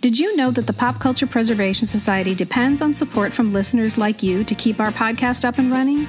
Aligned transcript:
Did 0.00 0.18
you 0.18 0.34
know 0.34 0.50
that 0.52 0.66
the 0.66 0.72
Pop 0.72 0.98
Culture 0.98 1.26
Preservation 1.26 1.86
Society 1.86 2.34
depends 2.34 2.80
on 2.80 2.94
support 2.94 3.34
from 3.34 3.52
listeners 3.52 3.98
like 3.98 4.22
you 4.22 4.44
to 4.44 4.54
keep 4.54 4.80
our 4.80 4.90
podcast 4.92 5.44
up 5.44 5.58
and 5.58 5.70
running? 5.70 6.08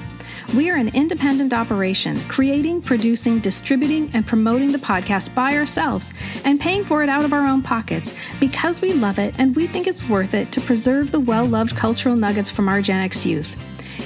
We 0.56 0.70
are 0.70 0.78
an 0.78 0.96
independent 0.96 1.52
operation, 1.52 2.18
creating, 2.30 2.84
producing, 2.84 3.40
distributing, 3.40 4.10
and 4.14 4.26
promoting 4.26 4.72
the 4.72 4.78
podcast 4.78 5.36
by 5.36 5.58
ourselves 5.58 6.14
and 6.46 6.58
paying 6.58 6.86
for 6.86 7.04
it 7.04 7.10
out 7.10 7.26
of 7.26 7.34
our 7.34 7.46
own 7.46 7.62
pockets 7.62 8.14
because 8.40 8.80
we 8.80 8.94
love 8.94 9.20
it 9.20 9.36
and 9.38 9.54
we 9.58 9.68
think 9.68 9.88
it's 9.88 10.08
worth 10.08 10.36
it 10.36 10.54
to 10.54 10.62
preserve 10.62 11.12
the 11.12 11.20
well 11.20 11.44
loved 11.44 11.76
cultural 11.76 12.16
nuggets 12.16 12.50
from 12.50 12.70
our 12.70 12.82
Gen 12.82 13.02
X 13.02 13.26
youth. 13.26 13.58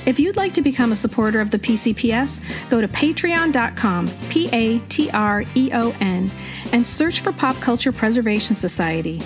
If 0.07 0.19
you'd 0.19 0.35
like 0.35 0.55
to 0.55 0.63
become 0.63 0.93
a 0.93 0.95
supporter 0.95 1.41
of 1.41 1.51
the 1.51 1.59
PCPS, 1.59 2.41
go 2.71 2.81
to 2.81 2.87
patreon.com, 2.87 4.09
P 4.29 4.49
A 4.51 4.79
T 4.89 5.11
R 5.11 5.43
E 5.53 5.69
O 5.73 5.95
N, 6.01 6.31
and 6.73 6.87
search 6.87 7.19
for 7.19 7.31
Pop 7.31 7.55
Culture 7.57 7.91
Preservation 7.91 8.55
Society. 8.55 9.21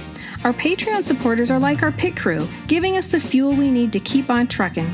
Our 0.46 0.54
Patreon 0.54 1.04
supporters 1.04 1.52
are 1.52 1.60
like 1.60 1.84
our 1.84 1.92
pit 1.92 2.16
crew, 2.16 2.48
giving 2.68 2.96
us 2.96 3.08
the 3.08 3.20
fuel 3.20 3.54
we 3.54 3.70
need 3.70 3.92
to 3.92 4.00
keep 4.00 4.30
on 4.30 4.48
trucking. 4.48 4.90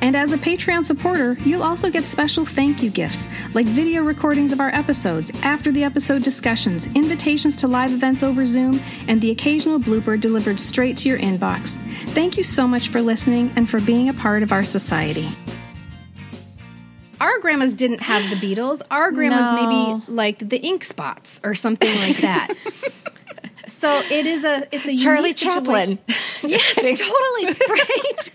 And 0.00 0.16
as 0.16 0.32
a 0.32 0.38
Patreon 0.38 0.84
supporter, 0.86 1.36
you'll 1.44 1.62
also 1.62 1.90
get 1.90 2.04
special 2.04 2.46
thank 2.46 2.82
you 2.82 2.88
gifts 2.88 3.28
like 3.52 3.66
video 3.66 4.02
recordings 4.02 4.50
of 4.50 4.60
our 4.60 4.70
episodes, 4.70 5.30
after 5.42 5.70
the 5.72 5.84
episode 5.84 6.22
discussions, 6.22 6.86
invitations 6.96 7.56
to 7.58 7.68
live 7.68 7.92
events 7.92 8.22
over 8.22 8.46
Zoom, 8.46 8.80
and 9.08 9.20
the 9.20 9.30
occasional 9.30 9.78
blooper 9.78 10.18
delivered 10.18 10.58
straight 10.58 10.96
to 10.98 11.08
your 11.08 11.18
inbox. 11.18 11.76
Thank 12.14 12.38
you 12.38 12.42
so 12.44 12.66
much 12.66 12.88
for 12.88 13.02
listening 13.02 13.52
and 13.56 13.68
for 13.68 13.80
being 13.80 14.08
a 14.08 14.14
part 14.14 14.42
of 14.42 14.52
our 14.52 14.62
society. 14.64 15.28
Our 17.20 17.40
grandmas 17.40 17.74
didn't 17.74 18.00
have 18.00 18.22
the 18.30 18.36
Beatles. 18.36 18.80
Our 18.90 19.10
grandmas 19.10 19.40
No. 19.42 19.54
maybe 19.96 20.04
liked 20.10 20.48
the 20.48 20.58
ink 20.58 20.84
spots 20.84 21.40
or 21.44 21.54
something 21.54 21.94
like 22.00 22.18
that. 22.18 22.54
so 23.78 24.02
it 24.10 24.26
is 24.26 24.44
a 24.44 24.66
it's 24.74 24.86
a 24.88 24.96
Charlie 24.96 25.34
Chaplin. 25.34 25.98
Yes, 26.42 26.74
totally 26.74 27.46
right. 27.46 28.30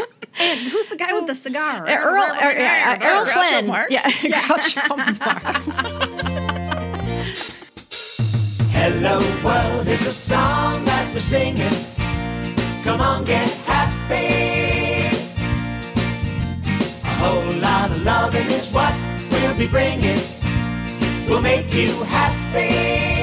and 0.40 0.60
who's 0.60 0.86
the 0.86 0.96
guy 0.96 1.12
with 1.12 1.26
the 1.26 1.34
cigar? 1.34 1.86
Earl, 1.86 2.22
er, 2.42 2.52
yeah, 2.58 2.98
uh, 3.00 3.06
Earl 3.06 3.26
Groucho 3.26 3.32
Flynn. 3.32 3.66
Marx? 3.66 3.92
Yeah, 3.92 4.00
Groucho 4.10 4.96
Marx. 4.96 5.18
Hello 8.72 9.18
world 9.44 9.86
is 9.88 10.06
a 10.06 10.12
song 10.12 10.84
that 10.86 11.12
we're 11.12 11.20
singing. 11.20 11.70
Come 12.82 13.02
on, 13.02 13.24
get 13.24 13.46
happy. 13.66 15.14
A 17.04 17.08
whole 17.20 17.52
lot 17.60 17.90
of 17.90 18.02
loving 18.04 18.50
is 18.50 18.72
what 18.72 18.94
we'll 19.30 19.54
be 19.58 19.68
bringing. 19.68 20.18
We'll 21.28 21.42
make 21.42 21.72
you 21.74 21.92
happy. 22.04 23.19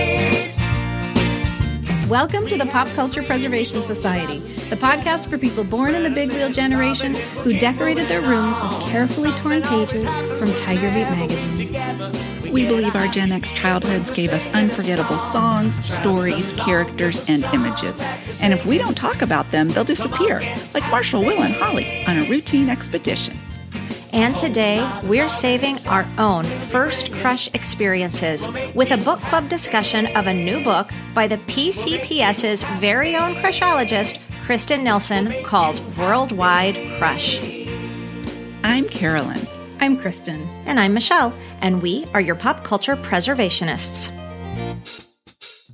Welcome 2.09 2.47
to 2.47 2.58
the 2.58 2.66
Pop 2.67 2.88
Culture 2.89 3.22
Preservation 3.22 3.81
Society, 3.81 4.39
the 4.69 4.77
podcast 4.77 5.30
for 5.30 5.38
people 5.38 5.66
born 5.66 5.94
in 5.94 6.03
the 6.03 6.09
big 6.09 6.31
wheel 6.31 6.49
generation 6.49 7.14
who 7.44 7.52
decorated 7.59 8.08
their 8.08 8.22
rooms 8.22 8.58
with 8.61 8.72
carefully 8.83 9.31
torn 9.31 9.61
pages 9.61 10.05
from 10.39 10.53
Tiger 10.55 10.89
Beat 10.94 11.09
magazine. 11.09 12.53
We 12.53 12.66
believe 12.66 12.95
our 12.95 13.09
Gen 13.09 13.33
X 13.33 13.52
childhoods 13.52 14.09
gave 14.09 14.31
us 14.31 14.47
unforgettable 14.53 15.19
songs, 15.19 15.86
stories, 15.86 16.53
characters, 16.53 17.30
and 17.30 17.44
images. 17.53 18.02
And 18.42 18.53
if 18.53 18.66
we 18.66 18.77
don't 18.77 18.95
talk 18.95 19.21
about 19.21 19.52
them, 19.52 19.67
they'll 19.67 19.83
disappear, 19.83 20.39
like 20.73 20.89
Marshall, 20.89 21.25
Will, 21.25 21.44
and 21.44 21.53
Holly 21.55 22.05
on 22.05 22.19
a 22.19 22.30
routine 22.30 22.69
expedition. 22.69 23.38
And 24.18 24.36
today, 24.36 24.84
we're 25.04 25.30
saving 25.30 25.78
our 25.86 26.04
own 26.18 26.44
first 26.44 27.14
crush 27.14 27.54
experiences 27.54 28.48
with 28.73 28.92
a 28.92 28.98
book 28.98 29.20
club 29.20 29.48
discussion 29.48 30.08
of 30.18 30.26
a 30.26 30.34
new 30.34 30.64
book 30.64 30.90
by 31.14 31.28
the 31.28 31.38
PCPS's 31.38 32.64
very 32.80 33.16
own 33.16 33.36
crushologist, 33.36 34.18
Kristin 34.48 34.82
Nilsen, 34.82 35.44
called 35.44 35.80
Worldwide 36.00 36.78
Crush. 36.98 37.40
I'm 38.64 38.90
Carolyn. 38.90 39.48
I'm 39.82 39.95
Kristin. 39.95 40.44
And 40.66 40.80
I'm 40.80 40.95
Michelle, 40.95 41.32
and 41.61 41.83
we 41.83 42.08
are 42.16 42.22
your 42.22 42.33
pop 42.33 42.64
culture 42.64 42.95
preservationists. 42.95 44.17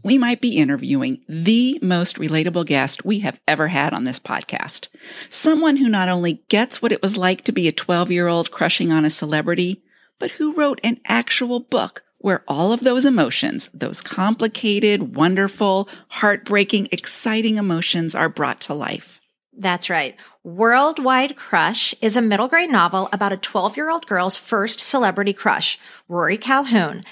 We 0.03 0.17
might 0.17 0.41
be 0.41 0.57
interviewing 0.57 1.21
the 1.29 1.79
most 1.81 2.17
relatable 2.17 2.65
guest 2.65 3.05
we 3.05 3.19
have 3.19 3.39
ever 3.47 3.69
had 3.69 3.93
on 3.93 4.03
this 4.03 4.19
podcast. 4.19 4.89
Someone 5.29 5.77
who 5.77 5.87
not 5.87 6.09
only 6.09 6.43
gets 6.49 6.81
what 6.81 6.91
it 6.91 7.01
was 7.01 7.15
like 7.15 7.43
to 7.45 7.53
be 7.53 7.69
a 7.69 7.71
12 7.71 8.11
year 8.11 8.27
old 8.27 8.51
crushing 8.51 8.91
on 8.91 9.05
a 9.05 9.09
celebrity, 9.09 9.81
but 10.19 10.31
who 10.31 10.53
wrote 10.53 10.81
an 10.83 10.99
actual 11.05 11.61
book 11.61 12.03
where 12.19 12.43
all 12.47 12.71
of 12.71 12.81
those 12.81 13.05
emotions, 13.05 13.69
those 13.73 14.01
complicated, 14.01 15.15
wonderful, 15.15 15.89
heartbreaking, 16.07 16.87
exciting 16.91 17.57
emotions 17.57 18.13
are 18.13 18.29
brought 18.29 18.61
to 18.61 18.73
life. 18.73 19.19
That's 19.55 19.89
right. 19.89 20.15
Worldwide 20.43 21.35
Crush 21.35 21.93
is 22.01 22.17
a 22.17 22.21
middle 22.21 22.47
grade 22.47 22.71
novel 22.71 23.07
about 23.13 23.31
a 23.31 23.37
12 23.37 23.77
year 23.77 23.89
old 23.89 24.07
girl's 24.07 24.35
first 24.35 24.79
celebrity 24.79 25.33
crush, 25.33 25.77
Rory 26.07 26.37
Calhoun. 26.37 27.03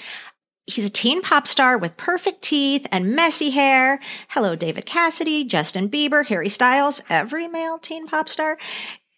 He's 0.66 0.86
a 0.86 0.90
teen 0.90 1.22
pop 1.22 1.48
star 1.48 1.76
with 1.76 1.96
perfect 1.96 2.42
teeth 2.42 2.86
and 2.92 3.16
messy 3.16 3.50
hair. 3.50 3.98
Hello, 4.28 4.54
David 4.54 4.86
Cassidy, 4.86 5.44
Justin 5.44 5.88
Bieber, 5.88 6.24
Harry 6.26 6.48
Styles, 6.48 7.02
every 7.10 7.48
male 7.48 7.78
teen 7.78 8.06
pop 8.06 8.28
star. 8.28 8.58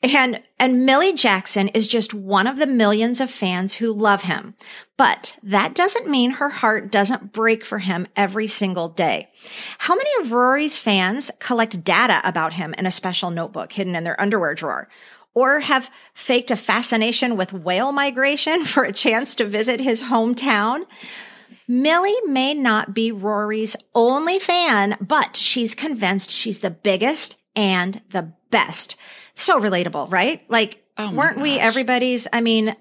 And, 0.02 0.42
and 0.58 0.84
Millie 0.84 1.12
Jackson 1.12 1.68
is 1.68 1.86
just 1.86 2.12
one 2.14 2.46
of 2.46 2.58
the 2.58 2.66
millions 2.66 3.20
of 3.20 3.30
fans 3.30 3.74
who 3.74 3.92
love 3.92 4.22
him. 4.22 4.54
But 4.96 5.38
that 5.42 5.74
doesn't 5.74 6.08
mean 6.08 6.32
her 6.32 6.48
heart 6.48 6.90
doesn't 6.90 7.32
break 7.32 7.64
for 7.64 7.78
him 7.78 8.06
every 8.16 8.46
single 8.46 8.88
day. 8.88 9.28
How 9.78 9.94
many 9.94 10.10
of 10.20 10.32
Rory's 10.32 10.78
fans 10.78 11.30
collect 11.40 11.84
data 11.84 12.20
about 12.24 12.54
him 12.54 12.74
in 12.78 12.86
a 12.86 12.90
special 12.90 13.30
notebook 13.30 13.72
hidden 13.72 13.96
in 13.96 14.04
their 14.04 14.20
underwear 14.20 14.54
drawer? 14.54 14.88
Or 15.34 15.60
have 15.60 15.90
faked 16.14 16.50
a 16.50 16.56
fascination 16.56 17.36
with 17.36 17.52
whale 17.52 17.92
migration 17.92 18.64
for 18.64 18.84
a 18.84 18.92
chance 18.92 19.34
to 19.36 19.46
visit 19.46 19.80
his 19.80 20.02
hometown? 20.02 20.84
Millie 21.66 22.16
may 22.26 22.54
not 22.54 22.94
be 22.94 23.10
Rory's 23.10 23.76
only 23.94 24.38
fan, 24.38 24.96
but 25.00 25.36
she's 25.36 25.74
convinced 25.74 26.30
she's 26.30 26.58
the 26.60 26.70
biggest 26.70 27.36
and 27.56 28.02
the 28.10 28.32
best. 28.50 28.96
So 29.34 29.60
relatable, 29.60 30.10
right? 30.10 30.42
Like, 30.48 30.84
Oh 30.96 31.12
weren't 31.12 31.40
we 31.40 31.58
everybody's? 31.58 32.28
I 32.32 32.40
mean, 32.40 32.76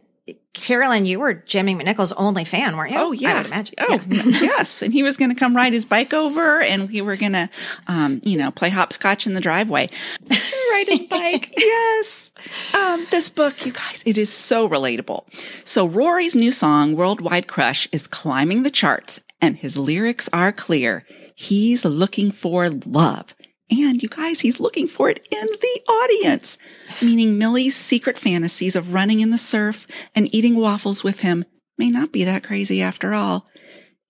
Carolyn, 0.53 1.05
you 1.05 1.19
were 1.19 1.33
Jimmy 1.33 1.75
McNichol's 1.75 2.13
only 2.13 2.45
fan, 2.45 2.77
weren't 2.77 2.91
you? 2.91 2.97
Oh 2.99 3.11
yeah, 3.11 3.33
I 3.33 3.37
would 3.37 3.45
imagine. 3.47 3.75
Oh 3.79 3.99
Yeah. 4.07 4.23
yes, 4.25 4.81
and 4.81 4.93
he 4.93 5.03
was 5.03 5.17
going 5.17 5.29
to 5.29 5.35
come 5.35 5.55
ride 5.55 5.73
his 5.73 5.83
bike 5.83 6.13
over, 6.13 6.61
and 6.61 6.89
we 6.89 7.01
were 7.01 7.15
going 7.15 7.33
to, 7.33 7.49
um, 7.87 8.21
you 8.23 8.37
know, 8.37 8.51
play 8.51 8.69
hopscotch 8.69 9.27
in 9.27 9.33
the 9.33 9.41
driveway. 9.41 9.89
ride 10.29 10.85
his 10.87 11.03
bike. 11.03 11.53
yes. 11.57 12.31
Um, 12.73 13.05
this 13.11 13.29
book, 13.29 13.65
you 13.65 13.73
guys, 13.73 14.03
it 14.05 14.17
is 14.17 14.31
so 14.31 14.69
relatable. 14.69 15.25
So 15.67 15.87
Rory's 15.87 16.35
new 16.35 16.51
song, 16.51 16.95
"Worldwide 16.95 17.47
Crush," 17.47 17.89
is 17.91 18.07
climbing 18.07 18.63
the 18.63 18.71
charts, 18.71 19.21
and 19.41 19.57
his 19.57 19.77
lyrics 19.77 20.29
are 20.31 20.51
clear. 20.53 21.05
He's 21.35 21.83
looking 21.83 22.31
for 22.31 22.69
love. 22.69 23.33
And 23.81 24.03
you 24.03 24.09
guys, 24.09 24.41
he's 24.41 24.59
looking 24.59 24.87
for 24.87 25.09
it 25.09 25.27
in 25.31 25.47
the 25.47 25.81
audience, 25.91 26.57
meaning 27.01 27.37
Millie's 27.37 27.75
secret 27.75 28.17
fantasies 28.17 28.75
of 28.75 28.93
running 28.93 29.19
in 29.19 29.31
the 29.31 29.37
surf 29.37 29.87
and 30.13 30.33
eating 30.33 30.57
waffles 30.57 31.03
with 31.03 31.21
him 31.21 31.45
may 31.77 31.89
not 31.89 32.11
be 32.11 32.23
that 32.23 32.43
crazy 32.43 32.81
after 32.81 33.13
all. 33.13 33.47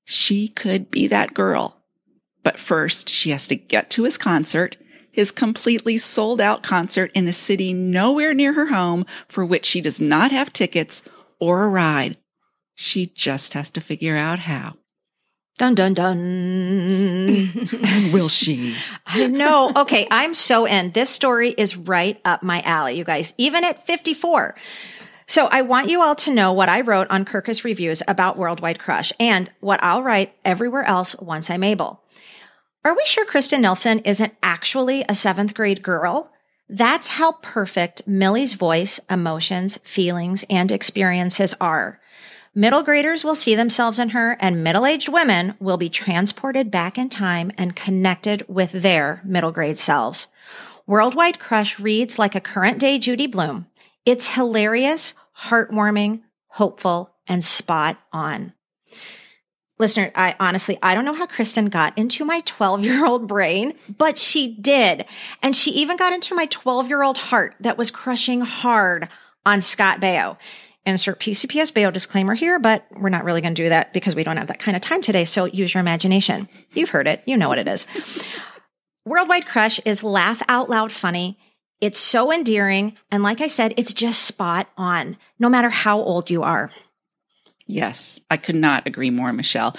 She 0.03 0.49
could 0.49 0.91
be 0.91 1.07
that 1.07 1.33
girl. 1.33 1.81
But 2.43 2.59
first, 2.59 3.07
she 3.07 3.29
has 3.29 3.47
to 3.47 3.55
get 3.55 3.89
to 3.91 4.03
his 4.03 4.17
concert, 4.17 4.75
his 5.13 5.31
completely 5.31 5.97
sold 5.97 6.41
out 6.41 6.61
concert 6.61 7.11
in 7.13 7.27
a 7.27 7.33
city 7.33 7.71
nowhere 7.71 8.33
near 8.33 8.53
her 8.53 8.65
home 8.65 9.05
for 9.29 9.45
which 9.45 9.65
she 9.65 9.79
does 9.79 10.01
not 10.01 10.31
have 10.31 10.51
tickets 10.51 11.03
or 11.39 11.63
a 11.63 11.69
ride. 11.69 12.17
She 12.75 13.05
just 13.05 13.53
has 13.53 13.71
to 13.71 13.81
figure 13.81 14.17
out 14.17 14.39
how. 14.39 14.75
Dun 15.57 15.75
dun 15.75 15.93
dun. 15.93 17.51
Will 18.11 18.27
she? 18.27 18.75
I 19.05 19.27
know. 19.27 19.71
Okay, 19.75 20.07
I'm 20.09 20.33
so 20.33 20.65
in. 20.65 20.91
This 20.91 21.11
story 21.11 21.51
is 21.51 21.77
right 21.77 22.19
up 22.25 22.41
my 22.41 22.61
alley, 22.61 22.93
you 22.93 23.03
guys, 23.03 23.35
even 23.37 23.63
at 23.63 23.85
54. 23.85 24.55
So 25.27 25.47
I 25.51 25.61
want 25.61 25.89
you 25.89 26.01
all 26.01 26.15
to 26.15 26.33
know 26.33 26.51
what 26.51 26.69
I 26.69 26.81
wrote 26.81 27.07
on 27.09 27.23
Kirkus 27.23 27.63
Reviews 27.63 28.01
about 28.07 28.37
Worldwide 28.37 28.79
Crush 28.79 29.13
and 29.19 29.51
what 29.59 29.81
I'll 29.83 30.01
write 30.01 30.33
everywhere 30.43 30.83
else 30.83 31.15
once 31.19 31.49
I'm 31.49 31.63
able. 31.63 32.01
Are 32.83 32.95
we 32.95 33.05
sure 33.05 33.25
Kristin 33.25 33.61
Nilsen 33.61 33.99
isn't 33.99 34.33
actually 34.41 35.05
a 35.07 35.15
seventh 35.15 35.53
grade 35.53 35.83
girl? 35.83 36.31
That's 36.67 37.09
how 37.09 37.33
perfect 37.33 38.07
Millie's 38.07 38.53
voice, 38.53 38.99
emotions, 39.09 39.77
feelings, 39.83 40.43
and 40.49 40.71
experiences 40.71 41.53
are. 41.61 41.99
Middle 42.55 42.83
graders 42.83 43.23
will 43.23 43.33
see 43.33 43.55
themselves 43.55 43.97
in 43.97 44.09
her, 44.09 44.37
and 44.39 44.63
middle 44.63 44.85
aged 44.85 45.09
women 45.09 45.55
will 45.59 45.77
be 45.77 45.89
transported 45.89 46.69
back 46.69 46.99
in 46.99 47.09
time 47.09 47.51
and 47.57 47.75
connected 47.75 48.45
with 48.47 48.71
their 48.71 49.21
middle 49.23 49.51
grade 49.51 49.79
selves. 49.79 50.27
Worldwide 50.85 51.39
Crush 51.39 51.79
reads 51.79 52.19
like 52.19 52.35
a 52.35 52.39
current 52.39 52.77
day 52.77 52.99
Judy 52.99 53.25
Blume. 53.25 53.65
It's 54.05 54.35
hilarious, 54.35 55.15
heartwarming, 55.45 56.21
hopeful, 56.45 57.15
and 57.25 57.43
spot 57.43 57.97
on. 58.11 58.53
Listener, 59.79 60.11
I 60.13 60.35
honestly, 60.39 60.77
I 60.83 60.93
don't 60.93 61.05
know 61.05 61.15
how 61.15 61.25
Kristin 61.25 61.71
got 61.71 61.97
into 61.97 62.23
my 62.23 62.41
12 62.41 62.83
year 62.83 63.03
old 63.03 63.27
brain, 63.27 63.73
but 63.97 64.19
she 64.19 64.55
did. 64.55 65.05
And 65.41 65.55
she 65.55 65.71
even 65.71 65.97
got 65.97 66.13
into 66.13 66.35
my 66.35 66.45
12 66.45 66.87
year 66.87 67.01
old 67.01 67.17
heart 67.17 67.55
that 67.61 67.79
was 67.79 67.89
crushing 67.89 68.41
hard 68.41 69.09
on 69.43 69.59
Scott 69.59 69.99
Baio. 69.99 70.37
Insert 70.85 71.19
PCPS 71.19 71.71
Baio 71.71 71.93
disclaimer 71.93 72.33
here, 72.33 72.59
but 72.59 72.85
we're 72.91 73.09
not 73.09 73.23
really 73.23 73.39
going 73.39 73.55
to 73.55 73.63
do 73.63 73.69
that 73.69 73.93
because 73.93 74.15
we 74.15 74.23
don't 74.23 74.35
have 74.35 74.47
that 74.47 74.59
kind 74.59 74.75
of 74.75 74.81
time 74.81 75.01
today. 75.01 75.23
So 75.23 75.45
use 75.45 75.73
your 75.73 75.81
imagination. 75.81 76.49
You've 76.73 76.89
heard 76.89 77.07
it. 77.07 77.23
You 77.25 77.37
know 77.37 77.47
what 77.47 77.59
it 77.59 77.67
is. 77.67 77.87
Worldwide 79.05 79.45
Crush 79.45 79.79
is 79.85 80.03
laugh 80.03 80.41
out 80.49 80.69
loud 80.69 80.91
funny. 80.91 81.37
It's 81.79 81.99
so 81.99 82.31
endearing. 82.31 82.97
And 83.11 83.23
like 83.23 83.41
I 83.41 83.47
said, 83.47 83.73
it's 83.77 83.93
just 83.93 84.23
spot 84.23 84.69
on, 84.77 85.17
no 85.39 85.49
matter 85.49 85.69
how 85.69 85.99
old 85.99 86.29
you 86.29 86.43
are. 86.43 86.71
Yes, 87.65 88.19
I 88.29 88.37
could 88.37 88.55
not 88.55 88.85
agree 88.85 89.09
more, 89.09 89.31
Michelle. 89.33 89.75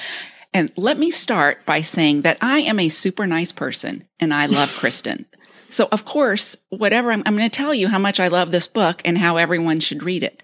And 0.53 0.73
let 0.77 0.99
me 0.99 1.11
start 1.11 1.67
by 1.67 1.81
saying 1.81 2.23
that 2.23 2.39
I 2.41 2.61
am 2.61 2.79
a 2.79 2.89
super 2.89 3.27
nice 3.27 3.53
person 3.53 4.05
and 4.21 4.33
I 4.33 4.47
love 4.47 4.71
Kristin. 4.79 5.27
So, 5.69 5.89
of 5.91 6.05
course, 6.05 6.57
whatever 6.69 7.11
I'm, 7.11 7.23
I'm 7.27 7.37
going 7.37 7.51
to 7.51 7.57
tell 7.57 7.75
you 7.75 7.89
how 7.89 7.99
much 7.99 8.21
I 8.21 8.29
love 8.29 8.53
this 8.53 8.69
book 8.69 9.03
and 9.05 9.19
how 9.19 9.37
everyone 9.37 9.81
should 9.81 10.03
read 10.03 10.23
it. 10.23 10.43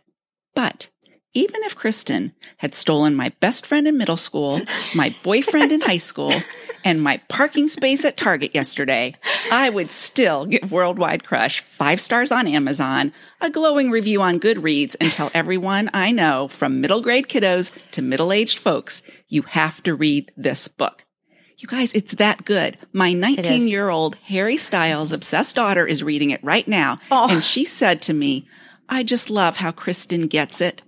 But 0.55 0.89
even 1.33 1.63
if 1.63 1.77
Kristin 1.77 2.33
had 2.57 2.75
stolen 2.75 3.15
my 3.15 3.29
best 3.41 3.65
friend 3.65 3.87
in 3.87 3.97
middle 3.97 4.17
school, 4.17 4.61
my 4.95 5.15
boyfriend 5.23 5.71
in 5.71 5.81
high 5.81 5.99
school, 5.99 6.33
and 6.85 7.03
my 7.03 7.19
parking 7.29 7.69
space 7.69 8.05
at 8.05 8.17
Target 8.17 8.55
yesterday, 8.55 9.15
I 9.53 9.71
would 9.71 9.93
still 9.93 10.47
give 10.47 10.73
Worldwide 10.73 11.25
Crush 11.25 11.61
five 11.61 12.01
stars 12.01 12.33
on 12.33 12.49
Amazon, 12.49 13.13
a 13.41 13.51
glowing 13.51 13.91
review 13.91 14.23
on 14.23 14.41
Goodreads, 14.41 14.97
and 15.01 15.13
tell 15.13 15.31
everyone 15.35 15.91
I 15.95 16.11
know 16.11 16.49
from 16.49 16.81
middle 16.81 17.01
grade 17.01 17.29
kiddos 17.29 17.71
to 17.93 18.03
middle 18.03 18.33
aged 18.33 18.59
folks, 18.59 19.03
you 19.29 19.43
have 19.43 19.83
to 19.85 19.95
read 19.95 20.33
this 20.37 20.67
book. 20.69 21.05
You 21.59 21.69
guys, 21.69 21.93
it's 21.93 22.15
that 22.15 22.47
good. 22.47 22.79
My 22.93 23.13
19 23.13 23.69
year 23.69 23.91
old 23.91 24.17
Harry 24.27 24.57
Styles 24.57 25.13
obsessed 25.13 25.57
daughter 25.57 25.87
is 25.87 26.03
reading 26.03 26.31
it 26.31 26.43
right 26.43 26.67
now. 26.67 26.97
Oh. 27.11 27.29
And 27.31 27.45
she 27.45 27.67
said 27.67 28.01
to 28.03 28.15
me, 28.15 28.49
I 28.93 29.05
just 29.05 29.31
love 29.31 29.57
how 29.57 29.71
Kristin 29.71 30.29
gets 30.29 30.61
it. 30.61 30.83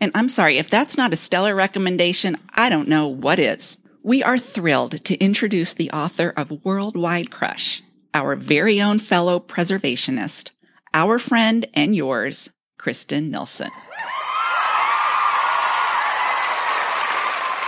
And 0.00 0.12
I'm 0.14 0.28
sorry, 0.28 0.58
if 0.58 0.70
that's 0.70 0.96
not 0.96 1.12
a 1.12 1.16
stellar 1.16 1.56
recommendation, 1.56 2.38
I 2.54 2.68
don't 2.68 2.86
know 2.86 3.08
what 3.08 3.40
is. 3.40 3.78
We 4.04 4.22
are 4.22 4.38
thrilled 4.38 5.04
to 5.04 5.16
introduce 5.16 5.74
the 5.74 5.90
author 5.90 6.32
of 6.36 6.64
Worldwide 6.64 7.32
Crush, 7.32 7.82
our 8.14 8.36
very 8.36 8.80
own 8.80 9.00
fellow 9.00 9.40
preservationist, 9.40 10.52
our 10.94 11.18
friend 11.18 11.66
and 11.74 11.96
yours, 11.96 12.50
Kristin 12.78 13.30
Nilsen. 13.30 13.70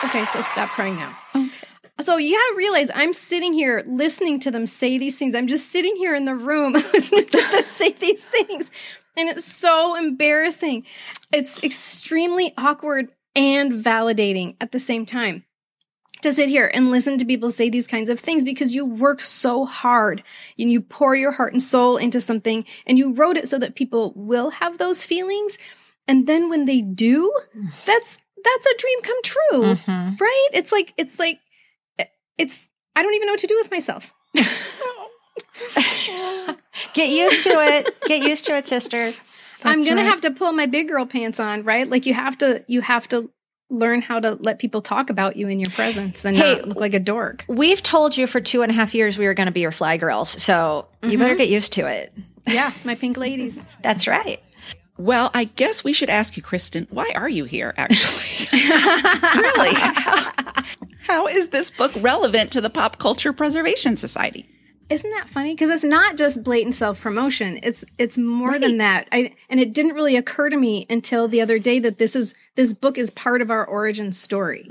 Okay, 0.05 0.25
so 0.25 0.41
stop 0.41 0.69
crying 0.71 0.97
now. 0.97 1.19
Okay. 1.35 1.51
So 2.01 2.17
you 2.17 2.35
gotta 2.35 2.57
realize 2.57 2.91
I'm 2.95 3.13
sitting 3.13 3.53
here 3.53 3.83
listening 3.87 4.41
to 4.41 4.51
them 4.51 4.67
say 4.67 4.97
these 4.97 5.19
things. 5.19 5.35
I'm 5.35 5.47
just 5.47 5.71
sitting 5.71 5.97
here 5.97 6.15
in 6.15 6.25
the 6.25 6.35
room 6.35 6.73
listening 6.95 7.27
to 7.27 7.43
them 7.51 7.67
say 7.67 7.93
these 7.93 8.25
things. 8.25 8.71
And 9.21 9.29
it's 9.29 9.45
so 9.45 9.97
embarrassing. 9.97 10.87
It's 11.31 11.63
extremely 11.63 12.55
awkward 12.57 13.13
and 13.37 13.73
validating 13.73 14.57
at 14.63 14.73
the 14.73 14.81
same 14.81 15.05
time 15.05 15.45
to 16.23 16.33
sit 16.33 16.49
here 16.49 16.71
and 16.73 16.91
listen 16.91 17.19
to 17.19 17.27
people 17.27 17.51
say 17.51 17.69
these 17.69 17.87
kinds 17.87 18.09
of 18.09 18.19
things 18.19 18.45
because 18.45 18.75
you 18.75 18.87
work 18.87 19.21
so 19.21 19.67
hard 19.67 20.23
and 20.59 20.73
you 20.73 20.81
pour 20.81 21.15
your 21.15 21.33
heart 21.33 21.53
and 21.53 21.63
soul 21.63 21.99
into 21.99 22.19
something 22.19 22.65
and 22.87 22.97
you 22.97 23.13
wrote 23.13 23.37
it 23.37 23.47
so 23.47 23.59
that 23.59 23.75
people 23.75 24.15
will 24.17 24.49
have 24.51 24.79
those 24.79 25.05
feelings. 25.05 25.59
And 26.09 26.27
then 26.27 26.49
when 26.49 26.65
they 26.65 26.81
do, 26.81 27.31
that's 27.85 28.17
that's 28.43 28.67
a 28.67 28.77
dream 28.79 29.03
come 29.03 29.23
true. 29.23 29.75
Mhm. 29.75 30.19
Right? 30.19 30.49
It's 30.55 30.73
like 30.73 30.95
it's 30.97 31.19
like 31.19 31.41
it's 32.39 32.71
I 32.97 33.03
don't 33.03 33.15
even 33.15 33.27
know 33.27 33.35
what 33.35 33.41
to 33.41 33.47
do 33.47 33.59
with 33.61 33.71
myself. 33.71 34.15
Get 36.94 37.11
used 37.11 37.43
to 37.43 37.50
it. 37.50 38.00
Get 38.06 38.23
used 38.23 38.44
to 38.47 38.56
it, 38.56 38.67
sister. 38.67 39.12
I'm 39.65 39.82
gonna 39.82 40.03
right. 40.03 40.09
have 40.09 40.23
to 40.23 40.31
pull 40.31 40.53
my 40.53 40.67
big 40.67 40.88
girl 40.88 41.06
pants 41.06 41.38
on, 41.38 41.65
right? 41.65 41.88
Like 41.88 42.06
you 42.06 42.15
have 42.15 42.38
to 42.38 42.65
you 42.67 42.81
have 42.81 43.09
to 43.09 43.31
learn 43.71 44.03
how 44.03 44.19
to 44.19 44.32
let 44.41 44.59
people 44.59 44.82
talk 44.82 45.11
about 45.11 45.37
you 45.37 45.49
in 45.49 45.61
your 45.61 45.71
presence 45.71 46.25
and 46.25 46.37
Hey, 46.37 46.56
not 46.56 46.69
look 46.69 46.81
like 46.81 46.94
a 46.94 47.00
dork. 47.00 47.44
We've 47.47 47.82
told 47.82 48.17
you 48.17 48.27
for 48.27 48.41
two 48.41 48.62
and 48.62 48.71
a 48.71 48.75
half 48.75 48.94
years 48.94 49.17
we 49.17 49.27
were 49.27 49.35
going 49.35 49.47
to 49.47 49.53
be 49.53 49.61
your 49.61 49.73
fly 49.73 49.97
girls. 49.97 50.31
So 50.43 50.88
you 51.03 51.17
better 51.19 51.31
mm-hmm. 51.31 51.38
get 51.38 51.49
used 51.49 51.73
to 51.75 51.87
it. 51.87 52.12
Yeah, 52.47 52.73
my 52.85 52.97
pink 52.97 53.17
ladies. 53.17 53.61
That's 53.83 54.06
right. 54.06 54.43
Well, 54.99 55.31
I 55.33 55.44
guess 55.44 55.83
we 55.83 55.94
should 55.94 56.11
ask 56.11 56.37
you, 56.37 56.43
Kristin, 56.43 56.91
why 56.93 57.11
are 57.15 57.29
you 57.29 57.44
here 57.44 57.73
actually? 57.79 58.49
really? 58.53 59.75
How, 59.75 60.33
how 61.06 61.26
is 61.26 61.49
this 61.49 61.71
book 61.71 61.93
relevant 62.00 62.50
to 62.53 62.61
the 62.61 62.69
Pop 62.69 62.99
Culture 62.99 63.33
Preservation 63.33 63.97
Society? 63.97 64.47
Isn't 64.91 65.11
that 65.13 65.29
funny? 65.29 65.55
Because 65.55 65.71
it's 65.71 65.85
not 65.85 66.17
just 66.17 66.43
blatant 66.43 66.75
self 66.75 67.01
promotion. 67.01 67.61
It's 67.63 67.85
it's 67.97 68.19
more 68.19 68.59
than 68.59 68.79
that. 68.79 69.07
I 69.13 69.33
and 69.49 69.61
it 69.61 69.73
didn't 69.73 69.95
really 69.95 70.17
occur 70.17 70.51
to 70.51 70.57
me 70.57 70.85
until 70.91 71.29
the 71.29 71.41
other 71.41 71.61
day 71.61 71.79
that 71.79 71.99
this 71.99 72.17
is 72.17 72.35
this 72.57 72.75
book 72.75 72.99
is 72.99 73.09
part 73.09 73.41
of 73.41 73.53
our 73.53 73.65
origin 73.65 74.11
story. 74.11 74.67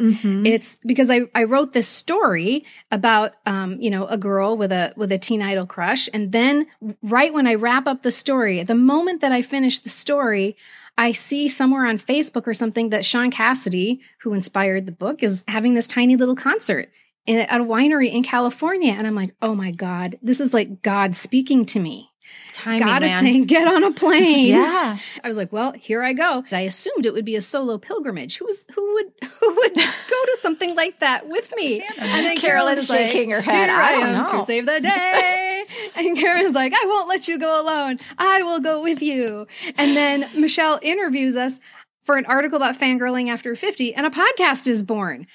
It's 0.46 0.78
because 0.86 1.10
I, 1.10 1.22
I 1.34 1.46
wrote 1.46 1.72
this 1.72 1.88
story 1.88 2.66
about 2.92 3.34
um, 3.46 3.78
you 3.80 3.90
know, 3.90 4.08
a 4.08 4.18
girl 4.18 4.58
with 4.58 4.74
a 4.74 4.94
with 4.98 5.14
a 5.14 5.18
teen 5.18 5.42
idol 5.42 5.66
crush. 5.66 6.10
And 6.14 6.34
then 6.34 6.68
right 7.02 7.34
when 7.34 7.48
I 7.48 7.56
wrap 7.56 7.88
up 7.88 8.04
the 8.04 8.12
story, 8.12 8.62
the 8.64 8.76
moment 8.76 9.22
that 9.22 9.32
I 9.32 9.42
finish 9.42 9.80
the 9.80 9.90
story, 9.90 10.58
I 10.98 11.14
see 11.14 11.48
somewhere 11.48 11.86
on 11.86 11.98
Facebook 11.98 12.46
or 12.46 12.54
something 12.54 12.90
that 12.90 13.06
Shaun 13.06 13.32
Cassidy, 13.32 14.02
who 14.20 14.34
inspired 14.34 14.86
the 14.86 14.92
book, 14.92 15.24
is 15.24 15.46
having 15.48 15.76
this 15.76 15.88
tiny 15.88 16.18
little 16.18 16.36
concert 16.36 16.90
in, 17.26 17.38
at 17.38 17.62
a 17.62 17.64
winery 17.64 18.12
in 18.12 18.24
California. 18.24 18.94
And 18.94 19.06
I'm 19.06 19.16
like, 19.16 19.36
oh 19.42 19.56
my 19.56 19.72
God, 19.72 20.18
this 20.22 20.40
is 20.40 20.54
like 20.54 20.82
God 20.82 21.16
speaking 21.16 21.66
to 21.68 21.80
me. 21.80 22.10
Timing, 22.54 22.86
God 22.86 23.04
is 23.04 23.12
man. 23.12 23.24
saying, 23.24 23.46
get 23.46 23.68
on 23.68 23.84
a 23.84 23.92
plane. 23.92 24.50
Yeah. 24.50 24.98
I 25.24 25.28
was 25.28 25.38
like, 25.38 25.52
well, 25.52 25.74
here 25.74 26.04
I 26.04 26.14
go. 26.14 26.44
I 26.52 26.62
assumed 26.62 27.06
it 27.06 27.14
would 27.14 27.26
be 27.26 27.36
a 27.36 27.42
solo 27.42 27.78
pilgrimage. 27.78 28.38
Who's 28.38 28.66
who 28.76 28.94
would 28.94 29.12
who 29.40 29.56
would 29.56 29.76
go 29.76 29.82
to 29.82 30.38
something 30.42 30.76
like 30.76 31.00
that 31.00 31.28
with 31.28 31.52
me? 31.56 31.84
And 32.00 32.26
then 32.26 32.38
Carolyn's 32.38 32.90
like, 32.90 33.12
shaking 33.12 33.32
her 33.32 33.42
head. 33.42 33.70
Here 33.70 33.78
I 33.78 33.90
I, 33.90 34.08
am 34.08 34.14
know." 34.14 34.40
to 34.40 34.46
save 34.46 34.66
the 34.66 34.80
day. 34.80 35.64
and 35.96 36.18
Karen's 36.18 36.54
like, 36.54 36.74
I 36.74 36.86
won't 36.88 37.08
let 37.08 37.28
you 37.28 37.38
go 37.38 37.62
alone. 37.62 37.98
I 38.18 38.44
will 38.44 38.60
go 38.60 38.82
with 38.82 39.02
you. 39.02 39.48
And 39.78 39.96
then 39.96 40.28
Michelle 40.36 40.80
interviews 40.82 41.36
us 41.36 41.60
for 42.04 42.18
an 42.18 42.26
article 42.26 42.58
about 42.58 42.76
fangirling 42.76 43.28
after 43.30 43.56
50, 43.56 43.94
and 43.94 44.06
a 44.06 44.10
podcast 44.10 44.66
is 44.66 44.82
born. 44.82 45.28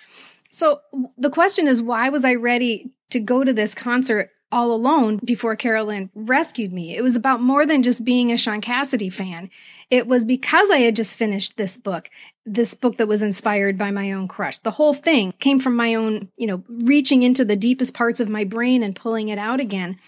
So 0.54 0.82
the 1.18 1.30
question 1.30 1.66
is, 1.66 1.82
why 1.82 2.10
was 2.10 2.24
I 2.24 2.36
ready 2.36 2.92
to 3.10 3.18
go 3.18 3.42
to 3.42 3.52
this 3.52 3.74
concert 3.74 4.30
all 4.52 4.70
alone 4.70 5.18
before 5.24 5.56
Carolyn 5.56 6.10
rescued 6.14 6.72
me? 6.72 6.96
It 6.96 7.02
was 7.02 7.16
about 7.16 7.40
more 7.40 7.66
than 7.66 7.82
just 7.82 8.04
being 8.04 8.30
a 8.30 8.36
Shaun 8.36 8.60
Cassidy 8.60 9.10
fan. 9.10 9.50
It 9.90 10.06
was 10.06 10.24
because 10.24 10.70
I 10.70 10.78
had 10.78 10.94
just 10.94 11.16
finished 11.16 11.56
this 11.56 11.76
book, 11.76 12.08
this 12.46 12.74
book 12.74 12.98
that 12.98 13.08
was 13.08 13.20
inspired 13.20 13.76
by 13.76 13.90
my 13.90 14.12
own 14.12 14.28
crush. 14.28 14.60
The 14.60 14.70
whole 14.70 14.94
thing 14.94 15.34
came 15.40 15.58
from 15.58 15.74
my 15.74 15.96
own, 15.96 16.28
you 16.36 16.46
know, 16.46 16.62
reaching 16.68 17.24
into 17.24 17.44
the 17.44 17.56
deepest 17.56 17.92
parts 17.92 18.20
of 18.20 18.28
my 18.28 18.44
brain 18.44 18.84
and 18.84 18.94
pulling 18.94 19.26
it 19.26 19.38
out 19.38 19.58
again. 19.58 19.98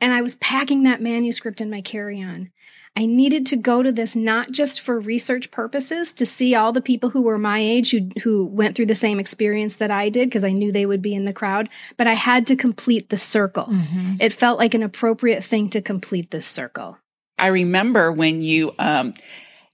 And 0.00 0.12
I 0.12 0.22
was 0.22 0.34
packing 0.34 0.82
that 0.82 1.02
manuscript 1.02 1.60
in 1.60 1.70
my 1.70 1.82
carry 1.82 2.20
on. 2.20 2.50
I 2.96 3.06
needed 3.06 3.46
to 3.46 3.56
go 3.56 3.82
to 3.82 3.90
this 3.90 4.14
not 4.14 4.52
just 4.52 4.80
for 4.80 5.00
research 5.00 5.50
purposes 5.50 6.12
to 6.12 6.24
see 6.24 6.54
all 6.54 6.72
the 6.72 6.80
people 6.80 7.10
who 7.10 7.22
were 7.22 7.38
my 7.38 7.58
age 7.58 7.90
who 7.90 8.08
who 8.22 8.46
went 8.46 8.76
through 8.76 8.86
the 8.86 8.94
same 8.94 9.18
experience 9.18 9.76
that 9.76 9.90
I 9.90 10.10
did 10.10 10.28
because 10.28 10.44
I 10.44 10.52
knew 10.52 10.70
they 10.70 10.86
would 10.86 11.02
be 11.02 11.14
in 11.14 11.24
the 11.24 11.32
crowd, 11.32 11.68
but 11.96 12.06
I 12.06 12.12
had 12.12 12.46
to 12.48 12.56
complete 12.56 13.08
the 13.08 13.18
circle. 13.18 13.64
Mm-hmm. 13.64 14.16
It 14.20 14.32
felt 14.32 14.58
like 14.58 14.74
an 14.74 14.84
appropriate 14.84 15.42
thing 15.42 15.70
to 15.70 15.82
complete 15.82 16.30
this 16.30 16.46
circle. 16.46 16.98
I 17.36 17.48
remember 17.48 18.12
when 18.12 18.42
you 18.42 18.72
um, 18.78 19.14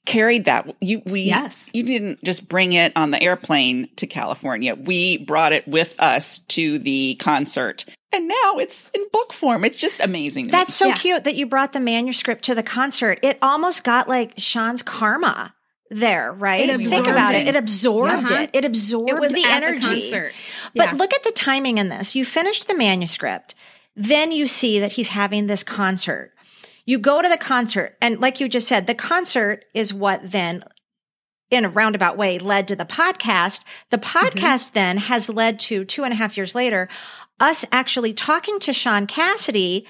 carried 0.07 0.47
that. 0.47 0.75
You 0.81 1.03
we 1.05 1.23
Yes. 1.23 1.69
You 1.73 1.83
didn't 1.83 2.25
just 2.25 2.49
bring 2.49 2.73
it 2.73 2.93
on 2.97 3.11
the 3.11 3.23
airplane 3.23 3.89
to 3.97 4.07
California. 4.07 4.75
We 4.75 5.19
brought 5.19 5.53
it 5.53 5.69
with 5.69 5.95
us 5.99 6.39
to 6.39 6.79
the 6.79 7.17
concert, 7.17 7.85
and 8.13 8.29
now 8.29 8.57
it's 8.59 8.91
in 8.95 9.05
book 9.13 9.33
form. 9.33 9.65
It's 9.65 9.79
just 9.79 10.01
amazing. 10.01 10.45
to 10.45 10.47
me. 10.47 10.51
That's 10.53 10.75
so 10.75 10.89
Yeah. 10.89 10.95
cute 10.95 11.25
that 11.25 11.35
you 11.37 11.47
brought 11.47 11.73
the 11.73 11.81
manuscript 11.81 12.45
to 12.45 12.55
the 12.55 12.63
concert. 12.63 13.19
It 13.23 13.39
almost 13.43 13.85
got 13.85 14.09
like 14.09 14.33
Shaun's 14.37 14.83
karma 14.83 15.55
there, 15.91 16.33
right? 16.33 16.69
It 16.69 16.89
Think 16.89 17.07
about 17.07 17.35
it. 17.35 17.43
it. 17.47 17.49
It 17.49 17.57
absorbed 17.57 18.31
Uh-huh. 18.31 18.43
it. 18.43 18.51
It 18.53 18.65
absorbed 18.65 19.11
It 19.11 19.19
was 19.21 19.33
the 19.33 19.45
energy. 19.45 19.81
the 19.81 19.87
concert. 19.87 20.33
But 20.75 20.97
look 20.97 21.13
at 21.15 21.23
the 21.25 21.33
timing 21.33 21.79
in 21.79 21.89
this. 21.89 22.15
You 22.15 22.25
finished 22.25 22.69
the 22.69 22.75
manuscript. 22.75 23.55
Then 23.97 24.31
you 24.33 24.47
see 24.47 24.79
that 24.79 24.93
he's 24.93 25.09
having 25.11 25.47
this 25.47 25.65
concert. 25.65 26.33
You 26.87 26.99
go 26.99 27.21
to 27.23 27.29
the 27.29 27.37
concert, 27.37 27.97
and 28.01 28.21
like 28.21 28.41
you 28.41 28.49
just 28.49 28.67
said, 28.69 28.87
the 28.87 28.95
concert 28.95 29.65
is 29.75 29.93
what 29.93 30.31
then, 30.31 30.63
in 31.51 31.65
a 31.65 31.69
roundabout 31.69 32.17
way, 32.17 32.39
led 32.39 32.69
to 32.69 32.77
the 32.77 32.85
podcast. 32.85 33.61
The 33.91 33.99
mm-hmm. 33.99 34.27
podcast 34.27 34.73
then 34.73 34.99
has 34.99 35.29
led 35.29 35.59
to 35.61 35.85
two 35.85 36.05
and 36.05 36.13
a 36.13 36.17
half 36.17 36.37
years 36.37 36.55
later, 36.55 36.89
us 37.39 37.65
actually 37.73 38.13
talking 38.13 38.59
to 38.61 38.73
Shaun 38.73 39.07
Cassidy 39.07 39.87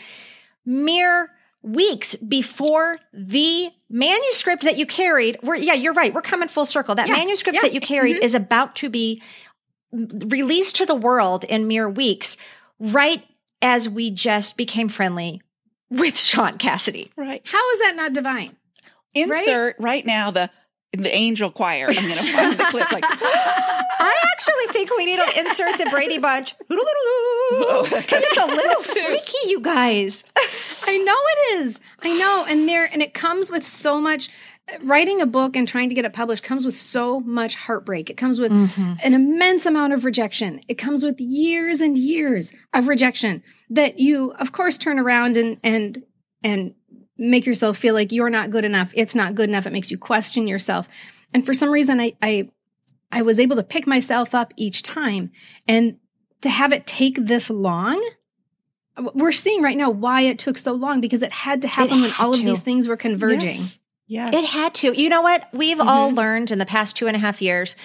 mere 0.65 1.31
weeks 1.63 2.15
before 2.15 2.99
the 3.13 3.71
manuscript 3.91 4.63
that 4.63 4.79
you 4.79 4.87
carried. 4.87 5.39
We're, 5.43 5.57
yeah, 5.57 5.75
you're 5.75 5.93
right. 5.93 6.15
We're 6.15 6.23
coming 6.23 6.49
full 6.49 6.65
circle. 6.65 6.95
That 6.95 7.09
Yeah, 7.09 7.15
manuscript 7.15 7.57
yeah, 7.57 7.63
that 7.63 7.75
you 7.75 7.81
carried 7.81 8.17
mm-hmm. 8.17 8.25
is 8.25 8.35
about 8.35 8.77
to 8.77 8.89
be 8.89 9.23
released 9.93 10.77
to 10.77 10.87
the 10.87 10.95
world 10.95 11.45
in 11.45 11.67
mere 11.67 11.89
weeks, 11.89 12.37
right 12.79 13.25
as 13.61 13.89
we 13.89 14.11
just 14.11 14.57
became 14.57 14.89
friendly 14.89 15.43
with 15.91 16.17
Shaun 16.17 16.57
Cassidy. 16.57 17.11
Right. 17.17 17.45
How 17.47 17.71
is 17.73 17.79
that 17.81 17.97
not 17.97 18.13
divine? 18.13 18.57
Insert 19.13 19.77
right, 19.81 20.07
now 20.07 20.31
the 20.31 20.51
the 20.93 21.15
angel 21.15 21.51
choir. 21.51 21.87
I'm 21.89 22.09
going 22.09 22.25
to 22.25 22.33
find 22.33 22.53
the 22.59 22.65
clip 22.65 22.91
like 22.93 23.05
I 24.01 24.17
actually 24.33 24.73
think 24.73 24.91
we 24.97 25.07
need 25.07 25.19
to 25.19 25.41
insert 25.41 25.79
the 25.79 25.89
Brady 25.91 26.19
Bunch 26.23 26.55
because 26.69 28.23
it's 28.23 28.39
a 28.39 28.47
little 28.47 28.83
freaky, 28.83 29.51
you 29.51 29.61
guys. 29.61 30.25
I 30.85 30.97
know 30.99 31.17
it 31.17 31.61
is. 31.61 31.79
I 32.03 32.13
know. 32.13 32.47
And 32.49 32.69
there 32.69 32.89
and 32.91 33.03
it 33.03 33.15
comes 33.15 33.51
with 33.51 33.65
so 33.65 34.01
much 34.01 34.31
writing 34.83 35.21
a 35.21 35.27
book 35.27 35.57
and 35.57 35.67
trying 35.67 35.89
to 35.89 35.95
get 35.95 36.05
it 36.05 36.13
published 36.13 36.43
comes 36.43 36.65
with 36.65 36.77
so 36.77 37.21
much 37.21 37.57
heartbreak. 37.57 38.09
It 38.09 38.17
comes 38.17 38.41
with 38.41 38.53
mm-hmm. 38.53 38.95
an 39.05 39.15
immense 39.15 39.67
amount 39.67 39.93
of 39.93 40.05
rejection. 40.05 40.61
It 40.69 40.75
comes 40.75 41.05
with 41.05 41.21
years 41.21 41.81
and 41.81 41.99
years 41.99 42.53
of 42.73 42.89
rejection 42.89 43.43
that 43.69 43.99
you 43.99 44.33
of 44.39 44.53
course 44.53 44.79
turn 44.79 44.99
around 44.99 45.37
and 45.37 45.59
and 45.63 46.03
and 46.43 46.75
make 47.21 47.47
yourself 47.47 47.77
feel 47.77 47.95
like 47.95 48.11
you're 48.11 48.31
not 48.31 48.51
good 48.51 48.65
enough. 48.65 48.91
It's 48.95 49.15
not 49.15 49.35
good 49.35 49.49
enough. 49.49 49.67
It 49.67 49.73
makes 49.73 49.91
you 49.91 49.99
question 49.99 50.49
yourself. 50.49 50.89
And 51.33 51.47
for 51.47 51.55
some 51.55 51.71
reason 51.71 52.01
I 52.01 52.15
I 52.21 52.51
I 53.13 53.23
was 53.23 53.39
able 53.39 53.57
to 53.57 53.63
pick 53.63 53.87
myself 53.87 54.35
up 54.35 54.53
each 54.57 54.83
time 54.83 55.31
and 55.69 55.99
to 56.43 56.49
have 56.49 56.73
it 56.73 56.87
take 56.87 57.17
this 57.17 57.51
long 57.51 58.03
we're 59.15 59.33
seeing 59.33 59.63
right 59.63 59.77
now 59.77 59.91
why 59.91 60.23
it 60.23 60.39
took 60.39 60.59
so 60.59 60.73
long 60.73 61.01
because 61.01 61.23
it 61.23 61.33
had 61.33 61.63
to 61.63 61.69
happen 61.69 62.01
when 62.01 62.11
had 62.11 62.23
all 62.23 62.35
of 62.35 62.41
these 62.41 62.61
things 62.61 62.89
were 62.89 62.97
converging. 62.97 63.49
Yes. 63.49 63.79
Yes. 64.07 64.31
It 64.33 64.45
had 64.45 64.75
to. 64.77 65.01
You 65.01 65.09
know 65.09 65.23
what? 65.23 65.49
We've 65.53 65.81
all 65.81 66.11
learned 66.11 66.51
in 66.51 66.59
the 66.59 66.67
past 66.67 66.97
two 66.97 67.07
and 67.07 67.15
a 67.15 67.19
half 67.21 67.41
years, 67.41 67.77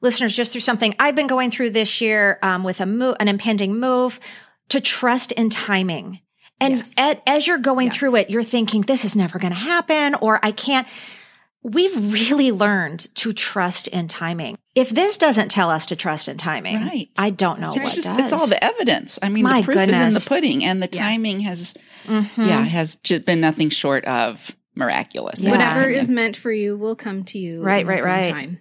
listeners, 0.00 0.34
just 0.34 0.50
through 0.50 0.62
something 0.62 0.96
I've 0.98 1.14
been 1.14 1.28
going 1.28 1.52
through 1.52 1.70
this 1.70 2.00
year 2.00 2.40
um, 2.42 2.64
with 2.64 2.80
a 2.80 2.86
move, 2.86 3.14
an 3.20 3.28
impending 3.28 3.78
move, 3.78 4.18
to 4.70 4.80
trust 4.80 5.30
in 5.32 5.48
timing. 5.48 6.20
And 6.60 6.76
Yes. 6.78 6.92
at, 6.98 7.22
as 7.26 7.46
you're 7.46 7.58
going 7.58 7.86
Yes. 7.88 7.96
through 7.96 8.16
it, 8.16 8.30
you're 8.30 8.42
thinking, 8.42 8.82
this 8.82 9.04
is 9.04 9.16
never 9.16 9.38
going 9.38 9.52
to 9.52 9.58
happen, 9.58 10.14
or 10.16 10.38
I 10.44 10.50
can't. 10.52 10.86
We've 11.62 11.94
really 12.12 12.52
learned 12.52 13.06
to 13.16 13.32
trust 13.34 13.86
in 13.88 14.08
timing. 14.08 14.56
If 14.74 14.88
this 14.90 15.18
doesn't 15.18 15.50
tell 15.50 15.68
us 15.70 15.84
to 15.86 15.96
trust 15.96 16.26
in 16.28 16.38
timing, 16.38 16.76
Right. 16.80 17.08
I 17.18 17.30
don't 17.30 17.60
know 17.60 17.68
it's 17.68 17.76
what 17.76 17.94
just 17.94 18.08
does. 18.08 18.18
it's 18.18 18.32
all 18.32 18.46
the 18.46 18.62
evidence. 18.64 19.18
I 19.22 19.28
mean, 19.28 19.42
My 19.42 19.60
the 19.60 19.64
proof 19.66 19.76
is 19.78 19.88
in 19.88 20.14
the 20.14 20.24
pudding, 20.26 20.64
and 20.64 20.82
the 20.82 20.88
Yeah. 20.90 21.02
timing 21.02 21.40
has 21.40 21.74
Mhm. 22.06 22.28
yeah 22.38 22.64
has 22.64 22.94
ju- 22.96 23.20
been 23.20 23.40
nothing 23.42 23.68
short 23.68 24.04
of 24.06 24.56
miraculous. 24.74 25.40
Yeah. 25.42 25.50
Whatever 25.50 25.80
And- 25.82 25.96
is 25.96 26.08
meant 26.08 26.36
for 26.36 26.50
you 26.52 26.76
will 26.78 26.96
come 26.96 27.24
to 27.24 27.38
you. 27.38 27.62
Right, 27.62 27.86
right, 27.86 28.02
right. 28.02 28.32
Time. 28.32 28.60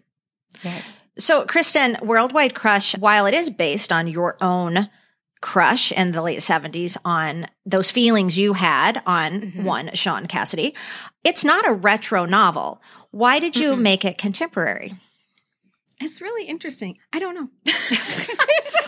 yes. 0.63 1.03
So, 1.17 1.45
Kristin, 1.45 2.01
Worldwide 2.01 2.53
Crush, 2.53 2.97
while 2.97 3.25
it 3.27 3.33
is 3.33 3.49
based 3.49 3.91
on 3.93 4.07
your 4.07 4.35
own 4.41 4.89
crush 5.41 5.91
in 5.91 6.11
the 6.11 6.21
late 6.21 6.39
70s 6.39 6.97
on 7.05 7.47
those 7.65 7.91
feelings 7.91 8.37
you 8.37 8.53
had 8.53 9.01
on 9.05 9.41
Mhm. 9.41 9.63
one 9.63 9.89
Shaun 9.93 10.25
Cassidy, 10.27 10.75
it's 11.23 11.43
not 11.45 11.67
a 11.67 11.73
retro 11.73 12.25
novel. 12.25 12.81
Why 13.11 13.39
did 13.39 13.55
you 13.55 13.73
Mm-mm. 13.73 13.79
make 13.81 14.03
it 14.05 14.17
contemporary? 14.17 14.93
It's 16.01 16.21
really 16.21 16.47
interesting. 16.47 16.97
I 17.13 17.19
don't 17.19 17.35
know. 17.35 17.49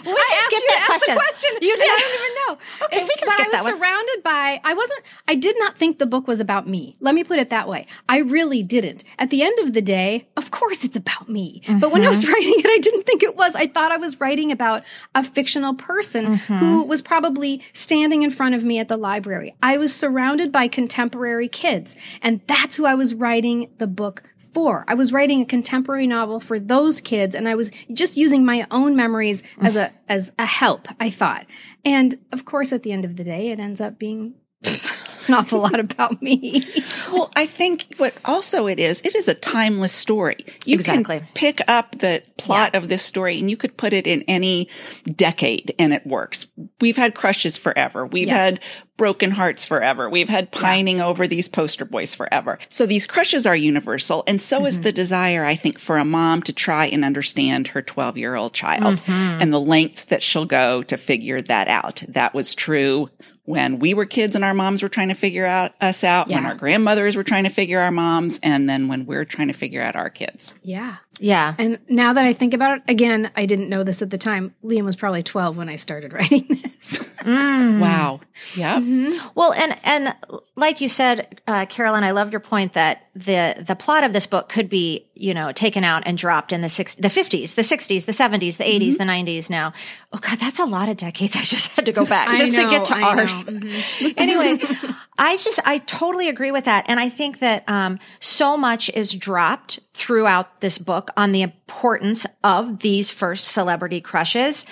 We 0.03 0.09
I 0.11 0.15
can 0.15 0.37
asked 0.37 0.45
skip 0.45 0.61
you 0.63 0.67
that 0.67 0.75
to 0.75 0.81
ask 0.81 0.87
question. 1.05 1.13
the 1.15 1.19
question. 1.19 1.49
You 1.61 1.73
and 1.73 1.81
I 1.81 1.85
did. 1.85 2.01
don't 2.01 2.15
even 2.15 2.35
know. 2.47 2.57
Okay, 2.85 3.03
we 3.03 3.09
can 3.15 3.27
but 3.27 3.33
skip 3.33 3.45
I 3.45 3.49
was 3.49 3.51
that 3.51 3.63
one. 3.63 3.77
surrounded 3.77 4.23
by. 4.23 4.61
I 4.63 4.73
wasn't. 4.73 5.03
I 5.27 5.35
did 5.35 5.55
not 5.59 5.77
think 5.77 5.99
the 5.99 6.05
book 6.07 6.27
was 6.27 6.39
about 6.39 6.67
me. 6.67 6.95
Let 6.99 7.13
me 7.13 7.23
put 7.23 7.37
it 7.37 7.51
that 7.51 7.67
way. 7.67 7.85
I 8.09 8.17
really 8.19 8.63
didn't. 8.63 9.03
At 9.19 9.29
the 9.29 9.43
end 9.43 9.59
of 9.59 9.73
the 9.73 9.81
day, 9.81 10.27
of 10.37 10.49
course, 10.49 10.83
it's 10.83 10.95
about 10.97 11.29
me. 11.29 11.61
But 11.79 11.91
when 11.91 12.03
I 12.03 12.09
was 12.09 12.23
Mm-hmm. 12.23 12.33
writing 12.33 12.53
it, 12.57 12.65
I 12.65 12.79
didn't 12.79 13.03
think 13.05 13.21
it 13.23 13.35
was. 13.35 13.55
I 13.55 13.67
thought 13.67 13.91
I 13.91 13.97
was 13.97 14.19
writing 14.19 14.51
about 14.51 14.83
a 15.13 15.23
fictional 15.23 15.75
person 15.75 16.25
Mm-hmm. 16.25 16.57
who 16.57 16.83
was 16.85 17.01
probably 17.03 17.61
standing 17.73 18.23
in 18.23 18.31
front 18.31 18.55
of 18.55 18.63
me 18.63 18.79
at 18.79 18.87
the 18.87 18.97
library. 18.97 19.55
I 19.61 19.77
was 19.77 19.93
surrounded 19.93 20.51
by 20.51 20.67
contemporary 20.67 21.47
kids, 21.47 21.95
and 22.23 22.41
that's 22.47 22.75
who 22.75 22.85
I 22.85 22.95
was 22.95 23.13
writing 23.13 23.69
the 23.77 23.87
book 23.87 24.23
for. 24.53 24.85
I 24.87 24.93
was 24.93 25.11
writing 25.11 25.41
a 25.41 25.45
contemporary 25.45 26.07
novel 26.07 26.39
for 26.39 26.59
those 26.59 27.01
kids 27.01 27.35
and 27.35 27.47
I 27.47 27.55
was 27.55 27.71
just 27.93 28.17
using 28.17 28.45
my 28.45 28.67
own 28.71 28.95
memories 28.95 29.43
as 29.59 29.75
a 29.75 29.91
as 30.07 30.31
a 30.37 30.45
help, 30.45 30.87
I 30.99 31.09
thought. 31.09 31.45
And 31.85 32.17
of 32.31 32.45
course 32.45 32.73
at 32.73 32.83
the 32.83 32.91
end 32.91 33.05
of 33.05 33.15
the 33.15 33.23
day 33.23 33.49
it 33.49 33.59
ends 33.59 33.81
up 33.81 33.97
being 33.97 34.35
an 35.27 35.35
awful 35.35 35.59
lot 35.59 35.79
about 35.79 36.21
me. 36.21 36.67
Well, 37.11 37.31
I 37.35 37.45
think 37.45 37.87
what 37.97 38.13
also 38.25 38.67
it 38.67 38.79
is, 38.79 39.01
it 39.01 39.15
is 39.15 39.27
a 39.27 39.33
timeless 39.33 39.91
story. 39.91 40.45
You 40.65 40.75
Exactly. 40.75 41.19
can 41.19 41.27
pick 41.33 41.61
up 41.67 41.99
the 41.99 42.23
plot 42.37 42.75
of 42.75 42.87
this 42.87 43.03
story 43.03 43.39
and 43.39 43.49
you 43.49 43.57
could 43.57 43.77
put 43.77 43.93
it 43.93 44.07
in 44.07 44.23
any 44.23 44.69
decade 45.15 45.73
and 45.77 45.93
it 45.93 46.05
works. 46.05 46.47
We've 46.79 46.97
had 46.97 47.15
crushes 47.15 47.57
forever. 47.57 48.05
We've 48.05 48.27
Yes. 48.27 48.55
had 48.55 48.59
broken 48.97 49.31
hearts 49.31 49.65
forever. 49.65 50.09
We've 50.09 50.29
had 50.29 50.51
pining 50.51 51.01
over 51.01 51.27
these 51.27 51.49
poster 51.49 51.85
boys 51.85 52.13
forever. 52.13 52.59
So 52.69 52.85
these 52.85 53.07
crushes 53.07 53.47
are 53.47 53.55
universal. 53.55 54.23
And 54.27 54.39
so 54.39 54.65
is 54.65 54.75
mm-hmm. 54.75 54.83
the 54.83 54.91
desire, 54.91 55.43
I 55.43 55.55
think, 55.55 55.79
for 55.79 55.97
a 55.97 56.05
mom 56.05 56.43
to 56.43 56.53
try 56.53 56.85
and 56.85 57.03
understand 57.03 57.69
her 57.69 57.81
12 57.81 58.17
year 58.19 58.35
old 58.35 58.53
child 58.53 58.99
mm-hmm. 58.99 59.41
and 59.41 59.51
the 59.51 59.59
lengths 59.59 60.05
that 60.05 60.21
she'll 60.21 60.45
go 60.45 60.83
to 60.83 60.97
figure 60.97 61.41
that 61.41 61.67
out. 61.67 62.03
That 62.09 62.35
was 62.35 62.53
true 62.53 63.09
when 63.45 63.79
we 63.79 63.93
were 63.93 64.05
kids 64.05 64.35
and 64.35 64.45
our 64.45 64.53
moms 64.53 64.83
were 64.83 64.89
trying 64.89 65.09
to 65.09 65.15
figure 65.15 65.45
out 65.45 65.73
us 65.81 66.03
out, 66.03 66.29
when 66.29 66.45
our 66.45 66.55
grandmothers 66.55 67.15
were 67.15 67.23
trying 67.23 67.43
to 67.43 67.49
figure 67.49 67.79
our 67.79 67.91
moms, 67.91 68.39
and 68.43 68.69
then 68.69 68.87
when 68.87 69.05
we're 69.05 69.25
trying 69.25 69.47
to 69.47 69.53
figure 69.53 69.81
out 69.81 69.95
our 69.95 70.09
kids. 70.09 70.53
yeah. 70.61 70.97
Yeah. 71.19 71.53
And 71.59 71.77
now 71.87 72.13
that 72.13 72.25
I 72.25 72.33
think 72.33 72.55
about 72.55 72.77
it, 72.77 72.83
again, 72.87 73.29
I 73.35 73.45
didn't 73.45 73.69
know 73.69 73.83
this 73.83 74.01
at 74.01 74.09
the 74.09 74.17
time. 74.17 74.55
Liam 74.63 74.85
was 74.85 74.95
probably 74.95 75.21
12 75.21 75.55
when 75.55 75.69
I 75.69 75.75
started 75.75 76.13
writing 76.13 76.47
this. 76.49 77.10
Wow. 77.25 78.19
Yeah. 78.55 78.79
Well, 79.35 79.53
and 79.53 79.75
and 79.83 80.15
like 80.55 80.81
you 80.81 80.89
said, 80.89 81.39
uh, 81.47 81.65
Carolyn, 81.67 82.03
I 82.03 82.11
love 82.11 82.31
your 82.31 82.39
point 82.39 82.73
that 82.73 83.07
the 83.15 83.63
the 83.65 83.75
plot 83.75 84.03
of 84.03 84.13
this 84.13 84.25
book 84.25 84.49
could 84.49 84.69
be 84.69 85.07
you 85.13 85.33
know 85.33 85.51
taken 85.51 85.83
out 85.83 86.03
and 86.05 86.17
dropped 86.17 86.51
in 86.51 86.61
the 86.61 86.69
six, 86.69 86.95
the 86.95 87.09
fifties, 87.09 87.53
the 87.53 87.63
sixties, 87.63 88.05
the 88.05 88.13
seventies, 88.13 88.57
the 88.57 88.63
80s 88.63 88.97
the 88.97 89.05
nineties. 89.05 89.49
Now, 89.49 89.73
oh 90.11 90.17
god, 90.19 90.39
that's 90.39 90.59
a 90.59 90.65
lot 90.65 90.89
of 90.89 90.97
decades. 90.97 91.35
I 91.35 91.41
just 91.43 91.71
had 91.75 91.85
to 91.85 91.91
go 91.91 92.05
back 92.05 92.35
just 92.37 92.55
to 92.55 92.69
get 92.69 92.85
to 92.85 92.95
I 92.95 92.99
know. 92.99 93.21
ours. 93.21 93.43
Mhm. 93.43 94.13
anyway, 94.17 94.59
I 95.17 95.37
just 95.37 95.59
I 95.65 95.79
totally 95.79 96.29
agree 96.29 96.51
with 96.51 96.65
that, 96.65 96.85
and 96.87 96.99
I 96.99 97.09
think 97.09 97.39
that 97.39 97.63
um, 97.67 97.99
so 98.19 98.57
much 98.57 98.89
is 98.89 99.11
dropped 99.13 99.79
throughout 99.93 100.61
this 100.61 100.77
book 100.77 101.09
on 101.15 101.31
the 101.31 101.41
importance 101.41 102.25
of 102.43 102.79
these 102.79 103.11
first 103.11 103.45
celebrity 103.49 104.01
crushes. 104.01 104.65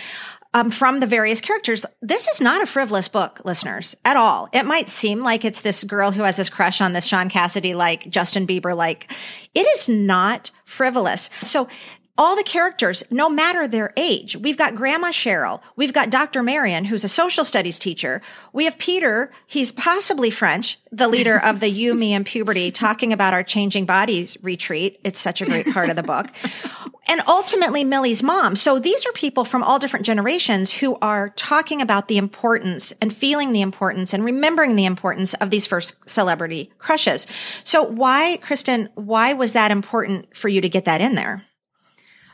Um, 0.52 0.72
from 0.72 1.00
the 1.00 1.06
various 1.06 1.42
characters. 1.42 1.86
This 2.02 2.28
is 2.28 2.42
not 2.42 2.64
a 2.64 2.66
frivolous 2.66 3.08
book, 3.08 3.40
listeners, 3.46 3.96
at 4.04 4.18
all. 4.18 4.50
It 4.52 4.66
might 4.66 4.90
seem 4.90 5.20
like 5.20 5.46
it's 5.46 5.62
this 5.62 5.84
girl 5.84 6.10
who 6.10 6.24
has 6.24 6.38
this 6.38 6.50
crush 6.50 6.82
on 6.82 6.94
this 6.94 7.06
Shaun 7.06 7.30
Cassidy, 7.30 7.76
like 7.76 8.10
Justin 8.10 8.48
Bieber, 8.48 8.76
like 8.76 9.12
it 9.54 9.68
is 9.68 9.88
not 9.88 10.50
frivolous. 10.66 11.30
So 11.42 11.68
all 12.20 12.36
the 12.36 12.44
characters, 12.44 13.02
no 13.10 13.30
matter 13.30 13.66
their 13.66 13.94
age, 13.96 14.36
we've 14.36 14.58
got 14.58 14.76
Grandma 14.76 15.08
Cheryl, 15.08 15.62
we've 15.78 15.94
got 15.94 16.10
Dr. 16.10 16.44
Marion, 16.44 16.84
who's 16.84 17.06
a 17.06 17.10
social 17.10 17.46
studies 17.46 17.80
teacher. 17.80 18.22
We 18.52 18.66
have 18.66 18.78
Peter, 18.78 19.32
he's 19.46 19.72
possibly 19.72 20.30
French, 20.30 20.80
the 20.92 21.08
leader 21.08 21.40
of 21.40 21.62
the 21.62 21.70
You, 21.70 21.96
Me, 21.96 22.14
and 22.14 22.26
Puberty, 22.26 22.72
talking 22.72 23.14
about 23.14 23.34
our 23.34 23.42
changing 23.42 23.86
bodies 23.86 24.38
retreat. 24.42 25.00
It's 25.06 25.18
such 25.18 25.42
a 25.42 25.46
great 25.46 25.68
part 25.74 25.90
of 25.90 25.96
the 25.96 26.04
book. 26.04 26.28
And 27.10 27.22
ultimately, 27.28 27.84
Millie's 27.84 28.22
mom. 28.22 28.56
So 28.56 28.78
these 28.78 29.04
are 29.08 29.12
people 29.14 29.44
from 29.44 29.64
all 29.64 29.80
different 29.80 30.06
generations 30.06 30.72
who 30.72 30.96
are 31.02 31.30
talking 31.30 31.82
about 31.82 32.08
the 32.08 32.20
importance 32.20 32.94
and 33.02 33.12
feeling 33.12 33.52
the 33.52 33.62
importance 33.62 34.14
and 34.14 34.24
remembering 34.24 34.76
the 34.76 34.86
importance 34.86 35.34
of 35.34 35.50
these 35.50 35.66
first 35.66 36.08
celebrity 36.08 36.72
crushes. 36.78 37.26
So 37.64 37.82
why, 37.82 38.38
Kristin, 38.44 38.90
why 38.94 39.34
was 39.34 39.54
that 39.54 39.72
important 39.72 40.38
for 40.38 40.50
you 40.50 40.62
to 40.62 40.70
get 40.70 40.86
that 40.86 41.02
in 41.02 41.16
there? 41.16 41.49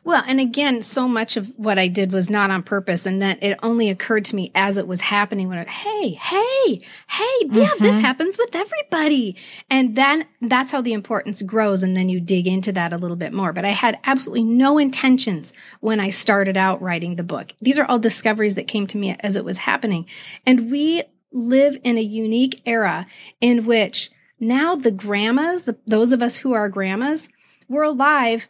Well, 0.05 0.23
and 0.27 0.39
again, 0.39 0.83
so 0.83 1.07
much 1.07 1.35
of 1.35 1.51
what 1.57 1.79
I 1.79 1.87
did 1.87 2.11
was 2.11 2.29
not 2.29 2.51
on 2.51 2.61
purpose, 2.61 3.07
and 3.07 3.23
that 3.23 3.41
it 3.41 3.57
only 3.63 3.89
occurred 3.89 4.23
to 4.25 4.35
me 4.35 4.51
as 4.53 4.77
it 4.77 4.87
was 4.87 5.01
happening. 5.01 5.49
When 5.49 5.57
I, 5.57 5.63
hey, 5.63 6.11
hey, 6.11 6.79
hey, 7.09 7.47
yeah, 7.49 7.71
this 7.79 7.95
mm-hmm. 7.95 7.99
happens 8.01 8.37
with 8.37 8.55
everybody, 8.55 9.35
and 9.67 9.95
then 9.95 10.27
that's 10.41 10.69
how 10.69 10.81
the 10.81 10.93
importance 10.93 11.41
grows, 11.41 11.81
and 11.81 11.97
then 11.97 12.07
you 12.07 12.19
dig 12.19 12.45
into 12.45 12.71
that 12.73 12.93
a 12.93 12.97
little 12.97 13.17
bit 13.17 13.33
more. 13.33 13.51
But 13.51 13.65
I 13.65 13.71
had 13.71 13.97
absolutely 14.03 14.43
no 14.43 14.77
intentions 14.77 15.53
when 15.79 15.99
I 15.99 16.11
started 16.11 16.55
out 16.55 16.83
writing 16.83 17.15
the 17.15 17.23
book. 17.23 17.53
These 17.59 17.79
are 17.79 17.85
all 17.85 17.97
discoveries 17.97 18.53
that 18.55 18.67
came 18.67 18.85
to 18.87 18.99
me 18.99 19.15
as 19.21 19.35
it 19.35 19.43
was 19.43 19.57
happening, 19.57 20.05
and 20.45 20.69
we 20.69 21.01
live 21.31 21.79
in 21.83 21.97
a 21.97 22.01
unique 22.01 22.61
era 22.67 23.07
in 23.41 23.65
which 23.65 24.11
now 24.39 24.75
the 24.75 24.91
grandmas, 24.91 25.63
the, 25.63 25.77
those 25.87 26.11
of 26.11 26.21
us 26.21 26.37
who 26.37 26.53
are 26.53 26.69
grandmas, 26.69 27.27
we're 27.67 27.83
alive 27.83 28.47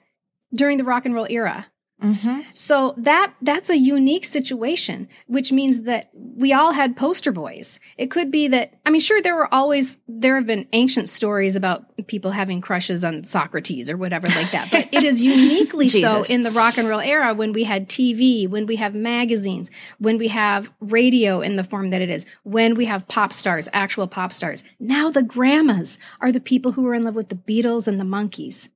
during 0.55 0.77
the 0.77 0.83
rock 0.83 1.05
and 1.05 1.13
roll 1.13 1.27
era. 1.29 1.67
Mm-hmm. 2.03 2.41
So 2.53 2.93
that 2.97 3.33
that's 3.41 3.69
a 3.69 3.77
unique 3.77 4.25
situation, 4.25 5.07
which 5.27 5.53
means 5.53 5.81
that 5.81 6.09
we 6.13 6.51
all 6.51 6.73
had 6.73 6.97
poster 6.97 7.31
boys. 7.31 7.79
It 7.97 8.11
could 8.11 8.31
be 8.31 8.49
that 8.49 8.73
I 8.85 8.89
mean, 8.89 8.99
sure, 8.99 9.21
there 9.21 9.33
were 9.33 9.51
always 9.53 9.97
there 10.05 10.35
have 10.35 10.45
been 10.45 10.67
ancient 10.73 11.07
stories 11.07 11.55
about 11.55 11.85
people 12.07 12.31
having 12.31 12.59
crushes 12.59 13.05
on 13.05 13.23
Socrates 13.23 13.89
or 13.89 13.95
whatever 13.95 14.27
like 14.27 14.51
that, 14.51 14.69
but 14.71 14.89
it 14.91 15.03
is 15.03 15.23
uniquely 15.23 15.87
so 15.87 16.23
in 16.23 16.43
the 16.43 16.51
rock 16.51 16.77
and 16.77 16.89
roll 16.89 16.99
era 16.99 17.33
when 17.33 17.53
we 17.53 17.63
had 17.63 17.87
TV, 17.87 18.47
when 18.47 18.65
we 18.65 18.75
have 18.75 18.93
magazines, 18.93 19.71
when 19.97 20.17
we 20.17 20.27
have 20.27 20.69
radio 20.81 21.39
in 21.39 21.55
the 21.55 21.63
form 21.63 21.91
that 21.91 22.01
it 22.01 22.09
is, 22.09 22.25
when 22.43 22.75
we 22.75 22.83
have 22.85 23.07
pop 23.07 23.31
stars, 23.31 23.69
actual 23.71 24.07
pop 24.07 24.33
stars. 24.33 24.63
Now 24.81 25.09
the 25.09 25.23
grandmas 25.23 25.97
are 26.19 26.33
the 26.33 26.41
people 26.41 26.73
who 26.73 26.85
are 26.87 26.93
in 26.93 27.03
love 27.03 27.15
with 27.15 27.29
the 27.29 27.35
Beatles 27.35 27.87
and 27.87 28.01
the 28.01 28.05
Monkees. 28.05 28.67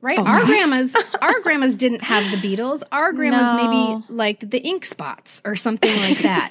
Right? 0.00 0.18
our 0.18 0.44
grandmas, 0.44 0.94
our 1.20 1.40
grandmas 1.40 1.74
didn't 1.76 2.02
have 2.02 2.22
the 2.30 2.36
Beatles. 2.36 2.82
Our 2.92 3.12
grandmas 3.12 3.42
No. 3.42 3.56
maybe 3.56 4.04
liked 4.08 4.48
the 4.48 4.58
ink 4.60 4.84
spots 4.84 5.42
or 5.44 5.56
something 5.56 5.94
like 6.02 6.18
that. 6.18 6.50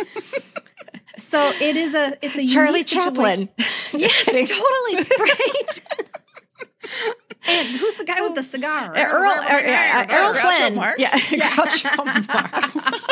so 1.18 1.52
it 1.62 1.78
is 1.78 1.96
a 1.96 2.18
it's 2.22 2.38
a 2.38 2.46
Charlie 2.46 2.84
Chaplin. 2.84 3.50
Yes, 3.94 4.26
totally 4.26 4.96
right. 5.20 5.82
and 7.48 7.68
who's 7.70 7.96
the 7.96 8.04
guy 8.04 8.22
with 8.22 8.36
the 8.36 8.44
cigar? 8.44 8.94
Earl, 8.96 9.32
er, 9.32 9.62
yeah, 9.66 10.06
uh, 10.10 10.14
Earl 10.16 10.34
Groucho 10.34 10.58
Flynn. 10.58 10.76
Marx? 10.76 11.00
Yeah, 11.02 11.10
Groucho 11.10 12.06
Marx. 12.06 13.08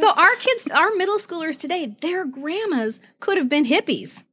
So 0.00 0.10
our 0.10 0.34
kids, 0.36 0.68
our 0.72 0.90
middle 0.96 1.18
schoolers 1.18 1.56
today, 1.58 1.94
their 2.00 2.24
grandmas 2.24 2.98
could 3.20 3.36
have 3.38 3.48
been 3.48 3.64
hippies. 3.64 4.24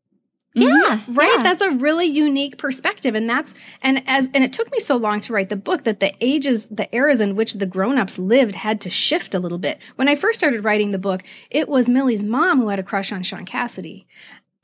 Mm-hmm. 0.59 1.09
Yeah, 1.09 1.15
Right? 1.15 1.33
yeah. 1.37 1.43
That's 1.43 1.61
a 1.61 1.71
really 1.71 2.05
unique 2.05 2.57
perspective. 2.57 3.15
And 3.15 3.29
that's 3.29 3.55
and 3.81 4.03
as 4.07 4.29
and 4.33 4.43
it 4.43 4.53
took 4.53 4.71
me 4.71 4.79
so 4.79 4.95
long 4.95 5.19
to 5.21 5.33
write 5.33 5.49
the 5.49 5.55
book 5.55 5.83
that 5.83 5.99
the 5.99 6.13
ages, 6.21 6.67
the 6.67 6.93
eras 6.95 7.21
in 7.21 7.35
which 7.35 7.53
the 7.55 7.65
grown-ups 7.65 8.19
lived 8.19 8.55
had 8.55 8.81
to 8.81 8.89
shift 8.89 9.33
a 9.33 9.39
little 9.39 9.57
bit. 9.59 9.79
When 9.95 10.07
I 10.07 10.15
first 10.15 10.39
started 10.39 10.63
writing 10.63 10.91
the 10.91 10.99
book, 10.99 11.23
it 11.49 11.67
was 11.69 11.89
Millie's 11.89 12.23
mom 12.23 12.59
who 12.59 12.69
had 12.69 12.79
a 12.79 12.83
crush 12.83 13.11
on 13.11 13.23
Shaun 13.23 13.45
Cassidy. 13.45 14.07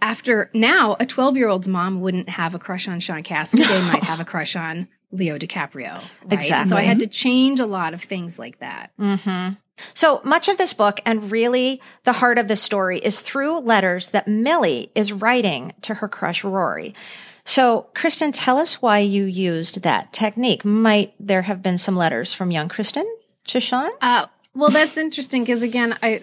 After 0.02 0.52
now, 0.54 0.94
a 1.00 1.06
12-year-old's 1.06 1.68
mom 1.68 2.02
wouldn't 2.02 2.30
have 2.30 2.54
a 2.54 2.60
crush 2.60 2.88
on 2.88 3.00
Shaun 3.00 3.24
Cassidy. 3.24 3.64
They 3.66 3.82
might 3.82 4.04
have 4.04 4.20
a 4.20 4.26
crush 4.26 4.56
on 4.56 4.88
Leo 5.16 5.38
DiCaprio. 5.38 6.04
Right? 6.26 6.52
And 6.52 6.70
so 6.70 6.76
I 6.76 6.84
had 6.84 7.00
to 7.00 7.08
change 7.08 7.60
a 7.60 7.66
lot 7.66 7.94
of 7.94 8.04
things 8.04 8.38
like 8.38 8.60
that. 8.60 8.92
Mm-hmm. 9.00 9.56
So 9.94 10.22
much 10.24 10.48
of 10.48 10.58
this 10.58 10.74
book, 10.74 11.02
and 11.06 11.32
really 11.32 11.82
the 12.04 12.14
heart 12.14 12.38
of 12.38 12.48
the 12.48 12.56
story, 12.56 13.00
is 13.00 13.22
through 13.22 13.60
letters 13.60 14.10
that 14.12 14.28
Millie 14.28 14.92
is 14.96 15.12
writing 15.12 15.74
to 15.82 15.96
her 15.96 16.08
crush 16.08 16.44
Rory. 16.44 16.96
So, 17.44 17.88
Kristin, 17.94 18.32
tell 18.34 18.58
us 18.58 18.82
why 18.82 19.00
you 19.00 19.26
used 19.26 19.84
that 19.84 20.12
technique. 20.14 20.66
Might 20.66 21.14
there 21.20 21.44
have 21.44 21.62
been 21.62 21.78
some 21.78 21.96
letters 21.96 22.34
from 22.34 22.52
young 22.52 22.70
Kristin 22.70 23.06
to 23.48 23.60
Shaun? 23.60 23.92
Uh, 24.02 24.26
well, 24.56 24.72
that's 24.72 24.98
interesting 24.98 25.44
because 25.44 25.62
again, 25.62 25.98
I 26.02 26.22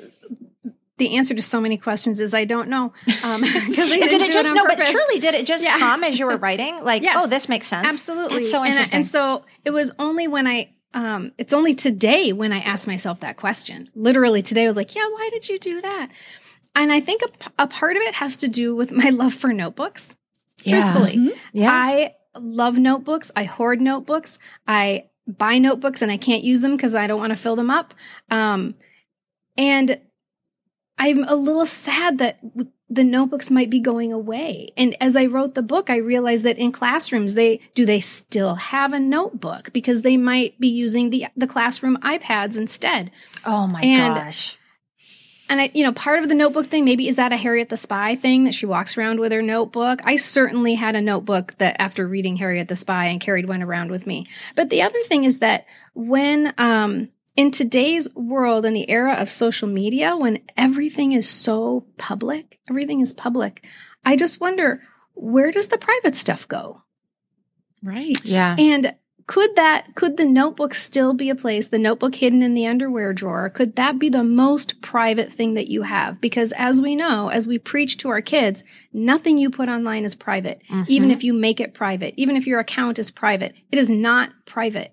the 1.02 1.16
answer 1.16 1.34
to 1.34 1.42
so 1.42 1.60
many 1.60 1.76
questions 1.76 2.20
is 2.20 2.32
I 2.34 2.44
don't 2.44 2.68
know 2.68 2.92
because 3.06 3.18
I 3.90 3.98
didn't 3.98 4.08
do 4.10 4.16
it 4.24 4.32
just 4.32 4.48
on 4.50 4.54
no? 4.56 4.64
But 4.64 4.78
purpose. 4.78 4.90
truly, 4.92 5.18
did 5.20 5.34
it 5.34 5.46
just 5.46 5.64
Yeah. 5.64 5.76
come 5.78 6.04
as 6.04 6.18
you 6.18 6.26
were 6.26 6.36
writing? 6.36 6.78
Like, 6.84 7.02
Yes. 7.02 7.16
oh, 7.18 7.26
this 7.26 7.48
makes 7.48 7.66
sense. 7.68 7.86
Absolutely, 7.92 8.36
That's 8.38 8.50
so 8.50 8.58
And 8.58 8.66
I- 8.66 8.68
interesting. 8.68 8.96
And, 8.98 9.06
so 9.06 9.44
it 9.64 9.70
was 9.70 9.92
only 9.98 10.28
when 10.28 10.46
I. 10.46 10.72
Um, 10.94 11.32
it's 11.38 11.54
only 11.54 11.74
today 11.74 12.32
when 12.34 12.52
I 12.52 12.58
asked 12.58 12.86
myself 12.86 13.20
that 13.20 13.36
question. 13.38 13.88
Literally 13.94 14.42
today, 14.42 14.64
I 14.64 14.66
was 14.66 14.76
like, 14.76 14.94
"Yeah, 14.94 15.08
why 15.08 15.28
did 15.32 15.48
you 15.48 15.58
do 15.58 15.80
that?" 15.80 16.08
And 16.74 16.92
I 16.92 17.00
think 17.00 17.22
a 17.58 17.66
part 17.66 17.96
of 17.96 18.02
it 18.02 18.14
has 18.14 18.36
to 18.38 18.48
do 18.48 18.76
with 18.76 18.90
my 18.92 19.08
love 19.22 19.32
for 19.34 19.52
notebooks. 19.54 20.16
Yeah. 20.64 20.92
Truthfully, 20.92 21.34
yeah. 21.54 21.70
I 21.72 22.14
love 22.38 22.76
notebooks. 22.78 23.30
I 23.34 23.44
hoard 23.44 23.80
notebooks. 23.80 24.38
I 24.68 25.08
buy 25.26 25.58
notebooks 25.58 26.02
and 26.02 26.10
I 26.12 26.16
can't 26.18 26.44
use 26.44 26.60
them 26.60 26.76
because 26.76 26.94
I 26.94 27.06
don't 27.06 27.18
want 27.20 27.30
to 27.30 27.36
fill 27.36 27.56
them 27.56 27.70
up. 27.70 27.94
Um, 28.30 28.74
and 29.56 29.98
I'm 31.02 31.24
a 31.24 31.34
little 31.34 31.66
sad 31.66 32.18
that 32.18 32.38
the 32.88 33.02
notebooks 33.02 33.50
might 33.50 33.70
be 33.70 33.80
going 33.80 34.12
away. 34.12 34.68
And 34.76 34.96
as 35.00 35.16
I 35.16 35.26
wrote 35.26 35.56
the 35.56 35.62
book, 35.62 35.90
I 35.90 35.96
realized 35.96 36.44
that 36.44 36.58
in 36.58 36.70
classrooms, 36.70 37.34
they 37.34 37.58
do 37.74 37.84
they 37.84 37.98
still 37.98 38.54
have 38.54 38.92
a 38.92 39.00
notebook 39.00 39.72
because 39.72 40.02
they 40.02 40.16
might 40.16 40.60
be 40.60 40.68
using 40.68 41.10
the 41.10 41.26
the 41.36 41.48
classroom 41.48 41.96
iPads 42.02 42.56
instead. 42.56 43.10
oh 43.44 43.66
my 43.66 43.80
and- 43.80 44.14
gosh. 44.14 44.56
And 45.48 45.60
I, 45.60 45.70
you 45.74 45.84
know, 45.84 45.92
part 45.92 46.20
of 46.20 46.30
the 46.30 46.34
notebook 46.34 46.66
thing, 46.66 46.86
maybe 46.86 47.08
is 47.08 47.16
that 47.16 47.32
a 47.32 47.36
Harriet 47.36 47.68
the 47.68 47.76
Spy 47.76 48.14
thing 48.14 48.44
that 48.44 48.54
she 48.54 48.64
walks 48.64 48.96
around 48.96 49.20
with 49.20 49.32
her 49.32 49.42
notebook. 49.42 50.00
I 50.04 50.16
certainly 50.16 50.72
had 50.72 50.94
a 50.94 51.02
notebook 51.02 51.54
that 51.58 51.76
after 51.78 52.08
reading 52.08 52.36
Harriet 52.36 52.68
the 52.68 52.76
Spy 52.76 53.06
and 53.06 53.20
carried 53.20 53.46
one 53.46 53.62
around 53.62 53.90
with 53.90 54.06
me. 54.06 54.24
But 54.54 54.70
the 54.70 54.80
other 54.80 55.02
thing 55.02 55.24
is 55.24 55.40
that 55.40 55.66
when, 55.92 56.54
um, 56.56 57.10
in 57.36 57.50
today's 57.50 58.12
world, 58.14 58.66
in 58.66 58.74
the 58.74 58.90
era 58.90 59.14
of 59.14 59.30
social 59.30 59.68
media, 59.68 60.16
when 60.16 60.40
everything 60.56 61.12
is 61.12 61.28
so 61.28 61.86
public, 61.96 62.58
everything 62.68 63.00
is 63.00 63.12
public, 63.12 63.66
I 64.04 64.16
just 64.16 64.40
wonder 64.40 64.82
where 65.14 65.50
does 65.50 65.68
the 65.68 65.78
private 65.78 66.16
stuff 66.16 66.46
go? 66.48 66.82
Right. 67.82 68.18
Yeah. 68.24 68.56
And 68.58 68.94
could 69.26 69.54
that 69.56 69.94
could 69.94 70.16
the 70.16 70.26
notebook 70.26 70.74
still 70.74 71.14
be 71.14 71.30
a 71.30 71.34
place, 71.34 71.68
the 71.68 71.78
notebook 71.78 72.14
hidden 72.16 72.42
in 72.42 72.54
the 72.54 72.66
underwear 72.66 73.12
drawer, 73.12 73.48
could 73.50 73.76
that 73.76 73.98
be 73.98 74.08
the 74.08 74.24
most 74.24 74.82
private 74.82 75.32
thing 75.32 75.54
that 75.54 75.68
you 75.68 75.82
have? 75.82 76.20
Because 76.20 76.52
as 76.52 76.82
we 76.82 76.96
know, 76.96 77.28
as 77.28 77.46
we 77.46 77.58
preach 77.58 77.98
to 77.98 78.08
our 78.08 78.20
kids, 78.20 78.64
nothing 78.92 79.38
you 79.38 79.48
put 79.48 79.68
online 79.68 80.04
is 80.04 80.14
private. 80.14 80.60
Mm-hmm. 80.68 80.84
Even 80.88 81.10
if 81.10 81.24
you 81.24 81.32
make 81.32 81.60
it 81.60 81.72
private, 81.72 82.14
even 82.16 82.36
if 82.36 82.46
your 82.46 82.60
account 82.60 82.98
is 82.98 83.10
private, 83.10 83.54
it 83.70 83.78
is 83.78 83.88
not 83.88 84.30
private. 84.44 84.92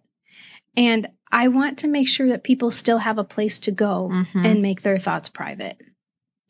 And 0.77 1.09
I 1.31 1.47
want 1.47 1.77
to 1.79 1.87
make 1.87 2.07
sure 2.07 2.27
that 2.29 2.43
people 2.43 2.71
still 2.71 2.99
have 2.99 3.17
a 3.17 3.23
place 3.23 3.59
to 3.59 3.71
go 3.71 4.09
Mhm. 4.11 4.45
and 4.45 4.61
make 4.61 4.81
their 4.81 4.97
thoughts 4.97 5.29
private. 5.29 5.77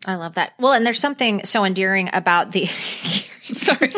I 0.06 0.16
love 0.16 0.36
that. 0.36 0.54
Well, 0.60 0.72
and 0.74 0.86
there's 0.86 1.00
something 1.00 1.44
so 1.46 1.66
endearing 1.66 2.10
about 2.14 2.52
the. 2.54 2.66
Sorry. 3.54 3.92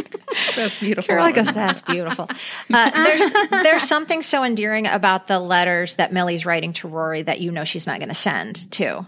That's 0.56 0.80
beautiful. 0.80 1.14
Carola 1.14 1.34
goes, 1.34 1.52
that's 1.52 1.82
beautiful. 1.82 2.30
Uh, 2.74 2.90
there's 3.04 3.34
there's 3.50 3.84
something 3.84 4.22
so 4.24 4.44
endearing 4.46 4.88
about 4.88 5.28
the 5.28 5.40
letters 5.40 5.96
that 5.96 6.14
Millie's 6.14 6.46
writing 6.46 6.72
to 6.74 6.88
Rory 6.88 7.22
that 7.24 7.42
you 7.42 7.52
know 7.52 7.66
she's 7.66 7.86
not 7.86 8.00
going 8.00 8.10
to 8.10 8.16
send 8.16 8.72
to. 8.72 9.06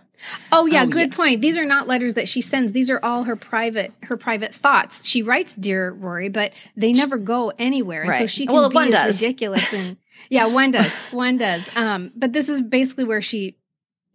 Oh 0.52 0.66
yeah, 0.66 0.84
Oh, 0.84 0.88
good 0.88 1.12
point. 1.14 1.42
These 1.42 1.58
are 1.58 1.66
not 1.66 1.88
letters 1.88 2.14
that 2.16 2.28
she 2.28 2.42
sends. 2.42 2.72
These 2.74 2.90
are 2.90 3.00
all 3.02 3.24
her 3.24 3.36
private 3.38 3.94
her 4.04 4.18
private 4.18 4.54
thoughts. 4.54 5.08
She 5.08 5.24
writes 5.24 5.56
dear 5.56 5.92
Rory, 5.92 6.28
but 6.30 6.52
they 6.76 6.92
never 6.92 7.18
go 7.18 7.54
anywhere. 7.58 8.04
And 8.04 8.14
so 8.16 8.28
she 8.28 8.46
can 8.46 8.54
Well, 8.54 8.70
be 8.70 8.76
one 8.76 8.88
as 8.88 8.94
does. 8.94 9.22
ridiculous 9.22 9.74
and 9.74 9.96
yeah, 10.30 10.46
one 10.48 10.72
does. 10.72 10.94
One 11.12 11.38
does. 11.38 11.76
Um 11.76 12.12
but 12.16 12.34
this 12.34 12.50
is 12.50 12.62
basically 12.62 13.04
where 13.04 13.22
she 13.22 13.58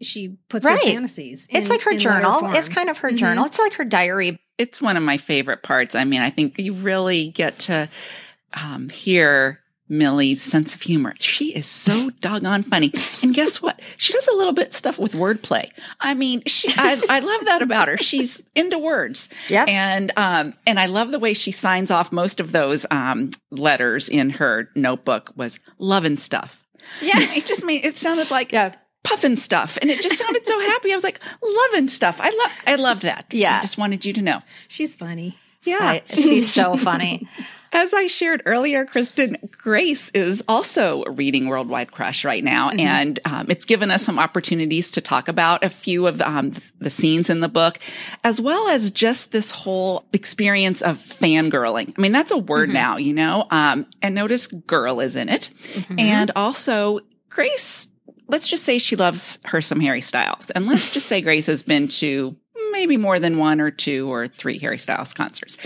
she 0.00 0.36
puts 0.48 0.64
Right. 0.66 0.80
her 0.80 0.92
fantasies. 0.92 1.46
It's 1.50 1.68
like 1.68 1.82
her 1.82 1.90
in 1.90 1.98
journal. 2.00 2.50
It's 2.54 2.68
kind 2.68 2.88
of 2.88 2.98
her 2.98 3.10
Mhm. 3.10 3.16
journal. 3.16 3.44
It's 3.46 3.58
like 3.58 3.74
her 3.74 3.84
diary. 3.84 4.38
it's 4.58 4.82
one 4.82 4.96
of 4.96 5.02
my 5.04 5.16
favorite 5.18 5.62
parts. 5.62 5.94
I 5.94 6.02
mean, 6.04 6.20
I 6.20 6.30
think 6.30 6.58
you 6.58 6.72
really 6.72 7.28
get 7.30 7.58
to 7.60 7.88
um, 8.54 8.88
hear 8.88 9.60
Millie's 9.88 10.42
sense 10.42 10.74
of 10.74 10.82
humor. 10.82 11.14
She 11.18 11.54
is 11.54 11.66
so 11.66 12.10
doggone 12.20 12.62
funny. 12.62 12.92
And 13.22 13.34
guess 13.34 13.62
what? 13.62 13.80
She 13.96 14.12
does 14.12 14.28
a 14.28 14.34
little 14.36 14.52
bit 14.52 14.74
stuff 14.74 14.98
with 14.98 15.12
wordplay. 15.12 15.70
I 16.00 16.14
mean, 16.14 16.42
she, 16.46 16.68
I, 16.76 17.00
I 17.08 17.20
love 17.20 17.44
that 17.46 17.62
about 17.62 17.88
her. 17.88 17.96
She's 17.96 18.42
into 18.54 18.78
words. 18.78 19.28
Yeah. 19.48 19.64
And, 19.66 20.12
um, 20.16 20.54
and 20.66 20.78
I 20.78 20.86
love 20.86 21.10
the 21.10 21.18
way 21.18 21.34
she 21.34 21.50
signs 21.50 21.90
off 21.90 22.12
most 22.12 22.40
of 22.40 22.52
those, 22.52 22.84
um, 22.90 23.30
letters 23.50 24.08
in 24.08 24.30
her 24.30 24.68
notebook 24.74 25.32
was 25.36 25.58
loving 25.78 26.18
stuff. 26.18 26.66
Yeah. 27.00 27.18
It 27.18 27.46
just 27.46 27.64
made, 27.64 27.84
it 27.84 27.96
sounded 27.96 28.30
like 28.30 28.52
Yeah. 28.52 28.74
Pufnstuf. 29.04 29.78
And 29.80 29.90
it 29.90 30.02
just 30.02 30.18
sounded 30.18 30.46
so 30.46 30.58
happy. 30.60 30.92
I 30.92 30.94
was 30.94 31.04
like, 31.04 31.20
loving 31.42 31.88
stuff. 31.88 32.18
I 32.20 32.30
love, 32.30 32.52
I 32.66 32.74
love 32.74 33.00
that. 33.02 33.26
Yeah. 33.30 33.58
I 33.58 33.60
just 33.62 33.78
wanted 33.78 34.04
you 34.04 34.12
to 34.14 34.22
know. 34.22 34.42
She's 34.68 34.94
funny. 34.94 35.36
Yeah. 35.64 35.78
I- 35.80 36.02
she's 36.06 36.52
so 36.52 36.76
funny. 36.76 37.26
As 37.72 37.92
I 37.92 38.06
shared 38.06 38.42
earlier, 38.46 38.86
Kristin, 38.86 39.50
Grace 39.50 40.10
is 40.10 40.42
also 40.48 41.04
reading 41.04 41.48
Worldwide 41.48 41.92
Crush 41.92 42.24
right 42.24 42.42
now, 42.42 42.70
and 42.70 43.18
um, 43.24 43.46
it's 43.50 43.64
given 43.64 43.90
us 43.90 44.02
some 44.02 44.18
opportunities 44.18 44.90
to 44.92 45.00
talk 45.00 45.28
about 45.28 45.62
a 45.62 45.70
few 45.70 46.06
of 46.06 46.18
the, 46.18 46.28
um, 46.28 46.54
the 46.78 46.90
scenes 46.90 47.28
in 47.28 47.40
the 47.40 47.48
book, 47.48 47.78
as 48.24 48.40
well 48.40 48.68
as 48.68 48.90
just 48.90 49.32
this 49.32 49.50
whole 49.50 50.06
experience 50.12 50.80
of 50.80 50.98
fangirling. 50.98 51.92
I 51.96 52.00
mean, 52.00 52.12
that's 52.12 52.30
a 52.30 52.38
word 52.38 52.70
now, 52.70 52.96
you 52.96 53.12
know. 53.12 53.46
Um, 53.50 53.86
and 54.00 54.14
notice 54.14 54.46
"girl" 54.46 55.00
is 55.00 55.14
in 55.14 55.28
it, 55.28 55.50
and 55.98 56.30
also 56.34 57.00
Grace. 57.28 57.86
Let's 58.28 58.48
just 58.48 58.64
say 58.64 58.78
she 58.78 58.96
loves 58.96 59.38
her 59.44 59.60
some 59.60 59.80
Harry 59.80 60.00
Styles, 60.00 60.50
and 60.50 60.66
let's 60.66 60.90
just 60.90 61.06
say 61.06 61.20
Grace 61.20 61.46
has 61.46 61.62
been 61.62 61.88
to 61.88 62.36
maybe 62.72 62.96
more 62.96 63.18
than 63.18 63.38
one 63.38 63.60
or 63.60 63.70
two 63.70 64.10
or 64.10 64.28
three 64.28 64.58
Harry 64.58 64.78
Styles 64.78 65.12
concerts. 65.12 65.56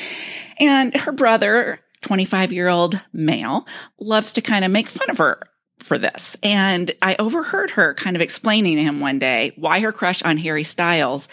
And 0.59 0.97
her 0.97 1.12
brother, 1.12 1.81
25 2.03 2.53
year 2.53 2.69
old 2.69 3.01
male, 3.12 3.67
loves 3.99 4.35
to 4.35 4.41
kind 4.41 4.65
of 4.65 4.71
make 4.71 4.88
fun 4.88 5.11
of 5.11 5.19
her 5.19 5.41
for 5.79 5.99
this. 5.99 6.37
And 6.43 6.93
I 7.03 7.17
overheard 7.19 7.71
her 7.71 7.95
kind 7.95 8.17
of 8.17 8.23
explaining 8.23 8.77
to 8.77 8.83
him 8.83 9.01
one 9.01 9.19
day 9.19 9.53
why 9.57 9.81
her 9.81 9.93
crush 9.93 10.23
on 10.23 10.38
Harry 10.38 10.65
Styles 10.65 11.29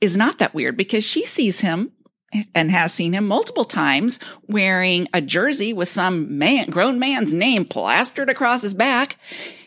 is 0.00 0.16
not 0.16 0.38
that 0.38 0.54
weird 0.54 0.76
because 0.76 1.04
she 1.04 1.24
sees 1.24 1.60
him 1.60 1.92
and 2.54 2.70
has 2.70 2.92
seen 2.92 3.12
him 3.12 3.26
multiple 3.26 3.64
times 3.64 4.18
wearing 4.48 5.08
a 5.14 5.20
jersey 5.20 5.72
with 5.72 5.88
some 5.88 6.36
man, 6.36 6.68
grown 6.70 6.98
man's 6.98 7.32
name 7.32 7.64
plastered 7.64 8.28
across 8.28 8.62
his 8.62 8.74
back. 8.74 9.16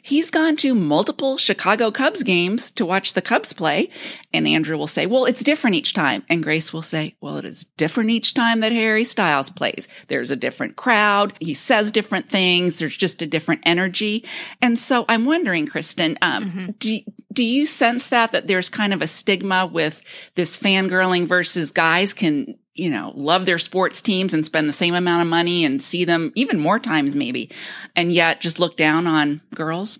He's 0.07 0.31
gone 0.31 0.55
to 0.57 0.73
multiple 0.73 1.37
Chicago 1.37 1.91
Cubs 1.91 2.23
games 2.23 2.71
to 2.71 2.85
watch 2.85 3.11
the 3.11 3.21
Cubs 3.21 3.51
play. 3.51 3.89
And 4.33 4.47
Andrew 4.47 4.77
will 4.77 4.87
say, 4.87 5.05
well, 5.05 5.25
it's 5.25 5.43
different 5.43 5.75
each 5.75 5.93
time. 5.93 6.23
And 6.29 6.41
Grace 6.41 6.71
will 6.71 6.81
say, 6.81 7.17
well, 7.19 7.37
it 7.37 7.43
is 7.43 7.65
different 7.75 8.09
each 8.09 8.33
time 8.33 8.61
that 8.61 8.71
Harry 8.71 9.03
Styles 9.03 9.49
plays. 9.49 9.89
There's 10.07 10.31
a 10.31 10.37
different 10.37 10.77
crowd. 10.77 11.33
He 11.41 11.53
says 11.53 11.91
different 11.91 12.29
things. 12.29 12.79
There's 12.79 12.95
just 12.95 13.21
a 13.21 13.25
different 13.27 13.63
energy. 13.65 14.23
And 14.61 14.79
so 14.79 15.03
I'm 15.09 15.25
wondering, 15.25 15.67
Kristin, 15.67 16.15
um, 16.21 16.45
Mm-hmm. 16.47 16.71
do, 16.79 16.99
do 17.33 17.43
you 17.43 17.65
sense 17.65 18.07
that, 18.07 18.31
that 18.31 18.47
there's 18.47 18.69
kind 18.69 18.93
of 18.93 19.01
a 19.01 19.07
stigma 19.07 19.65
with 19.65 20.01
this 20.35 20.55
fangirling 20.55 21.27
versus 21.27 21.71
guys 21.71 22.13
can, 22.13 22.55
you 22.77 22.89
know, 22.89 23.11
love 23.15 23.45
their 23.45 23.57
sports 23.57 24.01
teams 24.01 24.33
and 24.33 24.45
spend 24.45 24.69
the 24.69 24.73
same 24.73 24.95
amount 24.95 25.21
of 25.21 25.27
money 25.27 25.65
and 25.65 25.81
see 25.81 26.05
them 26.05 26.31
even 26.35 26.59
more 26.59 26.79
times 26.79 27.15
maybe, 27.15 27.49
and 27.95 28.13
yet 28.13 28.41
just 28.41 28.59
look 28.59 28.77
down 28.77 29.07
on 29.07 29.41
girls? 29.53 29.99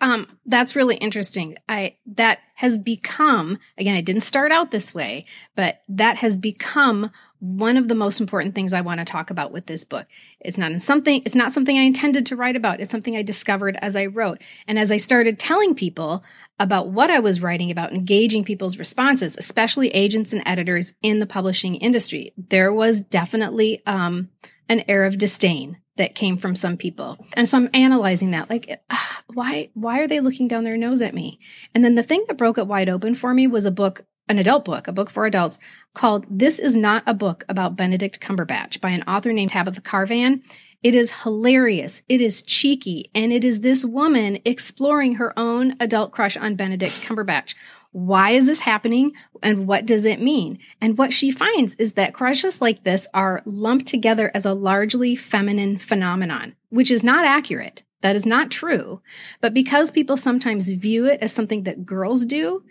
Um, 0.00 0.38
that's 0.46 0.74
really 0.74 0.96
interesting. 0.96 1.56
I 1.68 1.96
that 2.14 2.38
has 2.54 2.78
become 2.78 3.58
again, 3.76 3.96
I 3.96 4.00
didn't 4.00 4.22
start 4.22 4.50
out 4.50 4.70
this 4.70 4.94
way, 4.94 5.26
but 5.56 5.82
that 5.88 6.16
has 6.16 6.36
become 6.36 7.10
one 7.38 7.76
of 7.76 7.88
the 7.88 7.94
most 7.94 8.20
important 8.20 8.54
things 8.54 8.72
I 8.72 8.80
want 8.80 9.00
to 9.00 9.04
talk 9.04 9.30
about 9.30 9.52
with 9.52 9.66
this 9.66 9.84
book. 9.84 10.06
It's 10.40 10.56
not 10.56 10.72
in 10.72 10.80
something 10.80 11.22
it's 11.26 11.34
not 11.34 11.52
something 11.52 11.78
I 11.78 11.82
intended 11.82 12.24
to 12.26 12.36
write 12.36 12.56
about. 12.56 12.80
It's 12.80 12.90
something 12.90 13.14
I 13.14 13.22
discovered 13.22 13.76
as 13.82 13.94
I 13.94 14.06
wrote. 14.06 14.38
And 14.66 14.78
as 14.78 14.90
I 14.90 14.96
started 14.96 15.38
telling 15.38 15.74
people 15.74 16.24
about 16.58 16.90
what 16.90 17.10
I 17.10 17.20
was 17.20 17.42
writing 17.42 17.70
about, 17.70 17.92
engaging 17.92 18.44
people's 18.44 18.78
responses, 18.78 19.36
especially 19.36 19.88
agents 19.88 20.32
and 20.32 20.42
editors 20.46 20.94
in 21.02 21.18
the 21.18 21.26
publishing 21.26 21.74
industry, 21.74 22.32
there 22.36 22.72
was 22.72 23.02
definitely 23.02 23.82
um, 23.86 24.30
an 24.68 24.82
air 24.88 25.04
of 25.04 25.18
disdain 25.18 25.79
that 26.00 26.14
came 26.14 26.38
from 26.38 26.54
some 26.54 26.78
people. 26.78 27.18
And 27.34 27.46
so 27.46 27.58
I'm 27.58 27.70
analyzing 27.74 28.30
that 28.30 28.48
like 28.48 28.80
ah, 28.90 29.22
why 29.34 29.68
why 29.74 30.00
are 30.00 30.08
they 30.08 30.20
looking 30.20 30.48
down 30.48 30.64
their 30.64 30.78
nose 30.78 31.02
at 31.02 31.14
me? 31.14 31.38
And 31.74 31.84
then 31.84 31.94
the 31.94 32.02
thing 32.02 32.24
that 32.26 32.38
broke 32.38 32.56
it 32.56 32.66
wide 32.66 32.88
open 32.88 33.14
for 33.14 33.34
me 33.34 33.46
was 33.46 33.66
a 33.66 33.70
book 33.70 34.04
an 34.28 34.38
adult 34.38 34.64
book, 34.64 34.86
a 34.86 34.92
book 34.92 35.10
for 35.10 35.26
adults 35.26 35.58
called 35.92 36.24
This 36.30 36.60
is 36.60 36.76
Not 36.76 37.02
a 37.04 37.14
Book 37.14 37.44
About 37.48 37.76
Benedict 37.76 38.20
Cumberbatch 38.20 38.80
by 38.80 38.90
an 38.90 39.02
author 39.02 39.32
named 39.32 39.50
Tabitha 39.50 39.80
Carvan. 39.80 40.42
It 40.82 40.94
is 40.94 41.10
hilarious, 41.24 42.02
it 42.08 42.20
is 42.20 42.40
cheeky, 42.40 43.10
and 43.14 43.32
it 43.32 43.44
is 43.44 43.60
this 43.60 43.84
woman 43.84 44.38
exploring 44.44 45.16
her 45.16 45.36
own 45.36 45.74
adult 45.80 46.12
crush 46.12 46.36
on 46.36 46.54
Benedict 46.54 47.02
Cumberbatch. 47.02 47.54
Why 47.92 48.30
is 48.30 48.46
this 48.46 48.60
happening 48.60 49.12
and 49.42 49.66
what 49.66 49.84
does 49.84 50.04
it 50.04 50.20
mean? 50.20 50.58
And 50.80 50.96
what 50.96 51.12
she 51.12 51.30
finds 51.30 51.74
is 51.74 51.94
that 51.94 52.14
crushes 52.14 52.60
like 52.60 52.84
this 52.84 53.08
are 53.12 53.42
lumped 53.44 53.86
together 53.86 54.30
as 54.32 54.44
a 54.44 54.54
largely 54.54 55.16
feminine 55.16 55.76
phenomenon, 55.76 56.54
which 56.68 56.90
is 56.90 57.02
not 57.02 57.24
accurate. 57.24 57.82
That 58.02 58.16
is 58.16 58.24
not 58.24 58.50
true. 58.50 59.02
But 59.40 59.54
because 59.54 59.90
people 59.90 60.16
sometimes 60.16 60.70
view 60.70 61.06
it 61.06 61.20
as 61.20 61.32
something 61.32 61.64
that 61.64 61.84
girls 61.84 62.24
do, 62.24 62.62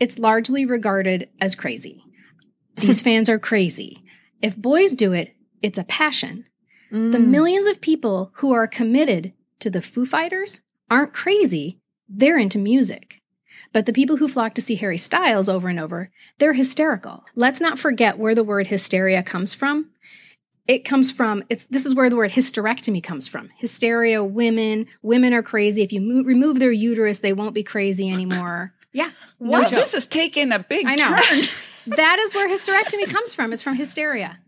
it's 0.00 0.18
largely 0.18 0.66
regarded 0.66 1.30
as 1.40 1.54
crazy. 1.54 2.02
These 2.76 3.00
fans 3.00 3.28
are 3.28 3.38
crazy. 3.38 4.02
If 4.42 4.56
boys 4.56 4.94
do 4.94 5.12
it, 5.12 5.34
it's 5.62 5.78
a 5.78 5.84
passion. 5.84 6.44
The 6.90 7.18
mm. 7.18 7.26
millions 7.26 7.66
of 7.66 7.80
people 7.80 8.32
who 8.34 8.52
are 8.52 8.66
committed 8.66 9.32
to 9.60 9.70
the 9.70 9.82
Foo 9.82 10.06
Fighters 10.06 10.60
aren't 10.90 11.12
crazy, 11.12 11.80
they're 12.08 12.38
into 12.38 12.58
music. 12.58 13.22
But 13.72 13.86
the 13.86 13.92
people 13.92 14.16
who 14.16 14.28
flock 14.28 14.54
to 14.54 14.60
see 14.60 14.74
Harry 14.76 14.98
Styles 14.98 15.48
over 15.48 15.68
and 15.68 15.78
over, 15.80 16.10
they're 16.38 16.52
hysterical. 16.52 17.24
Let's 17.34 17.60
not 17.60 17.78
forget 17.78 18.18
where 18.18 18.34
the 18.34 18.44
word 18.44 18.66
hysteria 18.68 19.22
comes 19.22 19.54
from. 19.54 19.90
It 20.68 20.84
comes 20.84 21.10
from 21.12 21.44
it's 21.48 21.64
this 21.66 21.86
is 21.86 21.94
where 21.94 22.10
the 22.10 22.16
word 22.16 22.32
hysterectomy 22.32 23.02
comes 23.02 23.28
from. 23.28 23.50
Hysteria, 23.56 24.24
women, 24.24 24.86
women 25.02 25.32
are 25.32 25.42
crazy. 25.42 25.82
If 25.82 25.92
you 25.92 26.00
mo- 26.00 26.24
remove 26.24 26.58
their 26.58 26.72
uterus, 26.72 27.20
they 27.20 27.32
won't 27.32 27.54
be 27.54 27.62
crazy 27.62 28.10
anymore. 28.10 28.72
Yeah. 28.92 29.10
no 29.40 29.50
Wow, 29.50 29.62
joke. 29.64 29.72
this 29.72 29.92
is 29.92 30.06
taking 30.06 30.52
a 30.52 30.58
big 30.58 30.86
I 30.86 30.94
know. 30.94 31.14
turn. 31.20 31.42
that 31.98 32.18
is 32.18 32.34
where 32.34 32.48
hysterectomy 32.48 33.06
comes 33.12 33.34
from. 33.34 33.52
It's 33.52 33.60
from 33.60 33.74
hysteria. 33.74 34.38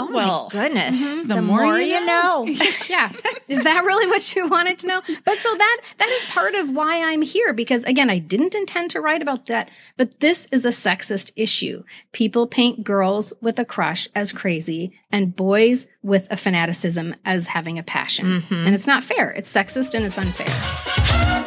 Oh 0.00 0.10
Well, 0.12 0.50
my 0.52 0.62
goodness. 0.62 1.02
Mm-hmm. 1.02 1.28
The 1.28 1.42
more 1.42 1.78
you 1.78 2.04
know. 2.06 2.46
yeah. 2.88 3.12
Is 3.48 3.62
that 3.62 3.84
really 3.84 4.06
what 4.06 4.34
you 4.34 4.48
wanted 4.48 4.78
to 4.80 4.86
know? 4.86 5.00
But 5.24 5.38
so 5.38 5.54
that 5.54 5.80
that 5.98 6.08
is 6.08 6.24
part 6.26 6.54
of 6.54 6.70
why 6.70 7.12
i'm 7.12 7.22
here 7.22 7.52
because 7.52 7.84
again 7.84 8.08
i 8.10 8.18
didn't 8.18 8.54
intend 8.54 8.90
to 8.90 9.00
write 9.00 9.22
about 9.22 9.46
that 9.46 9.70
but 9.96 10.20
this 10.20 10.46
is 10.52 10.64
a 10.64 10.68
sexist 10.70 11.32
issue. 11.36 11.82
People 12.12 12.46
paint 12.46 12.84
girls 12.84 13.32
with 13.40 13.58
a 13.58 13.64
crush 13.64 14.08
as 14.14 14.32
crazy 14.32 14.92
and 15.10 15.34
boys 15.36 15.86
with 16.02 16.26
a 16.30 16.36
fanaticism 16.36 17.14
as 17.24 17.48
having 17.48 17.78
a 17.78 17.82
passion. 17.82 18.40
Mm-hmm. 18.40 18.66
And 18.66 18.74
it's 18.74 18.86
not 18.86 19.02
fair. 19.04 19.30
It's 19.30 19.52
sexist 19.52 19.94
and 19.94 20.04
it's 20.04 20.18
unfair 20.18 21.39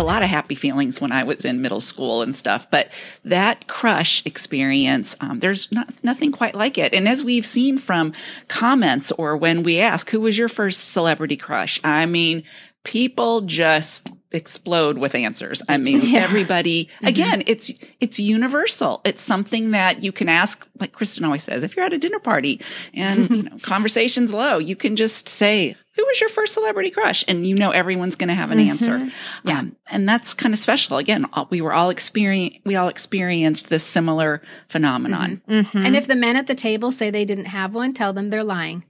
a 0.00 0.02
lot 0.02 0.22
of 0.22 0.28
happy 0.28 0.54
feelings 0.54 1.00
when 1.00 1.12
I 1.12 1.24
was 1.24 1.44
in 1.44 1.60
middle 1.60 1.80
school 1.80 2.22
and 2.22 2.36
stuff, 2.36 2.70
but 2.70 2.88
that 3.24 3.66
crush 3.68 4.24
experience, 4.24 5.16
um, 5.20 5.40
there's 5.40 5.70
not, 5.70 5.92
nothing 6.02 6.32
quite 6.32 6.54
like 6.54 6.78
it. 6.78 6.94
And 6.94 7.06
as 7.06 7.22
we've 7.22 7.46
seen 7.46 7.78
from 7.78 8.12
comments 8.48 9.12
or 9.12 9.36
when 9.36 9.62
we 9.62 9.78
ask, 9.78 10.10
who 10.10 10.20
was 10.20 10.38
your 10.38 10.48
first 10.48 10.92
celebrity 10.92 11.36
crush? 11.36 11.78
I 11.84 12.06
mean, 12.06 12.44
people 12.82 13.42
just 13.42 14.08
explode 14.32 14.98
with 14.98 15.14
answers. 15.14 15.62
I 15.68 15.76
mean, 15.76 16.14
everybody, 16.14 16.84
mm-hmm. 16.84 17.06
again, 17.06 17.42
it's, 17.46 17.72
it's 18.00 18.20
universal. 18.20 19.00
It's 19.04 19.22
something 19.22 19.72
that 19.72 20.02
you 20.02 20.12
can 20.12 20.28
ask, 20.28 20.66
like 20.78 20.92
Kristin 20.92 21.24
always 21.24 21.42
says, 21.42 21.62
if 21.62 21.76
you're 21.76 21.84
at 21.84 21.92
a 21.92 21.98
dinner 21.98 22.20
party 22.20 22.60
and 22.94 23.30
you 23.36 23.42
know, 23.44 23.58
conversation's 23.62 24.32
low, 24.32 24.58
you 24.58 24.76
can 24.76 24.96
just 24.96 25.28
say, 25.28 25.74
who 25.96 26.06
was 26.06 26.20
your 26.20 26.30
first 26.30 26.54
celebrity 26.54 26.90
crush? 26.90 27.24
And 27.26 27.46
you 27.46 27.56
know, 27.56 27.72
everyone's 27.72 28.16
going 28.16 28.28
to 28.28 28.34
have 28.34 28.50
an 28.50 28.58
mm-hmm. 28.58 28.70
answer. 28.70 29.10
Yeah. 29.44 29.58
Um, 29.58 29.76
and 29.88 30.08
that's 30.08 30.34
kind 30.34 30.54
of 30.54 30.60
special. 30.60 30.98
Again, 30.98 31.26
all- 31.32 31.48
we 31.50 31.60
were 31.60 31.72
all 31.72 31.90
experience, 31.90 32.56
we 32.64 32.76
all 32.76 32.88
experienced 32.88 33.68
this 33.68 33.84
similar 33.84 34.42
phenomenon. 34.68 35.42
Mm-hmm. 35.48 35.78
and 35.78 35.96
if 35.96 36.06
the 36.06 36.14
men 36.14 36.36
at 36.36 36.46
the 36.46 36.54
table 36.54 36.92
say 36.92 37.10
they 37.10 37.24
didn't 37.24 37.46
have 37.46 37.74
one 37.74 37.92
tell 37.92 38.12
them 38.12 38.30
they're 38.30 38.44
lying 38.44 38.84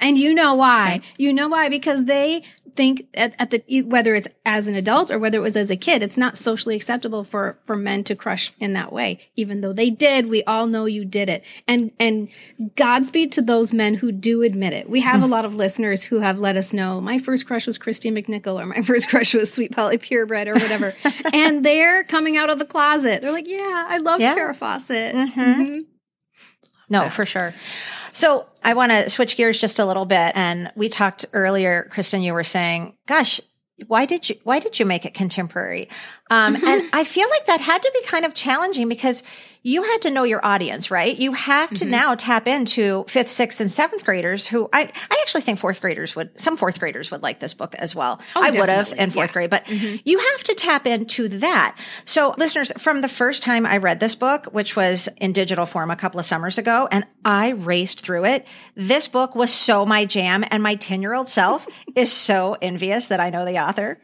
and 0.00 0.18
you 0.18 0.34
know 0.34 0.54
why 0.54 1.00
you 1.18 1.32
know 1.32 1.48
why 1.48 1.68
because 1.68 2.04
they 2.04 2.42
think 2.76 3.06
at, 3.14 3.34
at 3.38 3.50
the 3.50 3.82
whether 3.82 4.14
it's 4.14 4.28
as 4.44 4.66
an 4.66 4.74
adult 4.74 5.10
or 5.10 5.18
whether 5.18 5.38
it 5.38 5.42
was 5.42 5.56
as 5.56 5.70
a 5.70 5.76
kid 5.76 6.02
it's 6.02 6.16
not 6.16 6.36
socially 6.36 6.76
acceptable 6.76 7.24
for 7.24 7.58
for 7.64 7.74
men 7.76 8.04
to 8.04 8.14
crush 8.14 8.52
in 8.60 8.74
that 8.74 8.92
way. 8.92 9.18
Even 9.34 9.60
though 9.62 9.72
they 9.72 9.90
did 9.90 10.26
we 10.28 10.44
all 10.44 10.66
know 10.66 10.84
you 10.84 11.04
did 11.04 11.28
it. 11.28 11.42
And 11.66 11.90
and 11.98 12.28
godspeed 12.76 13.32
to 13.32 13.42
those 13.42 13.72
men 13.72 13.94
who 13.94 14.12
do 14.12 14.42
admit 14.42 14.72
it. 14.72 14.88
We 14.88 15.00
have 15.00 15.22
a 15.22 15.26
lot 15.26 15.44
of 15.44 15.54
listeners 15.54 16.04
who 16.04 16.20
have 16.20 16.38
let 16.38 16.56
us 16.56 16.72
know 16.72 17.00
my 17.00 17.18
first 17.18 17.46
crush 17.46 17.66
was 17.66 17.78
kristy 17.78 18.12
mcnichol 18.12 18.60
or 18.60 18.66
my 18.66 18.82
first 18.82 19.08
crush 19.12 19.34
was 19.34 19.52
sweet 19.52 19.72
polly 19.72 19.98
purebred 19.98 20.48
or 20.48 20.54
whatever. 20.54 20.94
And 21.32 21.64
they're 21.64 22.04
coming 22.04 22.36
out 22.36 22.50
of 22.50 22.58
the 22.58 22.64
closet. 22.66 23.22
They're 23.22 23.32
like 23.32 23.48
yeah 23.48 23.86
i 23.88 23.98
love 23.98 24.20
Yeah. 24.20 24.34
farrah 24.36 24.56
fawcett. 24.56 25.14
Mhm. 25.14 25.86
No, 26.88 27.10
for 27.10 27.26
sure. 27.26 27.52
So 28.16 28.46
I 28.64 28.72
want 28.72 28.92
to 28.92 29.10
switch 29.10 29.36
gears 29.36 29.58
just 29.58 29.78
a 29.78 29.84
little 29.84 30.06
bit. 30.06 30.32
And 30.34 30.72
we 30.74 30.88
talked 30.88 31.26
earlier, 31.34 31.86
Kristin, 31.92 32.24
you 32.24 32.32
were 32.32 32.44
saying, 32.44 32.96
gosh, 33.06 33.42
why 33.88 34.06
did 34.06 34.30
you, 34.30 34.36
why 34.42 34.58
did 34.58 34.80
you 34.80 34.86
make 34.86 35.04
it 35.04 35.12
contemporary? 35.12 35.90
Um, 36.30 36.56
and 36.56 36.88
I 36.94 37.04
feel 37.04 37.28
like 37.28 37.44
that 37.44 37.60
had 37.60 37.82
to 37.82 37.90
be 37.92 38.02
kind 38.06 38.24
of 38.24 38.32
challenging 38.32 38.88
because 38.88 39.22
you 39.66 39.82
had 39.82 40.02
to 40.02 40.10
know 40.10 40.22
your 40.22 40.46
audience, 40.46 40.92
right? 40.92 41.18
You 41.18 41.32
have 41.32 41.70
to 41.70 41.74
mm-hmm. 41.74 41.90
now 41.90 42.14
tap 42.14 42.46
into 42.46 43.04
fifth, 43.08 43.28
sixth, 43.28 43.60
and 43.60 43.68
seventh 43.68 44.04
graders 44.04 44.46
who 44.46 44.68
I, 44.72 44.82
I 44.82 45.18
actually 45.22 45.40
think 45.40 45.58
fourth 45.58 45.80
graders 45.80 46.14
would, 46.14 46.38
some 46.38 46.56
fourth 46.56 46.78
graders 46.78 47.10
would 47.10 47.20
like 47.20 47.40
this 47.40 47.52
book 47.52 47.74
as 47.74 47.92
well. 47.92 48.20
Oh, 48.36 48.42
I 48.44 48.52
would 48.52 48.68
have 48.68 48.92
in 48.92 49.10
fourth 49.10 49.30
Yeah. 49.30 49.32
grade, 49.32 49.50
but 49.50 49.64
mm-hmm. 49.64 49.96
you 50.04 50.20
have 50.20 50.44
to 50.44 50.54
tap 50.54 50.86
into 50.86 51.26
that. 51.40 51.76
So 52.04 52.32
listeners, 52.38 52.70
from 52.78 53.00
the 53.00 53.08
first 53.08 53.42
time 53.42 53.66
I 53.66 53.78
read 53.78 53.98
this 53.98 54.14
book, 54.14 54.46
which 54.52 54.76
was 54.76 55.08
in 55.16 55.32
digital 55.32 55.66
form 55.66 55.90
a 55.90 55.96
couple 55.96 56.20
of 56.20 56.26
summers 56.26 56.58
ago, 56.58 56.86
and 56.92 57.04
I 57.24 57.48
raced 57.48 58.02
through 58.02 58.26
it, 58.26 58.46
this 58.76 59.08
book 59.08 59.34
was 59.34 59.52
so 59.52 59.84
my 59.84 60.04
jam 60.04 60.44
and 60.48 60.62
my 60.62 60.76
10 60.76 61.02
year 61.02 61.12
old 61.12 61.28
self 61.28 61.66
is 61.96 62.12
so 62.12 62.56
envious 62.62 63.08
that 63.08 63.18
I 63.18 63.30
know 63.30 63.44
the 63.44 63.58
author. 63.58 63.98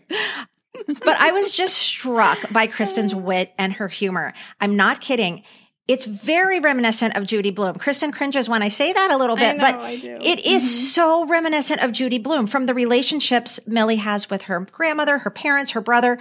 But 0.87 1.19
I 1.19 1.33
was 1.33 1.57
just 1.57 1.75
struck 1.75 2.51
by 2.51 2.67
Kristin's 2.67 3.15
wit 3.15 3.53
and 3.59 3.75
her 3.75 3.89
humor. 3.89 4.33
I'm 4.61 4.77
not 4.77 5.01
kidding. 5.01 5.43
It's 5.89 6.05
very 6.05 6.61
reminiscent 6.61 7.17
of 7.17 7.27
Judy 7.27 7.51
Blume. 7.51 7.75
Kristin 7.75 8.13
cringes 8.13 8.49
when 8.49 8.63
I 8.63 8.69
say 8.69 8.93
that 8.93 9.11
a 9.11 9.17
little 9.17 9.37
bit, 9.37 9.57
know, 9.57 9.61
but 9.61 9.93
it 9.93 10.47
is 10.47 10.95
so 10.95 11.27
reminiscent 11.27 11.83
of 11.83 11.93
Judy 11.93 12.19
Blume 12.19 12.47
from 12.47 12.67
the 12.67 12.75
relationships 12.75 13.59
Millie 13.67 13.97
has 13.97 14.31
with 14.31 14.43
her 14.43 14.61
grandmother, 14.61 15.19
her 15.19 15.31
parents, 15.31 15.73
her 15.73 15.81
brother, 15.81 16.19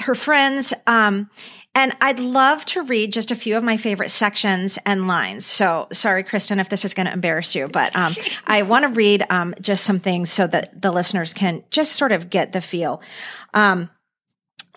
her 0.00 0.14
friends. 0.14 0.74
Um, 0.86 1.30
and 1.72 1.96
I'd 2.00 2.18
love 2.18 2.64
to 2.66 2.82
read 2.82 3.12
just 3.12 3.30
a 3.30 3.36
few 3.36 3.56
of 3.56 3.62
my 3.62 3.76
favorite 3.76 4.10
sections 4.10 4.76
and 4.84 5.06
lines. 5.06 5.46
So 5.46 5.86
sorry, 5.92 6.24
Kristin, 6.24 6.60
if 6.60 6.68
this 6.68 6.84
is 6.84 6.94
going 6.94 7.06
to 7.06 7.12
embarrass 7.12 7.54
you, 7.54 7.68
but 7.68 7.94
um, 7.94 8.14
I 8.46 8.62
want 8.62 8.82
to 8.84 8.88
read 8.88 9.24
um, 9.30 9.54
just 9.60 9.84
some 9.84 10.00
things 10.00 10.32
so 10.32 10.48
that 10.48 10.82
the 10.82 10.90
listeners 10.90 11.32
can 11.32 11.62
just 11.70 11.92
sort 11.92 12.10
of 12.10 12.28
get 12.28 12.52
the 12.52 12.60
feel. 12.60 13.00
Um, 13.54 13.90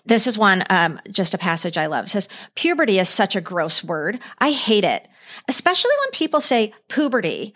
this 0.06 0.26
is 0.26 0.36
one, 0.36 0.64
um, 0.68 1.00
just 1.10 1.32
a 1.34 1.38
passage 1.38 1.78
I 1.78 1.86
love. 1.86 2.06
It 2.06 2.10
says, 2.10 2.28
puberty 2.54 2.98
is 2.98 3.08
such 3.08 3.34
a 3.34 3.40
gross 3.40 3.82
word. 3.82 4.18
I 4.38 4.50
hate 4.50 4.84
it. 4.84 5.08
especially 5.48 5.92
when 6.00 6.10
people 6.12 6.40
say 6.40 6.72
puberty. 6.88 7.54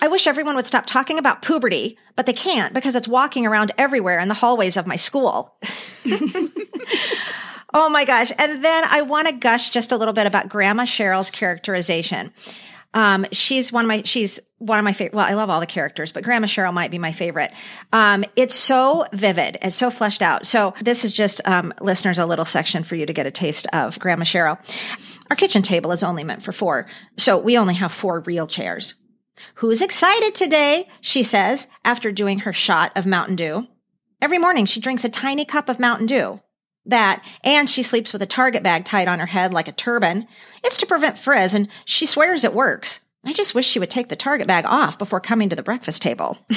I 0.00 0.08
wish 0.08 0.26
everyone 0.26 0.56
would 0.56 0.66
stop 0.66 0.86
talking 0.86 1.18
about 1.18 1.42
puberty, 1.42 1.98
but 2.16 2.26
they 2.26 2.32
can't 2.32 2.74
because 2.74 2.96
it's 2.96 3.06
walking 3.06 3.46
around 3.46 3.72
everywhere 3.78 4.18
in 4.18 4.28
the 4.28 4.34
hallways 4.34 4.76
of 4.76 4.86
my 4.86 4.96
school. 4.96 5.56
oh 7.74 7.88
my 7.90 8.04
gosh. 8.04 8.32
And 8.38 8.64
then 8.64 8.84
I 8.88 9.02
want 9.02 9.28
to 9.28 9.34
gush 9.34 9.70
just 9.70 9.92
a 9.92 9.96
little 9.96 10.14
bit 10.14 10.26
about 10.26 10.48
Grandma 10.48 10.84
Cheryl's 10.84 11.30
characterization. 11.30 12.32
Um, 12.94 13.26
she's 13.32 13.72
one 13.72 13.84
of 13.84 13.88
my, 13.88 14.02
she's 14.04 14.40
one 14.62 14.78
of 14.78 14.84
my 14.84 14.92
favorite. 14.92 15.16
Well, 15.16 15.26
I 15.26 15.34
love 15.34 15.50
all 15.50 15.60
the 15.60 15.66
characters, 15.66 16.12
but 16.12 16.22
Grandma 16.22 16.46
Cheryl 16.46 16.72
might 16.72 16.90
be 16.90 16.98
my 16.98 17.12
favorite. 17.12 17.52
Um, 17.92 18.24
it's 18.36 18.54
so 18.54 19.04
vivid. 19.12 19.58
It's 19.60 19.74
so 19.74 19.90
fleshed 19.90 20.22
out. 20.22 20.46
So 20.46 20.74
this 20.80 21.04
is 21.04 21.12
just, 21.12 21.40
um, 21.46 21.74
listeners, 21.80 22.18
a 22.18 22.26
little 22.26 22.44
section 22.44 22.84
for 22.84 22.94
you 22.94 23.04
to 23.04 23.12
get 23.12 23.26
a 23.26 23.30
taste 23.30 23.66
of 23.72 23.98
Grandma 23.98 24.24
Cheryl. 24.24 24.58
Our 25.30 25.36
kitchen 25.36 25.62
table 25.62 25.90
is 25.92 26.02
only 26.02 26.22
meant 26.22 26.42
for 26.42 26.52
four. 26.52 26.86
So 27.16 27.38
we 27.38 27.58
only 27.58 27.74
have 27.74 27.92
four 27.92 28.20
real 28.20 28.46
chairs. 28.46 28.94
Who's 29.56 29.82
excited 29.82 30.34
today? 30.34 30.88
She 31.00 31.22
says 31.22 31.66
after 31.84 32.12
doing 32.12 32.40
her 32.40 32.52
shot 32.52 32.92
of 32.96 33.06
Mountain 33.06 33.36
Dew. 33.36 33.66
Every 34.20 34.38
morning 34.38 34.66
she 34.66 34.80
drinks 34.80 35.04
a 35.04 35.08
tiny 35.08 35.44
cup 35.44 35.68
of 35.68 35.80
Mountain 35.80 36.06
Dew. 36.06 36.36
That, 36.86 37.24
and 37.44 37.68
she 37.70 37.82
sleeps 37.82 38.12
with 38.12 38.22
a 38.22 38.26
target 38.26 38.62
bag 38.62 38.84
tied 38.84 39.08
on 39.08 39.20
her 39.20 39.26
head 39.26 39.54
like 39.54 39.68
a 39.68 39.72
turban. 39.72 40.26
It's 40.64 40.76
to 40.78 40.86
prevent 40.86 41.18
frizz, 41.18 41.54
and 41.54 41.68
she 41.84 42.06
swears 42.06 42.42
it 42.44 42.54
works. 42.54 43.00
I 43.24 43.32
just 43.32 43.54
wish 43.54 43.66
she 43.68 43.78
would 43.78 43.90
take 43.90 44.08
the 44.08 44.16
target 44.16 44.46
bag 44.48 44.64
off 44.66 44.98
before 44.98 45.20
coming 45.20 45.48
to 45.48 45.56
the 45.56 45.62
breakfast 45.62 46.02
table. 46.02 46.38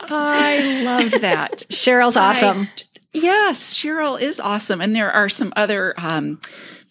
I 0.00 0.82
love 0.84 1.20
that. 1.20 1.64
Cheryl's 1.70 2.16
awesome. 2.16 2.62
I- 2.62 2.68
yes, 3.12 3.74
Cheryl 3.74 4.20
is 4.20 4.40
awesome. 4.40 4.80
And 4.80 4.94
there 4.96 5.10
are 5.10 5.28
some 5.28 5.52
other 5.56 5.94
um, 5.98 6.40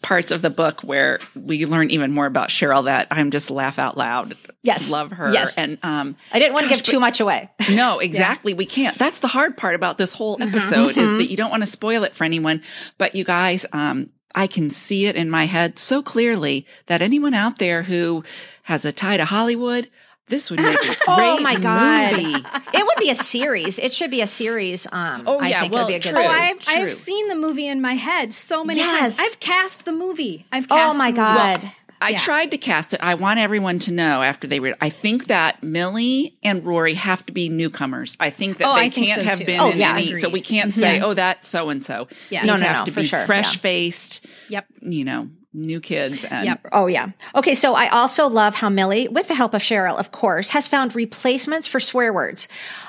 parts 0.02 0.32
of 0.32 0.42
the 0.42 0.50
book 0.50 0.82
where 0.82 1.20
we 1.36 1.66
learn 1.66 1.90
even 1.90 2.12
more 2.12 2.26
about 2.28 2.50
Cheryl 2.50 2.86
that 2.86 3.08
I'm 3.10 3.32
just 3.32 3.50
laugh 3.50 3.80
out 3.80 3.98
loud. 3.98 4.38
Yes. 4.62 4.92
Love 4.92 5.12
her. 5.14 5.32
Yes. 5.34 5.58
And 5.58 5.80
um, 5.82 6.16
I 6.32 6.40
didn't 6.40 6.54
want 6.54 6.66
to 6.66 6.70
Gosh, 6.70 6.84
give 6.84 6.86
too 6.94 7.00
much 7.00 7.20
away. 7.20 7.50
no, 7.72 8.00
exactly. 8.00 8.54
We 8.54 8.66
can't. 8.66 8.98
That's 8.98 9.20
the 9.20 9.28
hard 9.28 9.58
part 9.58 9.74
about 9.74 9.98
this 9.98 10.14
whole 10.14 10.38
episode 10.42 10.98
is 10.98 11.18
that 11.18 11.30
you 11.32 11.38
don't 11.38 11.50
want 11.50 11.64
to 11.64 11.68
spoil 11.70 12.04
it 12.04 12.16
for 12.16 12.24
anyone. 12.26 12.62
But 12.98 13.16
you 13.16 13.24
guys, 13.24 13.66
um, 13.74 14.06
I 14.38 14.48
can 14.48 14.70
see 14.70 15.08
it 15.08 15.16
in 15.16 15.30
my 15.30 15.46
head 15.46 15.80
so 15.80 16.02
clearly 16.04 16.66
that 16.86 17.02
anyone 17.02 17.34
out 17.34 17.58
there 17.58 17.84
who 17.84 18.24
has 18.64 18.86
a 18.86 18.92
tie 18.92 19.18
to 19.18 19.26
Hollywood, 19.26 19.90
this 20.28 20.52
would 20.52 20.60
make 20.60 20.84
a 20.84 20.88
great 20.88 20.98
Oh 21.08 21.40
my 21.40 21.56
God. 21.56 22.12
movie. 22.16 22.46
It 22.74 22.86
would 22.86 22.98
be 23.00 23.10
a 23.10 23.16
series. 23.16 23.80
It 23.80 23.94
should 23.94 24.12
be 24.12 24.22
a 24.22 24.28
series. 24.28 24.86
Um, 24.92 25.24
Oh, 25.26 25.40
I 25.40 25.50
yeah, 25.50 25.62
think 25.62 25.74
well, 25.74 25.82
it 25.82 25.86
would 25.86 25.92
be 25.92 25.96
a 25.96 26.00
good 26.00 26.10
true. 26.16 26.20
Oh, 26.20 26.30
series. 26.30 26.46
I've, 26.46 26.68
I 26.68 26.80
have 26.82 26.94
seen 26.94 27.28
the 27.30 27.36
movie 27.36 27.68
in 27.68 27.82
my 27.82 27.94
head 27.96 28.32
so 28.32 28.64
many 28.64 28.80
Yes. 28.80 29.18
times. 29.18 29.20
I've 29.34 29.40
cast 29.40 29.86
the 29.86 29.92
movie. 29.94 30.46
I've 30.52 30.68
Oh 30.70 30.94
my 30.94 31.12
the 31.12 31.22
movie. 31.22 31.72
I 32.02 32.10
Yeah. 32.10 32.18
tried 32.20 32.52
to 32.52 32.58
cast 32.58 32.94
it. 32.94 33.00
I 33.02 33.16
want 33.16 33.40
everyone 33.40 33.80
to 33.80 33.92
know 33.92 34.22
after 34.22 34.48
they 34.48 34.60
read. 34.60 34.76
I 34.82 34.90
think 34.90 35.26
that 35.28 35.64
Millie 35.64 36.38
and 36.44 36.64
Rory 36.66 36.94
have 36.94 37.26
to 37.26 37.34
be 37.34 37.50
newcomers. 37.50 38.16
I 38.20 38.30
think 38.30 38.58
that 38.58 38.68
Oh, 38.68 38.76
they 38.76 38.90
can't 38.90 39.20
so, 39.20 39.24
have 39.24 39.40
too. 39.40 39.46
been 39.46 39.60
Oh, 39.60 39.72
in 39.72 39.78
yeah, 39.80 39.94
any. 39.94 40.16
So 40.18 40.30
we 40.30 40.42
can't 40.42 40.74
say, 40.74 40.96
Yes. 40.96 41.04
"Oh, 41.04 41.14
that's 41.14 41.50
so 41.50 41.70
and 41.70 41.84
so." 41.84 42.08
These 42.30 42.44
No, 42.44 42.58
no, 42.58 42.66
have 42.66 42.80
no, 42.80 42.86
to 42.86 42.92
for 42.92 43.02
be 43.02 43.08
sure, 43.08 43.26
fresh 43.26 43.58
faced. 43.58 44.26
Yep. 44.50 44.66
You 44.82 45.06
know, 45.06 45.30
new 45.58 45.82
kids. 45.82 46.24
And 46.24 46.46
Yep. 46.46 46.68
Oh, 46.72 46.88
yeah. 46.88 47.10
Okay, 47.36 47.56
so 47.56 47.74
I 47.74 47.90
also 47.90 48.28
love 48.28 48.56
how 48.56 48.70
Millie, 48.70 49.08
with 49.08 49.28
the 49.28 49.36
help 49.36 49.54
of 49.54 49.62
Cheryl, 49.62 49.98
of 49.98 50.12
course, 50.12 50.50
has 50.52 50.68
found 50.68 50.96
replacements 50.96 51.68
for 51.68 51.80
swear 51.80 52.14
words. 52.14 52.48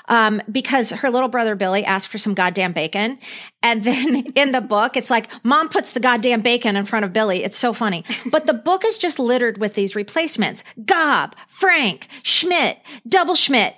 Um, 0.09 0.40
because 0.50 0.90
her 0.90 1.11
little 1.11 1.28
brother 1.28 1.54
Billy 1.54 1.85
asked 1.85 2.09
for 2.09 2.18
some 2.18 2.33
goddamn 2.35 2.72
bacon. 2.72 3.18
And 3.62 3.85
then 3.85 4.16
in 4.37 4.52
the 4.52 4.61
book, 4.61 4.96
it's 4.96 5.11
like, 5.11 5.28
mom 5.44 5.68
puts 5.68 5.92
the 5.92 6.00
goddamn 6.00 6.42
bacon 6.42 6.76
in 6.76 6.85
front 6.85 7.04
of 7.04 7.12
Billy. 7.12 7.44
It's 7.44 7.59
so 7.59 7.72
funny. 7.72 8.04
But 8.31 8.46
the 8.46 8.54
book 8.54 8.85
is 8.85 8.98
just 8.98 9.18
littered 9.18 9.59
with 9.59 9.74
these 9.74 9.96
replacements. 9.96 10.64
Gob, 10.85 11.35
Frank, 11.48 12.09
Schmidt, 12.22 12.78
Double 13.09 13.35
Schmidt. 13.35 13.74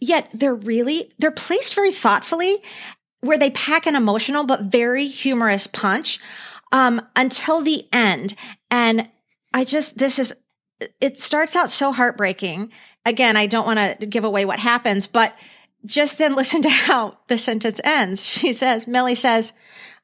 Yet 0.00 0.30
they're 0.32 0.54
really, 0.54 1.12
they're 1.18 1.30
placed 1.30 1.74
very 1.74 1.92
thoughtfully 1.92 2.62
where 3.20 3.38
they 3.38 3.50
pack 3.50 3.86
an 3.86 3.96
emotional 3.96 4.44
but 4.44 4.62
very 4.62 5.06
humorous 5.06 5.66
punch 5.66 6.18
um, 6.72 7.00
until 7.16 7.62
the 7.62 7.86
end. 7.92 8.34
And 8.70 9.08
I 9.52 9.64
just, 9.64 9.98
this 9.98 10.18
is, 10.18 10.34
it 11.00 11.18
starts 11.20 11.56
out 11.56 11.70
so 11.70 11.92
heartbreaking. 11.92 12.72
Again, 13.04 13.36
I 13.36 13.46
don't 13.46 13.66
want 13.66 14.00
to 14.00 14.06
give 14.06 14.24
away 14.24 14.44
what 14.44 14.58
happens, 14.58 15.06
but 15.06 15.34
just 15.84 16.18
then 16.18 16.34
listen 16.36 16.62
to 16.62 16.68
how 16.68 17.18
the 17.28 17.38
sentence 17.38 17.80
ends. 17.84 18.24
She 18.24 18.52
says, 18.52 18.86
Millie 18.86 19.14
says, 19.14 19.52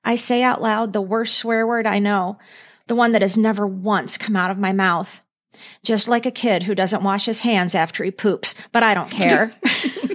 I 0.04 0.14
say 0.14 0.42
out 0.42 0.62
loud 0.62 0.92
the 0.92 1.02
worst 1.02 1.36
swear 1.36 1.66
word 1.66 1.86
I 1.86 1.98
know, 1.98 2.38
the 2.86 2.94
one 2.94 3.12
that 3.12 3.22
has 3.22 3.36
never 3.36 3.66
once 3.66 4.16
come 4.16 4.36
out 4.36 4.50
of 4.50 4.58
my 4.58 4.72
mouth. 4.72 5.20
Just 5.82 6.06
like 6.06 6.26
a 6.26 6.30
kid 6.30 6.64
who 6.64 6.74
doesn't 6.74 7.02
wash 7.02 7.24
his 7.24 7.40
hands 7.40 7.74
after 7.74 8.04
he 8.04 8.10
poops, 8.10 8.54
but 8.72 8.82
I 8.82 8.92
don't 8.92 9.10
care. 9.10 9.52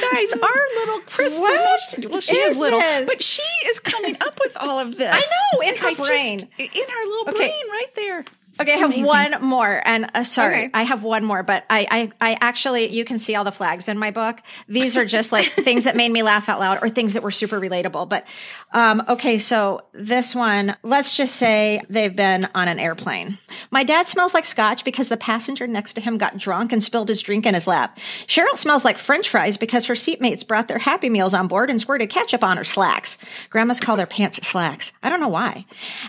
guys, 0.00 0.32
our 0.32 0.66
little 0.80 1.00
Kristin. 1.02 1.40
What 1.40 2.10
Well, 2.12 2.20
she 2.20 2.36
is 2.36 2.52
is 2.52 2.58
little, 2.58 2.80
this? 2.80 3.06
but 3.08 3.22
she 3.22 3.42
is 3.66 3.80
coming 3.80 4.16
up 4.20 4.38
with 4.40 4.56
all 4.58 4.78
of 4.78 4.96
this. 4.96 5.12
I 5.14 5.20
know, 5.54 5.60
in 5.68 5.76
her 5.76 5.88
I 5.88 5.94
just- 5.94 6.08
brain. 6.08 6.40
in 6.58 6.88
her 6.88 7.04
little 7.06 7.28
Okay. 7.30 7.36
brain, 7.38 7.70
right 7.70 7.94
there. 7.96 8.24
Okay, 8.60 8.74
I 8.74 8.76
have 8.76 8.90
Amazing. 8.90 9.06
one 9.06 9.42
more, 9.42 9.80
and 9.84 10.10
uh, 10.14 10.24
sorry, 10.24 10.64
Okay. 10.64 10.70
I 10.74 10.82
have 10.82 11.02
one 11.02 11.24
more, 11.24 11.42
but 11.42 11.64
I, 11.70 12.10
I, 12.20 12.32
I 12.32 12.36
actually, 12.40 12.88
you 12.88 13.04
can 13.04 13.18
see 13.18 13.34
all 13.34 13.44
the 13.44 13.50
flags 13.52 13.88
in 13.88 13.96
my 13.98 14.10
book. 14.10 14.40
These 14.68 14.94
are 14.96 15.06
just 15.06 15.32
like 15.32 15.46
things 15.50 15.84
that 15.84 15.96
made 15.96 16.12
me 16.12 16.22
laugh 16.22 16.50
out 16.50 16.60
loud, 16.60 16.78
or 16.82 16.90
things 16.90 17.14
that 17.14 17.22
were 17.22 17.30
super 17.30 17.58
relatable. 17.58 18.10
But, 18.10 18.26
um, 18.72 19.02
okay, 19.08 19.38
so 19.38 19.80
this 19.92 20.34
one, 20.34 20.76
let's 20.82 21.16
just 21.16 21.36
say 21.36 21.80
they've 21.88 22.14
been 22.14 22.46
on 22.54 22.68
an 22.68 22.78
airplane. 22.78 23.38
My 23.70 23.84
dad 23.84 24.06
smells 24.06 24.34
like 24.34 24.44
scotch 24.44 24.84
because 24.84 25.08
the 25.08 25.16
passenger 25.16 25.66
next 25.66 25.94
to 25.94 26.02
him 26.02 26.18
got 26.18 26.36
drunk 26.36 26.72
and 26.72 26.82
spilled 26.82 27.08
his 27.08 27.22
drink 27.22 27.46
in 27.46 27.54
his 27.54 27.66
lap. 27.66 27.98
Cheryl 28.26 28.56
smells 28.56 28.84
like 28.84 28.98
French 28.98 29.30
fries 29.30 29.56
because 29.56 29.86
her 29.86 29.94
seatmates 29.94 30.46
brought 30.46 30.68
their 30.68 30.78
Happy 30.78 31.08
Meals 31.08 31.32
on 31.32 31.48
board 31.48 31.70
and 31.70 31.80
squirted 31.80 32.10
ketchup 32.10 32.44
on 32.44 32.58
her 32.58 32.64
slacks. 32.64 33.16
Grandmas 33.48 33.80
call 33.80 33.96
their 33.96 34.06
pants 34.06 34.46
slacks. 34.46 34.92
I 35.02 35.08
don't 35.08 35.20
know 35.20 35.28
why. 35.28 35.64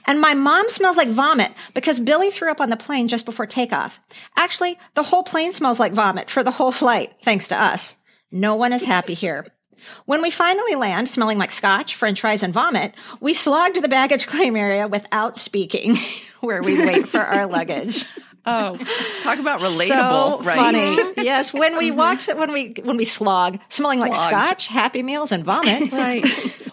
And 0.06 0.20
my 0.20 0.34
mom 0.34 0.70
smells 0.70 0.98
like 0.98 1.08
vomit 1.08 1.54
because 1.74 2.02
Billy 2.02 2.32
threw 2.34 2.52
up 2.52 2.60
on 2.60 2.70
the 2.70 2.78
plane 2.78 3.08
just 3.08 3.26
before 3.26 3.46
takeoff. 3.46 4.00
Actually, 4.36 4.78
the 4.96 5.04
whole 5.04 5.24
plane 5.24 5.52
smells 5.52 5.80
like 5.80 5.94
vomit 5.94 6.30
for 6.30 6.44
the 6.44 6.52
whole 6.52 6.72
flight, 6.72 7.14
thanks 7.22 7.48
to 7.50 7.62
us. 7.62 7.96
No 8.32 8.56
one 8.56 8.74
is 8.74 8.86
happy 8.86 9.14
here. 9.14 9.46
When 10.06 10.22
we 10.22 10.30
finally 10.32 10.76
land, 10.76 11.10
smelling 11.10 11.38
like 11.38 11.52
scotch, 11.52 11.96
french 11.96 12.22
fries, 12.22 12.44
and 12.44 12.54
vomit, 12.54 12.94
we 13.20 13.34
slog 13.34 13.74
to 13.74 13.82
the 13.82 13.90
baggage 13.90 14.28
claim 14.28 14.56
area 14.56 14.88
without 14.88 15.38
speaking, 15.38 15.98
where 16.42 16.62
we 16.62 16.78
wait 16.78 17.08
for 17.08 17.20
our 17.20 17.46
luggage. 17.48 18.06
Oh, 18.46 18.78
talk 19.22 19.40
about 19.40 19.62
so 19.62 19.68
relatable, 19.68 20.44
right? 20.44 20.56
funny. 20.58 21.14
yes, 21.24 21.54
when 21.54 21.78
we 21.78 21.92
walked, 21.92 22.28
when 22.28 22.52
we 22.52 22.76
when 22.84 22.98
we 22.98 23.06
slog, 23.06 23.58
smelling 23.70 24.00
like 24.00 24.14
scotch, 24.14 24.68
Happy 24.68 25.02
Meals, 25.02 25.32
and 25.32 25.46
vomit. 25.46 25.90
Right. 25.94 26.26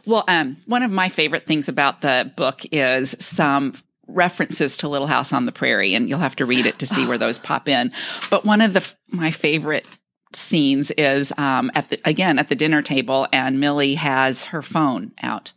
well, 0.04 0.24
um, 0.26 0.56
one 0.66 0.82
of 0.82 0.90
my 0.90 1.08
favorite 1.08 1.46
things 1.46 1.68
about 1.68 2.00
the 2.00 2.32
book 2.36 2.62
is 2.72 3.14
some 3.20 3.74
references 4.12 4.76
to 4.78 4.88
Little 4.88 5.06
House 5.06 5.32
on 5.32 5.46
the 5.46 5.52
Prairie, 5.52 5.94
and 5.94 6.08
you'll 6.08 6.18
have 6.18 6.36
to 6.36 6.46
read 6.46 6.66
it 6.66 6.78
to 6.78 6.86
see 6.86 7.06
where 7.06 7.18
those 7.18 7.38
pop 7.38 7.68
in. 7.68 7.92
But 8.30 8.44
one 8.44 8.60
of 8.60 8.72
the 8.72 8.94
my 9.08 9.30
favorite 9.30 9.86
scenes 10.32 10.90
is 10.92 11.32
um, 11.36 11.70
at 11.74 11.90
the 11.90 12.00
again 12.04 12.38
at 12.38 12.48
the 12.48 12.54
dinner 12.54 12.82
table, 12.82 13.26
and 13.32 13.60
Millie 13.60 13.94
has 13.94 14.44
her 14.44 14.62
phone 14.62 15.12
out. 15.22 15.52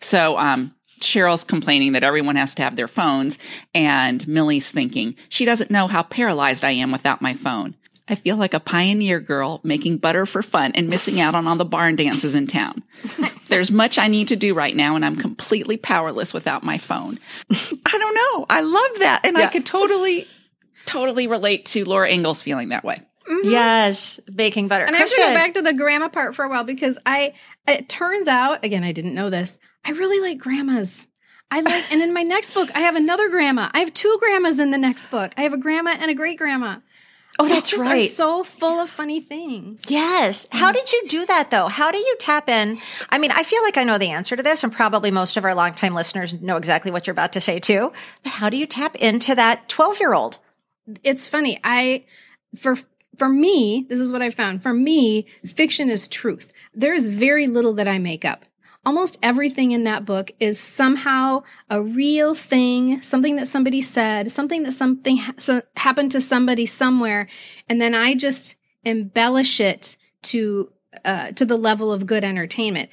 So 0.00 0.38
um, 0.38 0.74
Cheryl's 1.00 1.44
complaining 1.44 1.92
that 1.92 2.04
everyone 2.04 2.36
has 2.36 2.54
to 2.56 2.62
have 2.62 2.76
their 2.76 2.88
phones, 2.88 3.38
and 3.74 4.26
Millie's 4.26 4.70
thinking 4.70 5.16
she 5.28 5.44
doesn't 5.44 5.70
know 5.70 5.86
how 5.86 6.02
paralyzed 6.02 6.64
I 6.64 6.72
am 6.72 6.92
without 6.92 7.22
my 7.22 7.34
phone. 7.34 7.74
I 8.08 8.14
feel 8.14 8.36
like 8.36 8.54
a 8.54 8.60
pioneer 8.60 9.20
girl 9.20 9.60
making 9.62 9.98
butter 9.98 10.24
for 10.24 10.42
fun 10.42 10.72
and 10.74 10.88
missing 10.88 11.20
out 11.20 11.34
on 11.34 11.46
all 11.46 11.56
the 11.56 11.64
barn 11.64 11.96
dances 11.96 12.34
in 12.34 12.46
town. 12.46 12.82
There's 13.48 13.70
much 13.70 13.98
I 13.98 14.08
need 14.08 14.28
to 14.28 14.36
do 14.36 14.54
right 14.54 14.74
now, 14.76 14.94
and 14.96 15.04
I'm 15.04 15.16
completely 15.16 15.76
powerless 15.76 16.32
without 16.34 16.62
my 16.62 16.78
phone. 16.78 17.18
I 17.50 17.98
don't 17.98 18.14
know. 18.14 18.46
I 18.50 18.60
love 18.60 18.98
that. 19.00 19.20
And 19.24 19.36
I 19.36 19.42
Yeah. 19.42 19.48
could 19.48 19.66
totally, 19.66 20.26
totally 20.86 21.26
relate 21.26 21.66
to 21.66 21.84
Laura 21.84 22.10
Ingalls 22.10 22.42
feeling 22.42 22.68
that 22.70 22.84
way. 22.84 23.00
Mm-hmm. 23.28 23.48
yes, 23.50 24.18
baking 24.34 24.68
butter. 24.68 24.84
And 24.84 24.96
I 24.96 25.00
have 25.00 25.10
to 25.10 25.16
go 25.16 25.34
back 25.34 25.52
to 25.54 25.60
the 25.62 25.74
grandma 25.74 26.08
part 26.08 26.34
for 26.34 26.46
a 26.46 26.48
while 26.48 26.64
because 26.64 26.98
I 27.04 27.34
it 27.66 27.86
turns 27.86 28.26
out 28.26 28.64
again 28.64 28.82
I 28.84 28.92
didn't 28.92 29.14
know 29.14 29.28
this. 29.28 29.58
I 29.84 29.90
really 29.90 30.18
like 30.26 30.38
grandmas. 30.38 31.06
I 31.50 31.60
like 31.60 31.92
and 31.92 32.00
in 32.00 32.14
my 32.14 32.22
next 32.22 32.54
book 32.54 32.70
I 32.74 32.80
have 32.80 32.96
another 32.96 33.28
grandma. 33.28 33.68
I 33.74 33.80
have 33.80 33.92
two 33.92 34.16
grandmas 34.18 34.58
in 34.58 34.70
the 34.70 34.78
next 34.78 35.10
book. 35.10 35.34
I 35.36 35.42
have 35.42 35.52
a 35.52 35.58
grandma 35.58 35.94
and 36.00 36.10
a 36.10 36.14
great 36.14 36.38
grandma. 36.38 36.78
Oh, 37.40 37.46
that's 37.46 37.70
just 37.70 37.84
right. 37.84 38.04
Are 38.04 38.12
so 38.12 38.42
full 38.42 38.80
of 38.80 38.90
funny 38.90 39.20
things. 39.20 39.84
Yes. 39.88 40.48
How 40.50 40.72
did 40.72 40.92
you 40.92 41.06
do 41.08 41.24
that 41.26 41.50
though? 41.50 41.68
How 41.68 41.92
do 41.92 41.98
you 41.98 42.16
tap 42.18 42.48
in? 42.48 42.78
I 43.10 43.18
mean, 43.18 43.30
I 43.30 43.44
feel 43.44 43.62
like 43.62 43.76
I 43.76 43.84
know 43.84 43.96
the 43.96 44.10
answer 44.10 44.34
to 44.34 44.42
this, 44.42 44.64
and 44.64 44.72
probably 44.72 45.10
most 45.12 45.36
of 45.36 45.44
our 45.44 45.54
longtime 45.54 45.94
listeners 45.94 46.34
know 46.34 46.56
exactly 46.56 46.90
what 46.90 47.06
you're 47.06 47.12
about 47.12 47.32
to 47.34 47.40
say 47.40 47.60
too. 47.60 47.92
But 48.24 48.32
how 48.32 48.50
do 48.50 48.56
you 48.56 48.66
tap 48.66 48.96
into 48.96 49.34
that 49.36 49.68
12 49.68 50.00
year 50.00 50.14
old? 50.14 50.38
It's 51.04 51.28
funny. 51.28 51.60
I 51.62 52.04
for 52.56 52.76
for 53.16 53.28
me, 53.28 53.86
this 53.88 54.00
is 54.00 54.12
what 54.12 54.22
I 54.22 54.30
found. 54.30 54.62
For 54.62 54.72
me, 54.72 55.26
fiction 55.44 55.90
is 55.90 56.08
truth. 56.08 56.52
There 56.74 56.94
is 56.94 57.06
very 57.06 57.46
little 57.46 57.74
that 57.74 57.88
I 57.88 57.98
make 57.98 58.24
up. 58.24 58.44
Almost 58.88 59.18
everything 59.22 59.72
in 59.72 59.84
that 59.84 60.06
book 60.06 60.30
is 60.40 60.58
somehow 60.58 61.42
a 61.68 61.82
real 61.82 62.34
thing, 62.34 63.02
something 63.02 63.36
that 63.36 63.46
somebody 63.46 63.82
said, 63.82 64.32
something 64.32 64.62
that 64.62 64.72
something 64.72 65.18
ha- 65.18 65.34
so, 65.36 65.60
happened 65.76 66.10
to 66.10 66.22
somebody 66.22 66.64
somewhere, 66.64 67.28
and 67.68 67.82
then 67.82 67.94
I 67.94 68.14
just 68.14 68.56
embellish 68.86 69.60
it 69.60 69.98
to 70.22 70.72
uh, 71.04 71.32
to 71.32 71.44
the 71.44 71.58
level 71.58 71.92
of 71.92 72.06
good 72.06 72.24
entertainment. 72.24 72.88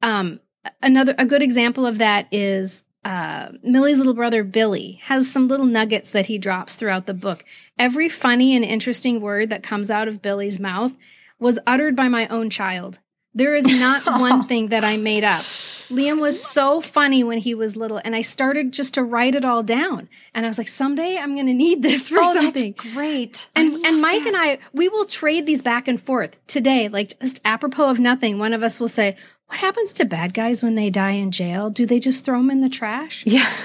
Um, 0.00 0.40
another 0.82 1.14
a 1.18 1.26
good 1.26 1.42
example 1.42 1.84
of 1.84 1.98
that 1.98 2.26
is 2.32 2.82
uh, 3.04 3.50
Millie's 3.62 3.98
little 3.98 4.14
brother 4.14 4.44
Billy 4.44 4.98
has 5.02 5.30
some 5.30 5.46
little 5.46 5.66
nuggets 5.66 6.08
that 6.08 6.28
he 6.28 6.38
drops 6.38 6.74
throughout 6.74 7.04
the 7.04 7.12
book. 7.12 7.44
Every 7.78 8.08
funny 8.08 8.56
and 8.56 8.64
interesting 8.64 9.20
word 9.20 9.50
that 9.50 9.62
comes 9.62 9.90
out 9.90 10.08
of 10.08 10.22
Billy's 10.22 10.58
mouth 10.58 10.92
was 11.38 11.58
uttered 11.66 11.94
by 11.94 12.08
my 12.08 12.26
own 12.28 12.48
child. 12.48 12.98
There 13.34 13.54
is 13.54 13.66
not 13.66 14.04
one 14.06 14.46
thing 14.46 14.68
that 14.68 14.84
I 14.84 14.96
made 14.96 15.24
up. 15.24 15.44
Liam 15.90 16.20
was 16.20 16.42
so 16.42 16.80
funny 16.80 17.22
when 17.22 17.38
he 17.38 17.54
was 17.54 17.76
little, 17.76 18.00
and 18.02 18.16
I 18.16 18.22
started 18.22 18.72
just 18.72 18.94
to 18.94 19.04
write 19.04 19.34
it 19.34 19.44
all 19.44 19.62
down. 19.62 20.08
And 20.32 20.46
I 20.46 20.48
was 20.48 20.58
like, 20.58 20.68
someday 20.68 21.18
I'm 21.18 21.34
going 21.34 21.46
to 21.46 21.54
need 21.54 21.82
this 21.82 22.08
for 22.08 22.18
oh, 22.20 22.34
something. 22.34 22.72
that's 22.72 22.94
great. 22.94 23.48
And 23.54 23.84
and 23.84 24.00
Mike 24.00 24.24
and 24.24 24.36
I, 24.36 24.58
we 24.72 24.88
will 24.88 25.04
trade 25.04 25.46
these 25.46 25.62
back 25.62 25.86
and 25.86 26.00
forth 26.00 26.36
today, 26.46 26.88
like 26.88 27.18
just 27.20 27.40
apropos 27.44 27.90
of 27.90 27.98
nothing. 27.98 28.38
One 28.38 28.52
of 28.52 28.62
us 28.62 28.80
will 28.80 28.88
say, 28.88 29.16
"What 29.48 29.58
happens 29.58 29.92
to 29.94 30.04
bad 30.04 30.32
guys 30.34 30.62
when 30.62 30.74
they 30.74 30.90
die 30.90 31.12
in 31.12 31.30
jail? 31.30 31.70
Do 31.70 31.86
they 31.86 32.00
just 32.00 32.24
throw 32.24 32.38
them 32.38 32.50
in 32.50 32.60
the 32.60 32.68
trash?" 32.68 33.24
Yeah. 33.26 33.50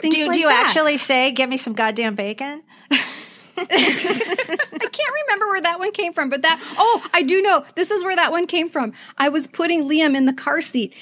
Do 0.00 0.08
you, 0.18 0.26
like 0.26 0.34
do 0.34 0.40
you 0.40 0.48
that. 0.48 0.66
actually 0.66 0.96
say, 0.98 1.30
"Give 1.30 1.48
me 1.48 1.56
some 1.56 1.74
goddamn 1.74 2.16
bacon"? 2.16 2.64
I 3.70 4.88
can't 4.90 5.14
remember 5.26 5.46
where 5.48 5.60
that 5.62 5.78
one 5.78 5.92
came 5.92 6.12
from, 6.12 6.30
but 6.30 6.42
that 6.42 6.60
oh, 6.78 7.06
I 7.12 7.22
do 7.22 7.42
know. 7.42 7.64
This 7.76 7.90
is 7.90 8.04
where 8.04 8.16
that 8.16 8.30
one 8.30 8.46
came 8.46 8.68
from. 8.68 8.92
I 9.18 9.28
was 9.28 9.46
putting 9.46 9.84
Liam 9.84 10.16
in 10.16 10.24
the 10.24 10.32
car 10.32 10.60
seat 10.60 10.94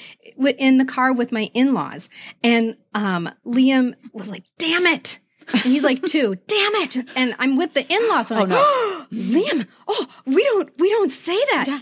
in 0.57 0.77
the 0.77 0.85
car 0.85 1.13
with 1.13 1.31
my 1.31 1.49
in-laws, 1.53 2.09
and 2.43 2.77
um, 2.93 3.29
Liam 3.45 3.93
was 4.13 4.29
like, 4.29 4.43
"Damn 4.57 4.85
it." 4.85 5.19
And 5.51 5.61
he's 5.61 5.83
like 5.83 6.01
two, 6.05 6.35
damn 6.47 6.75
it! 6.75 6.97
And 7.15 7.35
I'm 7.39 7.55
with 7.57 7.73
the 7.73 7.85
in-laws. 7.91 8.27
So 8.27 8.35
I'm 8.35 8.49
like, 8.49 8.59
oh, 8.61 9.05
Liam, 9.11 9.67
oh, 9.87 10.07
we 10.25 10.43
don't, 10.43 10.69
we 10.79 10.89
don't 10.89 11.09
say 11.11 11.37
that. 11.53 11.81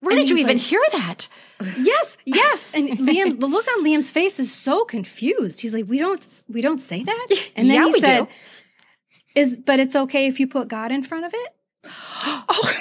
Where 0.00 0.16
And 0.16 0.20
did 0.20 0.30
you 0.30 0.36
even 0.38 0.56
like- 0.56 0.66
hear 0.66 0.82
that? 0.92 1.28
Yes, 1.76 2.16
yes. 2.24 2.70
And 2.72 2.88
Liam, 2.88 3.38
the 3.38 3.46
look 3.46 3.66
on 3.68 3.84
Liam's 3.84 4.10
face 4.10 4.40
is 4.40 4.50
so 4.50 4.86
confused. 4.86 5.60
He's 5.60 5.74
like, 5.74 5.84
"We 5.86 5.98
don't, 5.98 6.42
we 6.48 6.62
don't 6.62 6.78
say 6.80 7.02
that." 7.02 7.26
And 7.56 7.68
then 7.68 7.76
Yeah, 7.76 7.86
he 7.86 8.00
said, 8.00 8.24
do. 8.24 8.28
"Is 9.34 9.56
but 9.56 9.80
it's 9.80 9.96
okay 9.96 10.26
if 10.26 10.38
you 10.40 10.46
put 10.46 10.68
God 10.68 10.92
in 10.92 11.02
front 11.02 11.24
of 11.26 11.32
it." 11.34 11.48
oh. 12.48 12.74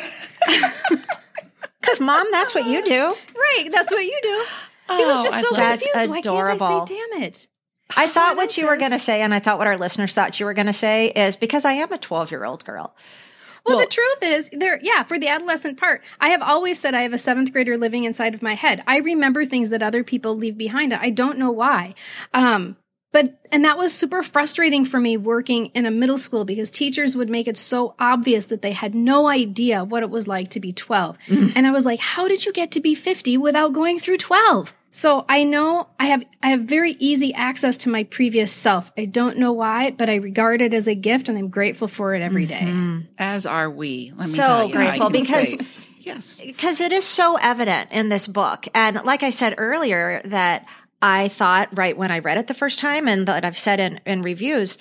Because, 1.80 2.00
mom, 2.02 2.28
that's 2.32 2.54
what 2.54 2.68
you 2.68 2.84
do. 2.84 3.16
Right, 3.36 3.70
that's 3.72 3.92
what 3.92 4.04
you 4.04 4.20
do. 4.22 4.46
He 4.96 5.06
was 5.06 5.20
Oh, 5.20 5.24
just 5.24 5.42
so 5.50 5.56
That's 5.56 5.84
confused. 5.84 6.10
Why 6.10 6.22
can't 6.22 6.62
I 6.62 6.86
say, 6.86 6.96
"Damn 7.12 7.24
it"? 7.24 7.48
I 7.96 8.08
thought 8.08 8.36
what 8.36 8.58
you 8.58 8.68
were 8.68 8.78
going 8.78 8.92
to 8.92 9.00
say, 9.00 9.22
and 9.22 9.34
I 9.34 9.40
thought 9.40 9.58
what 9.58 9.68
our 9.68 9.78
listeners 9.78 10.14
thought 10.14 10.40
you 10.40 10.46
were 10.46 10.54
going 10.54 10.68
to 10.68 10.74
say 10.74 11.08
is 11.08 11.36
because 11.36 11.66
I 11.66 11.74
am 11.74 11.92
a 11.92 11.98
12 11.98 12.32
year 12.32 12.44
old 12.46 12.66
girl. 12.66 12.96
Well, 13.66 13.78
Well- 13.78 13.86
the 13.86 13.92
truth 13.92 14.24
is, 14.24 14.50
there. 14.52 14.80
Yeah, 14.84 15.04
for 15.04 15.18
the 15.18 15.28
adolescent 15.28 15.78
part, 15.80 16.04
I 16.20 16.30
have 16.30 16.42
always 16.42 16.80
said 16.80 16.94
I 16.94 17.02
have 17.04 17.14
a 17.14 17.18
seventh 17.18 17.52
grader 17.52 17.78
living 17.78 18.04
inside 18.04 18.34
of 18.36 18.42
my 18.42 18.54
head. 18.56 18.84
I 18.88 18.98
remember 18.98 19.46
things 19.46 19.70
that 19.70 19.82
other 19.84 20.04
people 20.04 20.36
leave 20.36 20.58
behind. 20.58 20.94
I 20.94 21.10
don't 21.10 21.38
know 21.38 21.52
why. 21.52 21.94
Um, 22.34 22.78
but 23.12 23.40
and 23.52 23.66
that 23.66 23.78
was 23.78 23.94
super 23.94 24.22
frustrating 24.24 24.86
for 24.86 25.00
me 25.00 25.18
working 25.18 25.68
in 25.68 25.86
a 25.86 25.92
middle 25.92 26.18
school 26.18 26.46
because 26.46 26.70
teachers 26.70 27.16
would 27.16 27.30
make 27.30 27.48
it 27.48 27.58
so 27.58 27.96
obvious 28.00 28.46
that 28.46 28.62
they 28.62 28.72
had 28.72 28.94
no 28.94 29.28
idea 29.28 29.84
what 29.84 30.04
it 30.04 30.10
was 30.10 30.28
like 30.28 30.50
to 30.50 30.60
be 30.60 30.72
12. 30.72 31.18
Mm-hmm. 31.28 31.48
And 31.56 31.66
I 31.66 31.72
was 31.72 31.86
like, 31.86 32.00
how 32.00 32.28
did 32.28 32.46
you 32.46 32.54
get 32.54 32.72
to 32.72 32.80
be 32.80 32.94
50 32.96 33.38
without 33.38 33.74
going 33.74 34.00
through 34.00 34.18
12? 34.18 34.74
So 34.92 35.24
I 35.30 35.44
know 35.44 35.88
I 36.00 36.06
have 36.08 36.24
I 36.42 36.48
have 36.50 36.62
very 36.62 36.92
easy 37.00 37.34
access 37.34 37.78
to 37.78 37.90
my 37.90 38.04
previous 38.06 38.52
self. 38.52 38.92
I 38.98 39.06
don't 39.06 39.38
know 39.38 39.54
why, 39.54 39.92
but 39.92 40.10
I 40.10 40.16
regard 40.16 40.62
it 40.62 40.74
as 40.74 40.88
a 40.88 40.96
gift 40.96 41.30
and 41.30 41.38
I'm 41.38 41.50
grateful 41.50 41.88
for 41.88 42.16
it 42.16 42.22
every 42.24 42.46
day. 42.48 42.62
Mm-hmm. 42.62 43.00
As 43.18 43.46
are 43.46 43.70
we. 43.70 44.12
Let 44.16 44.28
me 44.30 44.34
So 44.34 44.42
tell 44.44 44.68
you. 44.68 44.74
Grateful 44.74 45.10
can 45.12 45.22
because- 45.22 45.52
say- 45.52 45.68
yes. 46.00 46.42
because 46.46 46.82
it 46.82 46.92
is 46.92 47.06
so 47.06 47.38
evident 47.38 47.92
in 47.92 48.10
this 48.10 48.26
book. 48.26 48.68
And 48.74 49.02
like 49.04 49.22
I 49.22 49.30
said 49.30 49.54
earlier, 49.60 50.22
that 50.26 50.66
I 51.02 51.30
thought 51.30 51.76
right 51.78 51.98
when 51.98 52.12
I 52.12 52.20
read 52.20 52.38
it 52.38 52.48
the 52.48 52.54
first 52.54 52.80
time, 52.80 53.08
and 53.08 53.28
that 53.28 53.46
I've 53.46 53.58
said 53.58 53.80
in, 53.80 54.00
in 54.06 54.22
reviews, 54.22 54.78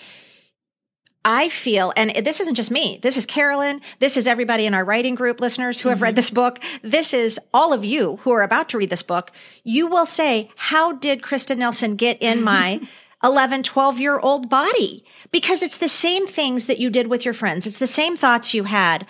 I 1.24 1.48
feel, 1.48 1.92
and 1.96 2.10
this 2.24 2.40
isn't 2.40 2.54
just 2.54 2.70
me, 2.70 3.00
this 3.02 3.16
is 3.16 3.26
Carolyn, 3.26 3.80
this 3.98 4.16
is 4.16 4.26
everybody 4.26 4.66
in 4.66 4.74
our 4.74 4.84
writing 4.84 5.14
group 5.14 5.40
listeners 5.40 5.80
who 5.80 5.88
have 5.88 6.00
read 6.00 6.10
mm-hmm. 6.10 6.16
this 6.16 6.30
book. 6.30 6.60
This 6.82 7.12
is 7.12 7.38
all 7.52 7.72
of 7.72 7.84
you 7.84 8.16
who 8.22 8.30
are 8.30 8.42
about 8.42 8.70
to 8.70 8.78
read 8.78 8.90
this 8.90 9.02
book. 9.02 9.32
You 9.64 9.88
will 9.88 10.06
say, 10.06 10.50
How 10.56 10.92
did 10.92 11.22
Kristin 11.22 11.58
Nilsen 11.58 11.96
get 11.96 12.22
in 12.22 12.42
my 12.42 12.80
11, 13.24 13.64
12 13.64 14.00
year 14.00 14.18
old 14.18 14.48
body? 14.48 15.04
Because 15.30 15.62
it's 15.62 15.78
the 15.78 15.88
same 15.88 16.26
things 16.26 16.66
that 16.66 16.78
you 16.78 16.88
did 16.88 17.08
with 17.08 17.24
your 17.24 17.34
friends. 17.34 17.66
It's 17.66 17.78
the 17.78 17.86
same 17.86 18.16
thoughts 18.16 18.54
you 18.54 18.64
had. 18.64 19.06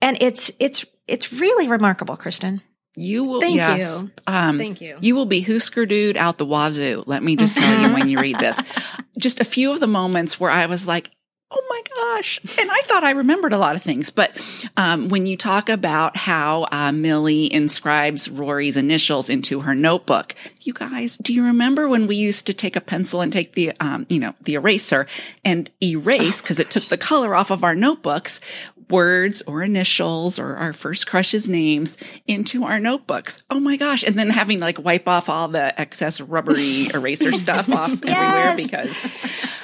And 0.00 0.18
it's, 0.20 0.52
it's, 0.60 0.84
it's 1.08 1.32
really 1.32 1.66
remarkable, 1.66 2.16
Kristin. 2.16 2.60
You 2.96 3.24
will. 3.24 3.40
Thank 3.40 3.56
yes. 3.56 4.02
you. 4.02 4.10
Um, 4.26 4.58
Thank 4.58 4.80
you. 4.80 4.96
You 5.00 5.14
will 5.14 5.26
be 5.26 5.42
Husker 5.42 5.84
dude 5.84 6.16
out 6.16 6.38
the 6.38 6.46
wazoo. 6.46 7.04
Let 7.06 7.22
me 7.22 7.36
just 7.36 7.56
tell 7.56 7.82
you 7.82 7.94
when 7.94 8.08
you 8.08 8.18
read 8.18 8.38
this. 8.38 8.58
Just 9.18 9.40
a 9.40 9.44
few 9.44 9.72
of 9.72 9.80
the 9.80 9.86
moments 9.86 10.40
where 10.40 10.50
I 10.50 10.66
was 10.66 10.86
like, 10.86 11.10
"Oh 11.50 11.62
my 11.68 11.82
gosh!" 11.94 12.40
And 12.58 12.70
I 12.70 12.80
thought 12.84 13.04
I 13.04 13.10
remembered 13.10 13.52
a 13.52 13.58
lot 13.58 13.76
of 13.76 13.82
things, 13.82 14.10
but 14.10 14.30
um, 14.76 15.08
when 15.08 15.26
you 15.26 15.36
talk 15.36 15.68
about 15.68 16.16
how 16.16 16.66
uh, 16.70 16.92
Millie 16.92 17.52
inscribes 17.52 18.30
Rory's 18.30 18.76
initials 18.76 19.30
into 19.30 19.60
her 19.60 19.74
notebook, 19.74 20.34
you 20.62 20.74
guys, 20.74 21.16
do 21.16 21.32
you 21.32 21.44
remember 21.44 21.88
when 21.88 22.06
we 22.06 22.16
used 22.16 22.46
to 22.46 22.54
take 22.54 22.76
a 22.76 22.80
pencil 22.80 23.22
and 23.22 23.32
take 23.32 23.54
the, 23.54 23.72
um, 23.80 24.06
you 24.10 24.18
know, 24.18 24.34
the 24.42 24.54
eraser 24.54 25.06
and 25.44 25.70
erase 25.82 26.42
because 26.42 26.60
it 26.60 26.70
took 26.70 26.84
the 26.84 26.98
color 26.98 27.34
off 27.34 27.50
of 27.50 27.64
our 27.64 27.74
notebooks? 27.74 28.40
Words 28.88 29.42
or 29.46 29.62
initials 29.62 30.38
or 30.38 30.56
our 30.56 30.72
first 30.72 31.06
crush's 31.06 31.48
names 31.48 31.96
into 32.26 32.64
our 32.64 32.78
notebooks. 32.78 33.42
Oh 33.50 33.60
my 33.60 33.76
gosh. 33.76 34.04
And 34.04 34.18
then 34.18 34.30
having 34.30 34.60
like 34.60 34.78
wipe 34.78 35.08
off 35.08 35.28
all 35.28 35.48
the 35.48 35.78
excess 35.80 36.20
rubbery 36.20 36.88
eraser 36.94 37.32
stuff 37.32 37.68
off 37.70 37.92
everywhere 37.92 38.56
because 38.56 38.96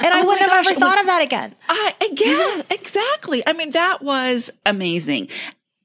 And 0.00 0.12
I 0.12 0.20
Oh 0.20 0.22
my 0.22 0.24
wouldn't 0.24 0.50
have 0.50 0.66
ever 0.66 0.78
thought 0.78 1.00
of 1.00 1.06
that 1.06 1.22
again. 1.22 1.54
I, 1.68 1.94
yeah, 2.12 2.62
exactly. 2.70 3.42
I 3.46 3.52
mean, 3.52 3.70
that 3.70 4.02
was 4.02 4.50
amazing. 4.66 5.28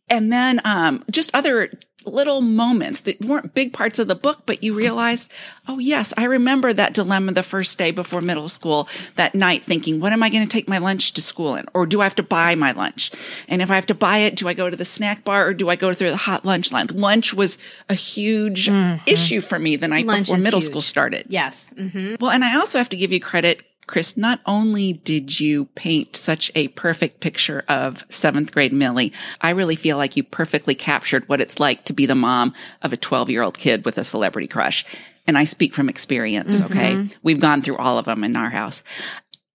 And 0.09 0.31
then, 0.31 0.61
um, 0.63 1.03
just 1.11 1.31
other 1.33 1.69
little 2.07 2.41
moments 2.41 3.01
that 3.01 3.19
weren't 3.21 3.53
big 3.53 3.73
parts 3.73 3.99
of 3.99 4.07
the 4.07 4.15
book, 4.15 4.43
but 4.45 4.63
you 4.63 4.73
realized, 4.73 5.31
oh 5.67 5.79
yes, 5.79 6.13
I 6.17 6.23
remember 6.23 6.73
that 6.73 6.93
dilemma 6.93 7.33
the 7.33 7.43
first 7.43 7.77
day 7.77 7.91
before 7.91 8.21
middle 8.21 8.49
school 8.49 8.87
that 9.15 9.35
night 9.35 9.63
thinking, 9.63 9.99
what 9.99 10.13
am 10.13 10.23
I 10.23 10.29
going 10.29 10.43
to 10.43 10.49
take 10.49 10.67
my 10.67 10.77
lunch 10.77 11.13
to 11.13 11.21
school 11.21 11.55
in? 11.55 11.65
Or 11.73 11.85
do 11.85 12.01
I 12.01 12.05
have 12.05 12.15
to 12.15 12.23
buy 12.23 12.55
my 12.55 12.71
lunch? 12.71 13.11
And 13.47 13.61
if 13.61 13.69
I 13.69 13.75
have 13.75 13.85
to 13.87 13.93
buy 13.95 14.19
it, 14.19 14.35
do 14.35 14.47
I 14.47 14.53
go 14.53 14.69
to 14.69 14.75
the 14.77 14.85
snack 14.85 15.23
bar 15.23 15.45
or 15.47 15.53
do 15.53 15.69
I 15.69 15.75
go 15.75 15.93
through 15.93 16.11
the 16.11 16.17
hot 16.17 16.45
lunch 16.45 16.71
line? 16.71 16.87
Lunch 16.93 17.33
was 17.33 17.57
a 17.89 17.93
huge 17.93 18.69
issue 19.05 19.41
for 19.41 19.59
me 19.59 19.75
the 19.75 19.87
night 19.87 20.05
Lunch 20.05 20.27
before 20.27 20.37
middle 20.41 20.59
huge. 20.59 20.69
school 20.69 20.81
started. 20.81 21.25
Yes. 21.29 21.73
hmm 21.77 22.15
Well, 22.19 22.31
and 22.31 22.43
I 22.43 22.55
also 22.57 22.77
have 22.77 22.89
to 22.89 22.97
give 22.97 23.11
you 23.11 23.19
credit, 23.19 23.63
Chris. 23.87 24.17
Not 24.17 24.41
only 24.45 24.93
did 24.93 25.39
you 25.39 25.65
paint 25.75 26.15
such 26.15 26.51
a 26.55 26.67
perfect 26.69 27.21
picture 27.21 27.63
of 27.67 28.05
seventh 28.09 28.51
grade 28.51 28.73
Millie, 28.73 29.13
I 29.41 29.51
really 29.51 29.75
feel 29.75 29.97
like 29.97 30.15
you 30.15 30.23
perfectly 30.23 30.75
captured 30.75 31.27
what 31.27 31.41
it's 31.41 31.59
like 31.59 31.85
to 31.85 31.93
be 31.93 32.05
the 32.05 32.15
mom 32.15 32.53
of 32.81 32.93
a 32.93 32.97
12 32.97 33.29
year 33.29 33.41
old 33.41 33.57
kid 33.57 33.85
with 33.85 33.97
a 33.97 34.03
celebrity 34.03 34.47
crush. 34.47 34.85
And 35.25 35.37
I 35.37 35.45
speak 35.45 35.73
from 35.73 35.89
experience. 35.89 36.61
Mm-hmm. 36.61 36.77
Okay. 36.77 37.15
We've 37.23 37.39
gone 37.39 37.61
through 37.61 37.77
all 37.77 37.97
of 37.97 38.05
them 38.05 38.23
in 38.23 38.35
our 38.35 38.49
house. 38.49 38.83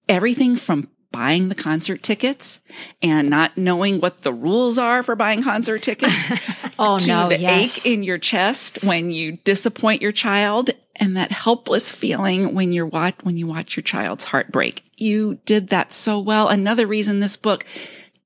Everything 0.08 0.56
from 0.56 0.88
buying 1.12 1.48
the 1.48 1.54
concert 1.54 2.02
tickets 2.02 2.60
and 3.02 3.30
not 3.30 3.56
knowing 3.56 4.00
what 4.00 4.22
the 4.22 4.32
rules 4.32 4.78
are 4.78 5.02
for 5.02 5.14
buying 5.14 5.42
concert 5.42 5.82
tickets 5.82 6.12
Oh, 6.78 6.98
to 6.98 7.06
no, 7.06 7.28
the 7.28 7.38
yes. 7.38 7.86
ache 7.86 7.92
in 7.92 8.02
your 8.02 8.18
chest 8.18 8.82
when 8.82 9.10
you 9.10 9.32
disappoint 9.44 10.02
your 10.02 10.12
child 10.12 10.70
and 10.96 11.16
that 11.16 11.30
helpless 11.30 11.90
feeling 11.90 12.54
when 12.54 12.72
you're 12.72 12.86
watch 12.86 13.14
when 13.22 13.36
you 13.36 13.46
watch 13.46 13.76
your 13.76 13.82
child's 13.82 14.24
heart 14.24 14.50
break. 14.50 14.82
You 14.96 15.38
did 15.44 15.68
that 15.68 15.92
so 15.92 16.18
well. 16.18 16.48
Another 16.48 16.86
reason 16.86 17.20
this 17.20 17.36
book 17.36 17.64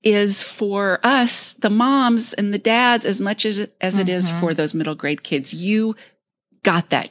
is 0.02 0.42
for 0.42 1.00
us, 1.02 1.54
the 1.54 1.70
moms 1.70 2.32
and 2.32 2.54
the 2.54 2.58
dads, 2.58 3.04
as 3.04 3.20
much 3.20 3.44
as 3.44 3.68
as 3.80 3.98
it 3.98 4.08
is 4.08 4.30
for 4.30 4.36
mm-hmm. 4.36 4.54
those 4.54 4.74
middle 4.74 4.94
grade 4.94 5.22
kids. 5.22 5.52
You 5.52 5.96
got 6.62 6.90
that 6.90 7.10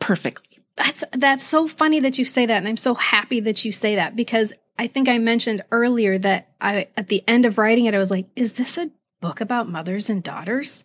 perfectly. 0.00 0.62
That's 0.76 1.02
that's 1.12 1.44
so 1.44 1.66
funny 1.66 2.00
that 2.00 2.18
you 2.18 2.24
say 2.24 2.46
that, 2.46 2.58
and 2.58 2.68
I'm 2.68 2.76
so 2.76 2.94
happy 2.94 3.40
that 3.40 3.64
you 3.64 3.72
say 3.72 3.96
that 3.96 4.14
because 4.14 4.52
I 4.78 4.86
think 4.86 5.08
I 5.08 5.18
mentioned 5.18 5.62
earlier 5.70 6.18
that 6.18 6.48
I 6.60 6.88
at 6.96 7.08
the 7.08 7.24
end 7.26 7.46
of 7.46 7.58
writing 7.58 7.86
it, 7.86 7.94
I 7.94 7.98
was 7.98 8.10
like, 8.10 8.26
"Is 8.36 8.52
this 8.52 8.76
a 8.76 8.90
book 9.20 9.40
about 9.40 9.68
mothers 9.68 10.10
and 10.10 10.22
daughters?" 10.22 10.84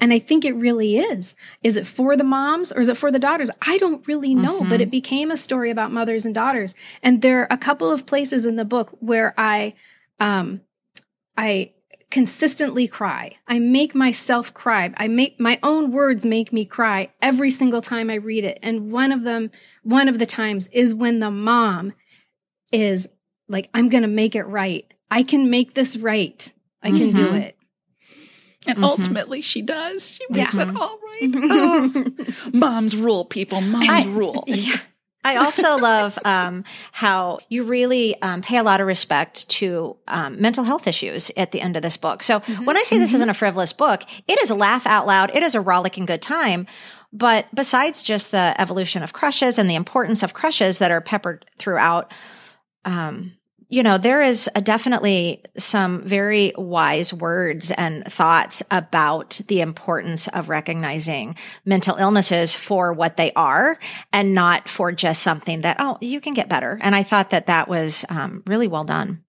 And 0.00 0.12
I 0.12 0.18
think 0.20 0.44
it 0.44 0.54
really 0.54 0.98
is. 0.98 1.34
Is 1.62 1.76
it 1.76 1.86
for 1.86 2.16
the 2.16 2.24
moms 2.24 2.70
or 2.70 2.80
is 2.80 2.88
it 2.88 2.96
for 2.96 3.10
the 3.10 3.18
daughters? 3.18 3.50
I 3.60 3.78
don't 3.78 4.06
really 4.06 4.34
know, 4.34 4.64
but 4.64 4.80
it 4.80 4.92
became 4.92 5.32
a 5.32 5.36
story 5.36 5.70
about 5.70 5.90
mothers 5.90 6.24
and 6.24 6.32
daughters. 6.32 6.72
And 7.02 7.20
there 7.20 7.40
are 7.40 7.48
a 7.50 7.58
couple 7.58 7.90
of 7.90 8.06
places 8.06 8.46
in 8.46 8.54
the 8.54 8.64
book 8.64 8.96
where 9.00 9.34
I, 9.36 9.74
um, 10.20 10.60
I 11.36 11.72
consistently 12.10 12.86
cry. 12.86 13.36
I 13.48 13.58
make 13.58 13.94
myself 13.94 14.54
cry. 14.54 14.92
I 14.96 15.08
make 15.08 15.40
my 15.40 15.58
own 15.64 15.90
words 15.90 16.24
make 16.24 16.52
me 16.52 16.64
cry 16.64 17.10
every 17.20 17.50
single 17.50 17.82
time 17.82 18.08
I 18.08 18.14
read 18.14 18.44
it. 18.44 18.60
And 18.62 18.92
one 18.92 19.10
of 19.10 19.24
them, 19.24 19.50
one 19.82 20.08
of 20.08 20.20
the 20.20 20.26
times 20.26 20.68
is 20.68 20.94
when 20.94 21.18
the 21.18 21.32
mom 21.32 21.92
is 22.70 23.08
like, 23.48 23.70
I'm 23.74 23.88
going 23.88 24.02
to 24.02 24.08
make 24.08 24.34
it 24.34 24.44
right. 24.44 24.84
I 25.10 25.22
can 25.22 25.50
make 25.50 25.74
this 25.74 25.96
right. 25.96 26.52
I 26.82 26.90
can 26.90 27.12
do 27.12 27.26
Mhm. 27.28 27.40
it. 27.42 27.56
And 28.66 28.78
Mhm. 28.78 28.84
ultimately, 28.84 29.40
she 29.40 29.62
does. 29.62 30.12
She 30.12 30.24
makes 30.30 30.54
Yeah. 30.54 30.62
it 30.70 30.76
all 30.76 30.98
right. 30.98 31.30
Oh, 31.34 32.04
moms 32.52 32.96
rule, 32.96 33.24
people. 33.24 33.60
Moms 33.60 33.88
I- 33.88 34.04
rule. 34.06 34.44
Yeah. 34.48 34.76
I 35.24 35.36
also 35.36 35.76
love 35.78 36.16
um, 36.24 36.64
how 36.92 37.40
you 37.48 37.64
really 37.64 38.20
um, 38.22 38.40
pay 38.40 38.56
a 38.56 38.62
lot 38.62 38.80
of 38.80 38.86
respect 38.86 39.48
to 39.50 39.96
um, 40.06 40.40
mental 40.40 40.62
health 40.64 40.86
issues 40.86 41.30
at 41.36 41.50
the 41.50 41.60
end 41.60 41.76
of 41.76 41.82
this 41.82 41.96
book. 41.96 42.22
So 42.22 42.38
when 42.64 42.76
I 42.76 42.82
say 42.84 42.98
this 42.98 43.12
isn't 43.12 43.28
a 43.28 43.34
frivolous 43.34 43.72
book, 43.72 44.04
it 44.28 44.38
is 44.40 44.48
a 44.50 44.54
laugh 44.54 44.86
out 44.86 45.06
loud. 45.06 45.30
It 45.34 45.42
is 45.42 45.54
a 45.56 45.60
rollicking 45.60 46.06
good 46.06 46.22
time. 46.22 46.66
But 47.12 47.46
besides 47.52 48.02
just 48.04 48.30
the 48.30 48.54
evolution 48.58 49.02
of 49.02 49.12
crushes 49.12 49.58
and 49.58 49.68
the 49.68 49.74
importance 49.74 50.22
of 50.22 50.34
crushes 50.34 50.78
that 50.78 50.92
are 50.92 51.00
peppered 51.00 51.44
throughout, 51.58 52.12
um, 52.84 53.32
you 53.68 53.82
know, 53.82 53.98
there 53.98 54.22
is 54.22 54.48
definitely 54.62 55.42
some 55.58 56.02
very 56.02 56.52
wise 56.56 57.12
words 57.12 57.70
and 57.70 58.04
thoughts 58.06 58.62
about 58.70 59.40
the 59.48 59.60
importance 59.60 60.26
of 60.28 60.48
recognizing 60.48 61.36
mental 61.66 61.96
illnesses 61.96 62.54
for 62.54 62.92
what 62.94 63.16
they 63.18 63.30
are 63.34 63.78
and 64.12 64.34
not 64.34 64.68
for 64.68 64.90
just 64.90 65.22
something 65.22 65.60
that, 65.60 65.76
oh, 65.80 65.98
you 66.00 66.20
can 66.20 66.32
get 66.32 66.48
better. 66.48 66.78
And 66.80 66.94
I 66.94 67.02
thought 67.02 67.30
that 67.30 67.46
that 67.46 67.68
was 67.68 68.06
um, 68.08 68.42
really 68.46 68.68
well 68.68 68.84
done. 68.84 69.22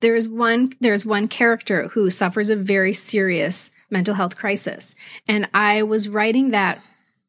there's 0.00 0.28
one 0.28 0.72
there's 0.80 1.04
one 1.04 1.28
character 1.28 1.88
who 1.88 2.10
suffers 2.10 2.50
a 2.50 2.56
very 2.56 2.92
serious 2.94 3.70
mental 3.90 4.14
health 4.14 4.36
crisis 4.36 4.94
and 5.26 5.48
i 5.54 5.82
was 5.82 6.08
writing 6.08 6.52
that 6.52 6.78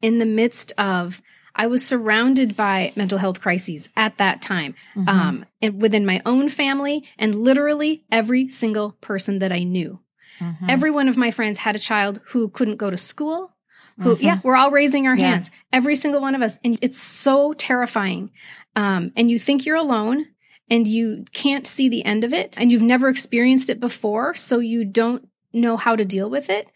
in 0.02 0.20
the 0.20 0.26
midst 0.26 0.72
of 0.78 1.22
i 1.64 1.68
was 1.68 1.86
surrounded 1.86 2.56
by 2.56 2.92
mental 2.96 3.20
health 3.24 3.40
crises 3.46 3.90
at 3.96 4.18
that 4.18 4.42
time 4.42 4.74
um, 5.08 5.46
and 5.62 5.82
within 5.82 6.06
my 6.06 6.20
own 6.26 6.50
family 6.50 6.98
and 7.18 7.36
literally 7.36 8.04
every 8.12 8.50
single 8.50 8.88
person 9.02 9.40
that 9.40 9.52
i 9.52 9.64
knew 9.64 10.00
Mhm. 10.42 10.70
every 10.76 10.92
one 11.00 11.10
of 11.10 11.18
my 11.18 11.32
friends 11.32 11.60
had 11.60 11.76
a 11.76 11.80
child 11.92 12.22
who 12.32 12.48
couldn't 12.50 12.78
go 12.84 12.90
to 12.90 12.98
school 12.98 13.40
who 14.02 14.16
yeah 14.28 14.40
we're 14.44 14.56
all 14.56 14.72
raising 14.72 15.06
our 15.08 15.18
Yeah. 15.18 15.32
hands 15.32 15.52
every 15.80 15.96
single 16.04 16.22
one 16.22 16.36
of 16.36 16.42
us 16.42 16.58
and 16.64 16.80
it's 16.82 17.02
so 17.02 17.54
terrifying 17.54 18.32
um, 18.76 19.12
and 19.18 19.30
you 19.32 19.38
think 19.38 19.66
you're 19.66 19.84
alone 19.88 20.20
and 20.72 20.88
you 20.88 21.26
can't 21.34 21.68
see 21.68 21.90
the 21.90 22.06
end 22.06 22.24
of 22.24 22.32
it 22.42 22.56
and 22.60 22.72
you've 22.72 22.82
never 22.94 23.10
experienced 23.10 23.70
it 23.70 23.80
before 23.82 24.34
so 24.36 24.60
you 24.60 24.86
don't 24.86 25.28
know 25.52 25.76
how 25.86 25.96
to 25.98 26.06
deal 26.06 26.30
with 26.30 26.50
it 26.50 26.68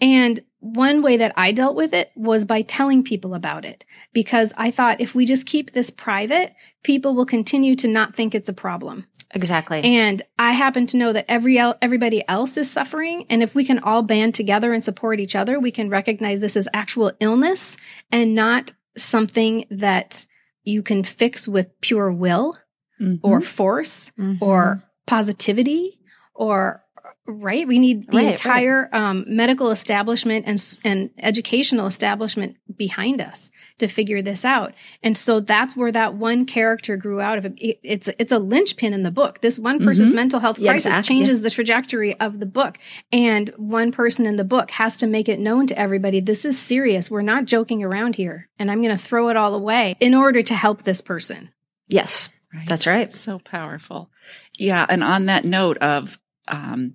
and 0.00 0.38
one 0.60 1.02
way 1.02 1.16
that 1.18 1.32
I 1.36 1.52
dealt 1.52 1.76
with 1.76 1.94
it 1.94 2.10
was 2.16 2.44
by 2.44 2.62
telling 2.62 3.04
people 3.04 3.34
about 3.34 3.64
it 3.64 3.84
because 4.12 4.52
I 4.56 4.70
thought 4.70 5.00
if 5.00 5.14
we 5.14 5.24
just 5.24 5.46
keep 5.46 5.70
this 5.72 5.90
private, 5.90 6.52
people 6.82 7.14
will 7.14 7.26
continue 7.26 7.76
to 7.76 7.88
not 7.88 8.14
think 8.14 8.34
it's 8.34 8.48
a 8.48 8.52
problem. 8.54 9.06
Exactly. 9.34 9.82
And 9.84 10.22
I 10.38 10.52
happen 10.52 10.86
to 10.86 10.96
know 10.96 11.12
that 11.12 11.26
every 11.28 11.58
el- 11.58 11.76
everybody 11.82 12.26
else 12.28 12.56
is 12.56 12.70
suffering, 12.70 13.26
and 13.28 13.42
if 13.42 13.54
we 13.54 13.62
can 13.64 13.78
all 13.78 14.02
band 14.02 14.34
together 14.34 14.72
and 14.72 14.82
support 14.82 15.20
each 15.20 15.36
other, 15.36 15.60
we 15.60 15.70
can 15.70 15.90
recognize 15.90 16.40
this 16.40 16.56
as 16.56 16.66
actual 16.72 17.12
illness 17.20 17.76
and 18.10 18.34
not 18.34 18.72
something 18.96 19.66
that 19.70 20.24
you 20.64 20.82
can 20.82 21.04
fix 21.04 21.46
with 21.46 21.68
pure 21.82 22.10
will 22.10 22.56
Mhm. 23.00 23.20
or 23.22 23.40
force 23.42 24.12
Mhm. 24.18 24.38
or 24.40 24.82
positivity 25.06 26.00
or 26.34 26.82
right 27.30 27.68
we 27.68 27.78
need 27.78 28.06
the 28.10 28.16
Right, 28.16 28.24
right. 28.24 28.30
entire 28.30 28.88
um, 28.92 29.24
medical 29.28 29.70
establishment 29.70 30.46
and 30.48 30.78
and 30.82 31.10
educational 31.18 31.86
establishment 31.86 32.56
behind 32.76 33.20
us 33.20 33.50
to 33.78 33.86
figure 33.86 34.22
this 34.22 34.44
out 34.46 34.72
and 35.02 35.16
so 35.16 35.38
that's 35.40 35.76
where 35.76 35.92
that 35.92 36.14
one 36.14 36.46
character 36.46 36.96
grew 36.96 37.20
out 37.20 37.36
of 37.38 37.44
it, 37.44 37.52
It- 37.58 37.80
it's 37.82 38.08
it's 38.18 38.32
a 38.32 38.38
linchpin 38.38 38.92
in 38.94 39.02
the 39.02 39.10
book 39.10 39.40
this 39.42 39.58
one 39.58 39.78
person's 39.84 40.12
Mhm. 40.12 40.14
mental 40.16 40.40
health 40.40 40.58
Yeah, 40.58 40.72
crisis 40.72 40.86
exactly, 40.86 41.16
changes 41.16 41.42
the 41.42 41.50
trajectory 41.50 42.18
of 42.18 42.40
the 42.40 42.46
book 42.46 42.78
and 43.12 43.50
one 43.58 43.92
person 43.92 44.24
in 44.24 44.36
the 44.36 44.44
book 44.44 44.70
has 44.72 44.96
to 44.96 45.06
make 45.06 45.28
it 45.28 45.38
known 45.38 45.66
to 45.66 45.78
everybody 45.78 46.20
this 46.20 46.44
is 46.46 46.58
serious 46.58 47.10
we're 47.10 47.20
not 47.22 47.44
joking 47.44 47.82
around 47.82 48.16
here 48.16 48.48
and 48.58 48.70
i'm 48.70 48.80
going 48.82 48.96
to 48.96 49.02
throw 49.02 49.28
it 49.28 49.36
all 49.36 49.54
away 49.54 49.96
in 50.00 50.14
order 50.14 50.42
to 50.42 50.54
help 50.54 50.82
this 50.84 51.02
person 51.02 51.50
yes, 51.88 52.28
that's 52.66 52.86
right. 52.86 53.12
So 53.12 53.38
powerful. 53.38 54.10
Yeah. 54.58 54.84
And 54.88 55.04
on 55.04 55.26
that 55.26 55.44
note 55.44 55.76
of, 55.78 56.18
um, 56.48 56.94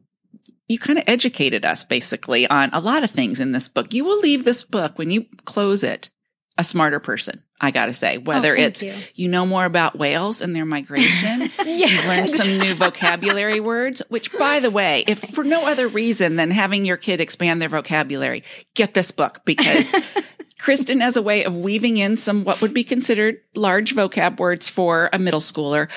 you 0.74 0.80
kind 0.80 0.98
of 1.00 1.06
educated 1.08 1.64
us 1.64 1.84
basically 1.86 2.48
on 2.48 2.70
a 2.74 2.80
lot 2.82 3.04
of 3.04 3.12
things 3.12 3.40
in 3.40 3.52
this 3.54 3.68
book. 3.70 3.94
You 3.94 4.04
will 4.04 4.20
leave 4.20 4.44
this 4.44 4.64
book 4.64 4.98
when 4.98 5.10
you 5.12 5.26
close 5.46 5.84
it 5.84 6.10
a 6.58 6.64
smarter 6.64 7.00
person. 7.00 7.42
I 7.62 7.72
got 7.72 7.86
to 7.86 7.94
say, 7.94 8.18
whether 8.18 8.52
Oh, 8.58 8.60
it's 8.62 8.84
you. 8.84 8.94
you 9.16 9.28
know 9.30 9.46
more 9.46 9.64
about 9.66 9.98
whales 9.98 10.42
and 10.42 10.54
their 10.56 10.66
migration, 10.66 11.42
You've 11.66 12.06
learned 12.06 12.30
some 12.30 12.58
new 12.58 12.76
vocabulary 12.76 13.60
words, 13.62 14.02
which 14.10 14.32
by 14.34 14.60
the 14.60 14.70
way, 14.70 15.04
if 15.08 15.20
for 15.20 15.44
no 15.46 15.66
other 15.66 15.88
reason 15.88 16.36
than 16.36 16.52
having 16.52 16.84
your 16.86 16.98
kid 16.98 17.22
expand 17.22 17.62
their 17.62 17.70
vocabulary, 17.70 18.44
get 18.76 18.94
this 18.94 19.12
book 19.12 19.40
because 19.46 19.92
Kristin 20.60 21.02
has 21.02 21.18
a 21.18 21.22
way 21.22 21.44
of 21.46 21.56
weaving 21.56 21.98
in 21.98 22.18
some 22.18 22.44
what 22.44 22.62
would 22.62 22.74
be 22.74 22.84
considered 22.84 23.38
large 23.56 23.96
vocab 23.96 24.38
words 24.40 24.70
for 24.70 25.10
a 25.12 25.20
middle 25.20 25.40
schooler. 25.42 25.90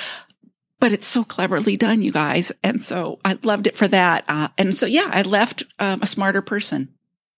But 0.78 0.92
it's 0.92 1.06
so 1.06 1.24
cleverly 1.24 1.76
done, 1.76 2.02
you 2.02 2.12
guys. 2.12 2.52
And 2.62 2.84
so 2.84 3.18
I 3.24 3.38
loved 3.42 3.66
it 3.66 3.76
for 3.78 3.88
that. 3.88 4.24
Uh, 4.28 4.48
and 4.58 4.74
so, 4.74 4.84
yeah, 4.86 5.08
I 5.10 5.22
left 5.22 5.62
um, 5.78 6.00
a 6.02 6.06
smarter 6.06 6.42
person. 6.42 6.90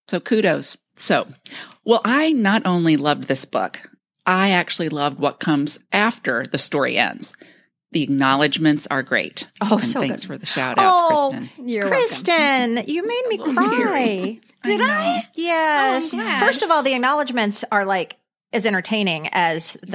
So 0.08 0.18
kudos. 0.20 0.76
So, 0.96 1.28
well, 1.84 2.00
I 2.04 2.32
not 2.32 2.66
only 2.66 2.96
loved 2.96 3.24
this 3.24 3.44
book, 3.44 3.88
I 4.26 4.50
actually 4.50 4.88
loved 4.88 5.20
what 5.20 5.38
comes 5.38 5.78
after 5.92 6.44
the 6.44 6.58
story 6.58 6.98
ends. 6.98 7.32
The 7.92 8.02
acknowledgments 8.02 8.86
are 8.88 9.02
great. 9.02 9.48
Oh, 9.60 9.76
And 9.76 9.84
so 9.84 10.00
thanks 10.00 10.22
good. 10.22 10.26
for 10.26 10.38
the 10.38 10.44
shout 10.46 10.76
outs, 10.78 11.00
Oh, 11.00 11.30
Kristin. 11.32 11.48
You're 11.64 11.88
welcome. 11.88 12.06
Kristin, 12.06 12.88
you 12.88 13.06
made 13.06 13.22
me 13.28 13.38
cry. 13.54 13.68
teary. 13.76 14.40
Did 14.64 14.80
I? 14.82 15.28
Yes. 15.34 16.12
Oh, 16.12 16.18
I'm. 16.20 16.40
First 16.44 16.62
of 16.64 16.70
all, 16.70 16.82
the 16.82 16.94
acknowledgments 16.94 17.64
are 17.70 17.84
like 17.86 18.16
as 18.52 18.64
entertaining 18.66 19.28
as 19.32 19.74
the 19.82 19.88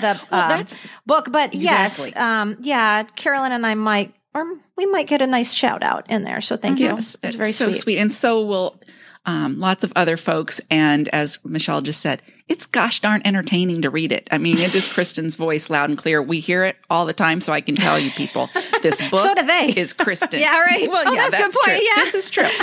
the 0.00 0.20
Well, 0.30 0.60
um, 0.60 0.66
book, 1.06 1.28
but 1.30 1.54
yes, 1.54 2.14
um, 2.16 2.56
yeah, 2.60 3.02
Carolyn 3.16 3.52
and 3.52 3.66
I 3.66 3.74
might, 3.74 4.14
or 4.34 4.44
we 4.76 4.86
might 4.86 5.06
get 5.06 5.20
a 5.22 5.26
nice 5.26 5.52
shout 5.52 5.82
out 5.82 6.08
in 6.10 6.24
there. 6.24 6.40
So 6.40 6.56
thank 6.56 6.78
you. 6.78 6.86
Yes, 6.86 7.14
It's 7.16 7.24
it's 7.24 7.36
very 7.36 7.52
so 7.52 7.66
sweet. 7.66 7.80
sweet. 7.80 7.98
And 7.98 8.12
so 8.12 8.44
will 8.44 8.80
um, 9.30 9.60
lots 9.60 9.84
of 9.84 9.92
other 9.94 10.16
folks. 10.16 10.60
And 10.70 11.08
as 11.10 11.38
Michelle 11.44 11.82
just 11.82 12.00
said, 12.00 12.20
it's 12.48 12.66
gosh 12.66 13.00
darn 13.00 13.22
entertaining 13.24 13.82
to 13.82 13.90
read 13.90 14.10
it. 14.10 14.26
I 14.32 14.38
mean, 14.38 14.58
it 14.58 14.74
is 14.74 14.88
Kristin's 14.88 15.36
voice 15.36 15.70
loud 15.70 15.88
and 15.88 15.96
clear. 15.96 16.20
We 16.20 16.40
hear 16.40 16.64
it 16.64 16.76
all 16.90 17.06
the 17.06 17.12
time. 17.12 17.40
So 17.40 17.52
I 17.52 17.60
can 17.60 17.76
tell 17.76 17.96
you 17.98 18.10
people, 18.10 18.50
this 18.82 18.98
book 19.10 19.20
So 19.20 19.34
do 19.36 19.46
they. 19.46 19.72
is 19.76 19.94
Kristin. 19.94 20.40
Yeah, 20.40 20.60
right. 20.60 20.88
Well, 20.90 21.04
Oh, 21.06 21.12
yeah, 21.12 21.28
that's 21.30 21.54
a 21.54 21.58
good 21.58 21.64
point, 21.64 21.82
yeah. 21.84 22.02
This 22.04 22.14
is 22.14 22.30
true. 22.30 22.48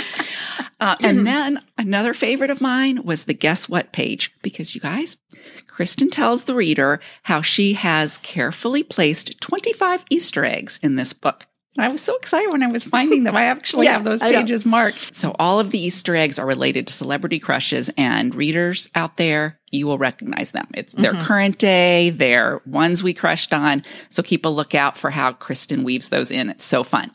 Uh, 0.80 0.94
and 1.00 1.26
then 1.26 1.60
another 1.76 2.14
favorite 2.14 2.50
of 2.50 2.60
mine 2.60 3.02
was 3.02 3.24
the 3.24 3.34
guess 3.34 3.68
what 3.68 3.90
page 3.90 4.32
because 4.42 4.76
you 4.76 4.80
guys, 4.80 5.16
Kristin 5.66 6.08
tells 6.08 6.44
the 6.44 6.54
reader 6.54 7.00
how 7.24 7.40
she 7.42 7.72
has 7.74 8.18
carefully 8.18 8.84
placed 8.84 9.40
25 9.40 10.04
Easter 10.08 10.44
eggs 10.44 10.78
in 10.80 10.94
this 10.94 11.12
book. 11.12 11.48
And 11.78 11.84
I 11.84 11.88
was 11.90 12.02
so 12.02 12.16
excited 12.16 12.50
when 12.50 12.64
I 12.64 12.66
was 12.66 12.82
finding 12.82 13.22
them. 13.22 13.36
I 13.36 13.44
actually 13.54 13.86
Yeah, 13.86 13.92
have 13.92 14.04
those 14.04 14.20
pages 14.20 14.66
marked. 14.66 15.14
So 15.14 15.34
all 15.38 15.60
of 15.60 15.70
the 15.70 15.78
Easter 15.78 16.16
eggs 16.16 16.36
are 16.38 16.44
related 16.46 16.88
to 16.88 16.92
celebrity 16.92 17.38
crushes 17.38 17.88
and 17.96 18.34
readers 18.34 18.90
out 18.96 19.16
there, 19.16 19.60
you 19.70 19.86
will 19.86 19.96
recognize 19.96 20.50
them. 20.50 20.66
It's 20.74 20.94
their 20.94 21.12
Mm-hmm. 21.12 21.24
current 21.24 21.58
day, 21.58 22.10
they're 22.10 22.60
ones 22.66 23.04
we 23.04 23.14
crushed 23.14 23.54
on. 23.54 23.84
So 24.08 24.24
keep 24.24 24.44
a 24.44 24.48
lookout 24.48 24.98
for 24.98 25.10
how 25.10 25.34
Kristin 25.34 25.84
weaves 25.84 26.08
those 26.08 26.32
in. 26.32 26.50
It's 26.50 26.64
so 26.64 26.82
fun. 26.82 27.12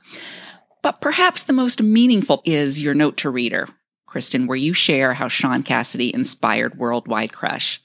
But 0.82 1.02
perhaps 1.02 1.44
the 1.44 1.52
most 1.54 1.82
meaningful 1.82 2.42
is 2.46 2.82
your 2.82 2.94
note 2.94 3.18
to 3.18 3.30
reader, 3.30 3.68
Kristin, 4.08 4.48
where 4.48 4.56
you 4.56 4.74
share 4.74 5.14
how 5.14 5.28
Shaun 5.28 5.64
Cassidy 5.64 6.14
inspired 6.14 6.78
Worldwide 6.78 7.34
Crush 7.34 7.82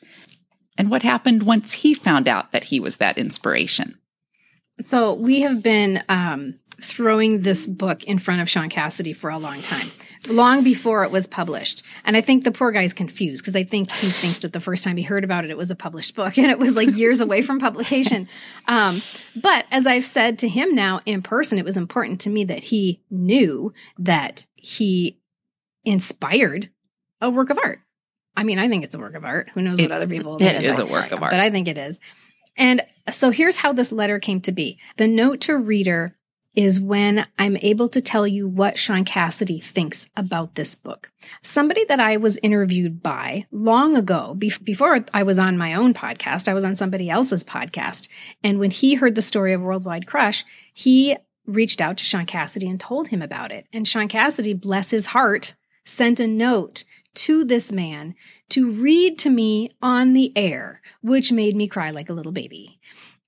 and 0.77 0.91
what 0.91 1.03
happened 1.03 1.43
once 1.43 1.73
he 1.73 1.93
found 1.93 2.29
out 2.29 2.53
that 2.53 2.65
he 2.65 2.79
was 2.79 2.99
that 2.99 3.19
inspiration. 3.19 3.99
So 4.81 5.13
we 5.15 5.41
have 5.41 5.61
been 5.61 6.03
um, 6.09 6.61
throwing 6.81 7.41
this 7.41 7.67
book 7.67 8.05
in 8.05 8.19
front 8.19 8.41
of 8.41 8.49
Shaun 8.49 8.69
Cassidy 8.69 9.13
for 9.13 9.31
a 9.31 9.39
long 9.39 9.63
time, 9.63 9.91
long 10.29 10.63
before 10.63 11.03
it 11.05 11.11
was 11.11 11.27
published. 11.27 11.83
And 12.05 12.17
I 12.17 12.21
think 12.21 12.45
the 12.45 12.53
poor 12.53 12.71
guy's 12.71 12.93
confused 12.93 13.43
because 13.43 13.57
I 13.57 13.65
think 13.65 13.91
he 13.91 14.11
thinks 14.11 14.41
that 14.41 14.53
the 14.53 14.61
first 14.61 14.85
time 14.85 14.97
he 14.97 15.03
heard 15.03 15.25
about 15.25 15.45
it, 15.45 15.51
it 15.51 15.57
was 15.59 15.71
a 15.71 15.77
published 15.77 16.15
book 16.15 16.39
and 16.39 16.51
it 16.51 16.59
was 16.59 16.77
like 16.77 16.95
years 16.97 17.21
away 17.21 17.43
from 17.43 17.59
publication. 17.59 18.27
Um, 18.67 19.03
but 19.35 19.67
as 19.71 19.87
I've 19.87 20.07
said 20.07 20.39
to 20.41 20.49
him 20.49 20.75
now 20.75 21.01
in 21.05 21.23
person, 21.23 21.59
it 21.59 21.65
was 21.65 21.77
important 21.77 22.21
to 22.23 22.31
me 22.31 22.45
that 22.45 22.63
he 22.65 23.03
knew 23.11 23.73
that 23.99 24.47
he 24.55 25.21
inspired 25.85 26.71
a 27.21 27.31
work 27.31 27.51
of 27.51 27.59
art. 27.59 27.81
I 28.37 28.45
mean, 28.45 28.59
I 28.61 28.69
think 28.69 28.85
it's 28.85 28.95
a 28.95 28.99
work 29.01 29.15
of 29.17 29.25
art. 29.25 29.51
Who 29.55 29.63
knows 29.63 29.79
It- 29.81 29.83
what 29.85 29.93
other 29.93 30.07
people 30.07 30.39
think 30.39 30.65
it's 30.65 30.79
a 30.79 30.87
work 30.87 31.11
of 31.11 31.23
art. 31.23 31.33
But 31.33 31.41
I 31.41 31.51
think 31.51 31.67
it 31.67 31.79
is. 31.79 31.99
And 32.57 32.83
so 33.11 33.31
here's 33.31 33.57
how 33.57 33.73
this 33.73 33.93
letter 33.93 34.19
came 34.19 34.41
to 34.43 34.53
be. 34.53 34.79
The 34.97 35.07
note 35.09 35.41
to 35.43 35.57
reader 35.57 36.17
is 36.55 36.81
when 36.81 37.27
I'm 37.39 37.57
able 37.59 37.89
to 37.91 38.01
tell 38.01 38.27
you 38.27 38.49
what 38.49 38.79
Shaun 38.79 39.05
Cassidy 39.05 39.61
thinks 39.61 40.09
about 40.17 40.55
this 40.55 40.75
book. 40.75 41.11
Somebody 41.43 41.85
that 41.85 42.01
I 42.01 42.17
was 42.17 42.39
interviewed 42.43 43.03
by 43.03 43.47
long 43.51 43.97
ago, 43.97 44.35
bef- 44.37 44.65
before 44.65 45.05
I 45.15 45.23
was 45.23 45.39
on 45.39 45.59
my 45.59 45.75
own 45.75 45.95
podcast, 45.95 46.49
I 46.49 46.55
was 46.55 46.65
on 46.65 46.75
somebody 46.75 47.11
else's 47.11 47.45
podcast. 47.45 48.09
And 48.43 48.59
when 48.59 48.71
he 48.71 48.95
heard 48.95 49.15
the 49.15 49.23
story 49.23 49.53
of 49.53 49.61
Worldwide 49.61 50.07
Crush, 50.07 50.45
he 50.73 51.17
reached 51.47 51.81
out 51.81 51.97
to 51.99 52.05
Shaun 52.05 52.27
Cassidy 52.27 52.69
and 52.69 52.79
told 52.79 53.09
him 53.09 53.23
about 53.23 53.53
it. 53.53 53.67
And 53.73 53.87
Shaun 53.87 54.09
Cassidy, 54.09 54.55
bless 54.55 54.91
his 54.91 55.07
heart, 55.07 55.55
sent 55.85 56.21
a 56.21 56.27
note 56.27 56.85
to 57.15 57.45
this 57.45 57.73
man 57.73 58.15
to 58.51 58.73
read 58.73 59.19
to 59.21 59.31
me 59.31 59.71
on 59.83 60.13
the 60.13 60.33
air, 60.37 60.81
which 61.03 61.33
made 61.33 61.57
me 61.57 61.67
cry 61.67 61.91
like 61.91 62.09
a 62.09 62.13
little 62.13 62.33
baby. 62.33 62.81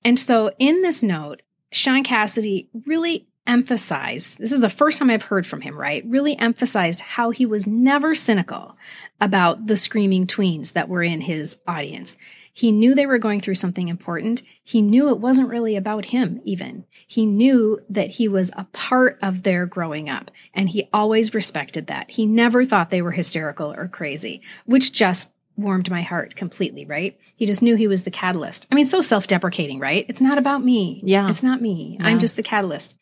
And 0.03 0.17
so 0.17 0.51
in 0.59 0.81
this 0.81 1.03
note, 1.03 1.41
Shaun 1.71 2.03
Cassidy 2.03 2.69
really 2.85 3.27
emphasized 3.47 4.39
this 4.39 4.51
is 4.51 4.61
the 4.61 4.69
first 4.69 4.99
time 4.99 5.09
I've 5.09 5.23
heard 5.23 5.47
from 5.47 5.61
him, 5.61 5.75
right? 5.75 6.03
Really 6.05 6.37
emphasized 6.37 6.99
how 6.99 7.31
he 7.31 7.45
was 7.45 7.65
never 7.65 8.13
cynical 8.13 8.75
about 9.19 9.67
the 9.67 9.77
screaming 9.77 10.27
tweens 10.27 10.73
that 10.73 10.89
were 10.89 11.03
in 11.03 11.21
his 11.21 11.57
audience. 11.67 12.17
He 12.53 12.71
knew 12.71 12.93
they 12.93 13.05
were 13.05 13.17
going 13.17 13.41
through 13.41 13.55
something 13.55 13.87
important. 13.87 14.43
He 14.63 14.81
knew 14.81 15.09
it 15.09 15.19
wasn't 15.19 15.49
really 15.49 15.75
about 15.75 16.05
him, 16.05 16.41
even. 16.43 16.85
He 17.07 17.25
knew 17.25 17.79
that 17.89 18.09
he 18.09 18.27
was 18.27 18.51
a 18.55 18.65
part 18.73 19.17
of 19.21 19.43
their 19.43 19.65
growing 19.65 20.09
up, 20.09 20.31
and 20.53 20.69
he 20.69 20.89
always 20.93 21.33
respected 21.33 21.87
that. 21.87 22.11
He 22.11 22.25
never 22.25 22.65
thought 22.65 22.89
they 22.89 23.01
were 23.01 23.11
hysterical 23.11 23.73
or 23.73 23.87
crazy, 23.87 24.41
which 24.65 24.91
just 24.91 25.31
warmed 25.57 25.89
my 25.89 26.01
heart 26.01 26.35
completely, 26.35 26.85
right? 26.85 27.17
He 27.35 27.45
just 27.45 27.61
knew 27.61 27.75
he 27.75 27.87
was 27.87 28.03
the 28.03 28.11
catalyst. 28.11 28.67
I 28.71 28.75
mean, 28.75 28.85
so 28.85 29.01
self 29.01 29.27
deprecating, 29.27 29.79
right? 29.79 30.05
It's 30.07 30.21
not 30.21 30.37
about 30.37 30.63
me. 30.63 31.01
Yeah. 31.05 31.27
It's 31.29 31.43
not 31.43 31.61
me. 31.61 31.97
I'm 32.01 32.19
just 32.19 32.35
the 32.35 32.43
catalyst. 32.43 32.95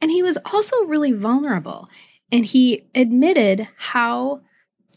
And 0.00 0.10
he 0.10 0.22
was 0.22 0.38
also 0.52 0.84
really 0.84 1.12
vulnerable. 1.12 1.88
And 2.32 2.46
he 2.46 2.84
admitted 2.94 3.68
how 3.76 4.40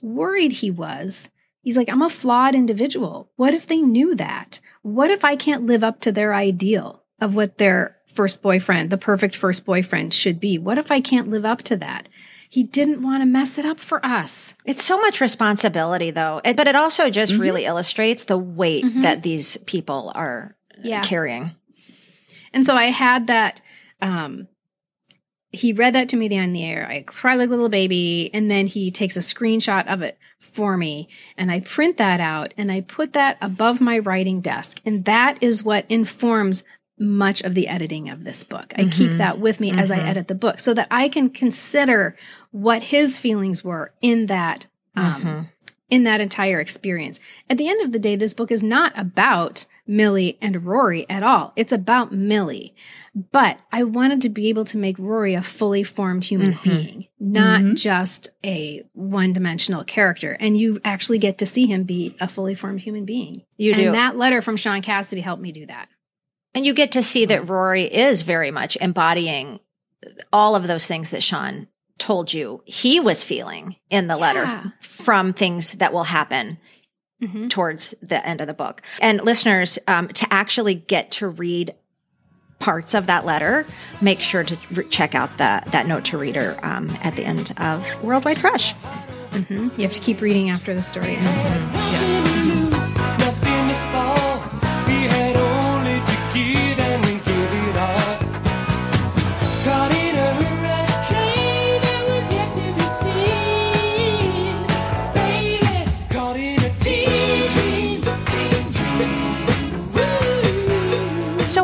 worried 0.01 0.51
he 0.51 0.71
was. 0.71 1.29
He's 1.61 1.77
like, 1.77 1.89
I'm 1.89 2.01
a 2.01 2.09
flawed 2.09 2.55
individual. 2.55 3.31
What 3.35 3.53
if 3.53 3.67
they 3.67 3.81
knew 3.81 4.15
that? 4.15 4.59
What 4.81 5.09
if 5.09 5.23
I 5.23 5.35
can't 5.35 5.65
live 5.65 5.83
up 5.83 6.01
to 6.01 6.11
their 6.11 6.33
ideal 6.33 7.03
of 7.21 7.35
what 7.35 7.57
their 7.57 7.97
first 8.13 8.41
boyfriend, 8.41 8.89
the 8.89 8.97
perfect 8.97 9.35
first 9.35 9.65
boyfriend 9.65 10.13
should 10.13 10.39
be? 10.39 10.59
What 10.59 10.77
if 10.77 10.91
I 10.91 10.99
can't 10.99 11.29
live 11.29 11.45
up 11.45 11.61
to 11.63 11.77
that? 11.77 12.09
He 12.53 12.61
didn't 12.61 13.01
want 13.01 13.21
to 13.21 13.25
mess 13.25 13.57
it 13.57 13.65
up 13.65 13.79
for 13.79 13.99
us. 14.05 14.53
It's 14.63 14.83
so 14.83 15.01
much 15.01 15.19
responsibility, 15.19 16.11
though. 16.11 16.39
But 16.45 16.67
it 16.67 16.75
also 16.75 17.09
just 17.09 17.33
Mm-hmm. 17.33 17.41
really 17.41 17.65
illustrates 17.65 18.25
the 18.25 18.37
weight 18.37 18.85
that 19.01 19.23
these 19.23 19.57
people 19.65 20.11
are 20.13 20.55
Yeah. 20.83 21.01
carrying. 21.01 21.49
And 22.53 22.63
so 22.63 22.75
I 22.75 22.91
had 22.91 23.25
that. 23.27 23.59
Um, 24.03 24.47
he 25.51 25.73
read 25.73 25.95
that 25.95 26.09
to 26.09 26.15
me 26.15 26.37
on 26.37 26.53
the 26.53 26.63
air. 26.63 26.87
I 26.87 27.01
cry 27.01 27.33
like 27.35 27.47
a 27.47 27.49
little 27.49 27.69
baby, 27.69 28.29
and 28.35 28.51
then 28.51 28.67
he 28.67 28.91
takes 28.91 29.17
a 29.17 29.21
screenshot 29.21 29.87
of 29.87 30.03
it 30.03 30.19
for 30.39 30.77
me, 30.77 31.07
and 31.37 31.51
I 31.51 31.59
print 31.61 31.97
that 31.97 32.19
out 32.19 32.53
and 32.57 32.71
I 32.71 32.81
put 32.81 33.13
that 33.13 33.37
above 33.41 33.81
my 33.81 33.97
writing 33.97 34.41
desk, 34.41 34.79
and 34.85 35.05
that 35.05 35.41
is 35.41 35.63
what 35.63 35.85
informs 35.89 36.63
much 36.99 37.41
of 37.41 37.55
the 37.55 37.67
editing 37.67 38.09
of 38.09 38.23
this 38.23 38.43
book. 38.43 38.73
I 38.77 38.83
keep 38.83 39.09
mm-hmm. 39.09 39.17
that 39.17 39.39
with 39.39 39.59
me 39.59 39.71
as 39.71 39.91
I 39.91 39.97
mm-hmm. 39.97 40.07
edit 40.07 40.27
the 40.27 40.35
book, 40.35 40.59
so 40.59 40.73
that 40.73 40.87
I 40.91 41.09
can 41.09 41.29
consider 41.29 42.15
what 42.51 42.83
his 42.83 43.17
feelings 43.17 43.63
were 43.63 43.93
in 44.01 44.27
that. 44.27 44.67
Um, 44.95 45.13
mm-hmm. 45.13 45.41
in 45.89 46.03
that 46.03 46.21
entire 46.21 46.59
experience. 46.59 47.19
At 47.49 47.57
the 47.57 47.67
end 47.67 47.81
of 47.81 47.91
the 47.91 47.99
day, 47.99 48.15
this 48.15 48.35
book 48.35 48.51
is 48.51 48.61
not 48.61 48.93
about 48.95 49.65
Millie 49.87 50.37
and 50.39 50.63
Rory 50.65 51.07
at 51.09 51.23
all. 51.23 51.51
It's 51.55 51.71
about 51.71 52.11
Millie. 52.11 52.75
But 53.31 53.59
I 53.71 53.83
wanted 53.83 54.21
to 54.21 54.29
be 54.29 54.49
able 54.49 54.65
to 54.65 54.77
make 54.77 54.97
Rory 54.97 55.35
a 55.35 55.43
fully 55.43 55.83
formed 55.83 56.23
human 56.23 56.57
being, 56.63 57.07
not 57.19 57.75
just 57.75 58.29
a 58.43 58.83
one 58.93 59.33
dimensional 59.33 59.83
character. 59.83 60.35
And 60.39 60.57
you 60.57 60.79
actually 60.83 61.19
get 61.19 61.37
to 61.39 61.45
see 61.45 61.67
him 61.67 61.83
be 61.83 62.15
a 62.19 62.27
fully 62.27 62.55
formed 62.55 62.81
human 62.81 63.05
being. 63.05 63.43
You 63.57 63.73
and 63.73 63.81
do. 63.81 63.91
that 63.91 64.15
letter 64.15 64.41
from 64.41 64.57
Shaun 64.57 64.81
Cassidy 64.81 65.21
helped 65.21 65.43
me 65.43 65.51
do 65.51 65.67
that. 65.67 65.89
And 66.55 66.65
you 66.65 66.73
get 66.73 66.91
to 66.93 67.03
see 67.03 67.25
that 67.25 67.49
Rory 67.49 67.83
is 67.83 68.21
very 68.21 68.51
much 68.51 68.77
embodying 68.79 69.59
all 70.31 70.55
of 70.55 70.67
those 70.67 70.85
things 70.85 71.09
that 71.11 71.23
Shaun 71.23 71.67
told 71.97 72.33
you 72.33 72.61
he 72.65 72.99
was 72.99 73.23
feeling 73.23 73.75
in 73.89 74.07
the 74.07 74.15
Yeah. 74.15 74.19
letter 74.19 74.73
from 74.81 75.33
things 75.33 75.73
that 75.73 75.93
will 75.93 76.03
happen 76.05 76.57
Mhm. 77.23 77.49
towards 77.49 77.95
the 78.01 78.23
end 78.27 78.41
of 78.41 78.47
the 78.47 78.53
book. 78.53 78.81
And 78.99 79.21
listeners, 79.23 79.79
um, 79.87 80.09
to 80.09 80.27
actually 80.31 80.75
get 80.75 81.11
to 81.11 81.27
read 81.27 81.73
parts 82.59 82.93
of 82.93 83.07
that 83.07 83.25
letter, 83.25 83.65
make 84.01 84.19
sure 84.21 84.43
to 84.43 84.57
re- 84.73 84.85
check 84.89 85.15
out 85.15 85.37
the, 85.37 85.63
that 85.71 85.87
note 85.87 86.05
to 86.05 86.17
reader 86.17 86.57
um, 86.63 86.89
at 87.01 87.15
the 87.15 87.23
end 87.25 87.53
of 87.57 87.85
Worldwide 88.03 88.37
Crush. 88.37 88.73
You 89.49 89.69
have 89.79 89.93
to 89.93 89.99
keep 89.99 90.21
reading 90.21 90.49
after 90.49 90.73
the 90.73 90.81
story 90.81 91.15
ends. 91.15 91.25
Nothing 91.25 92.32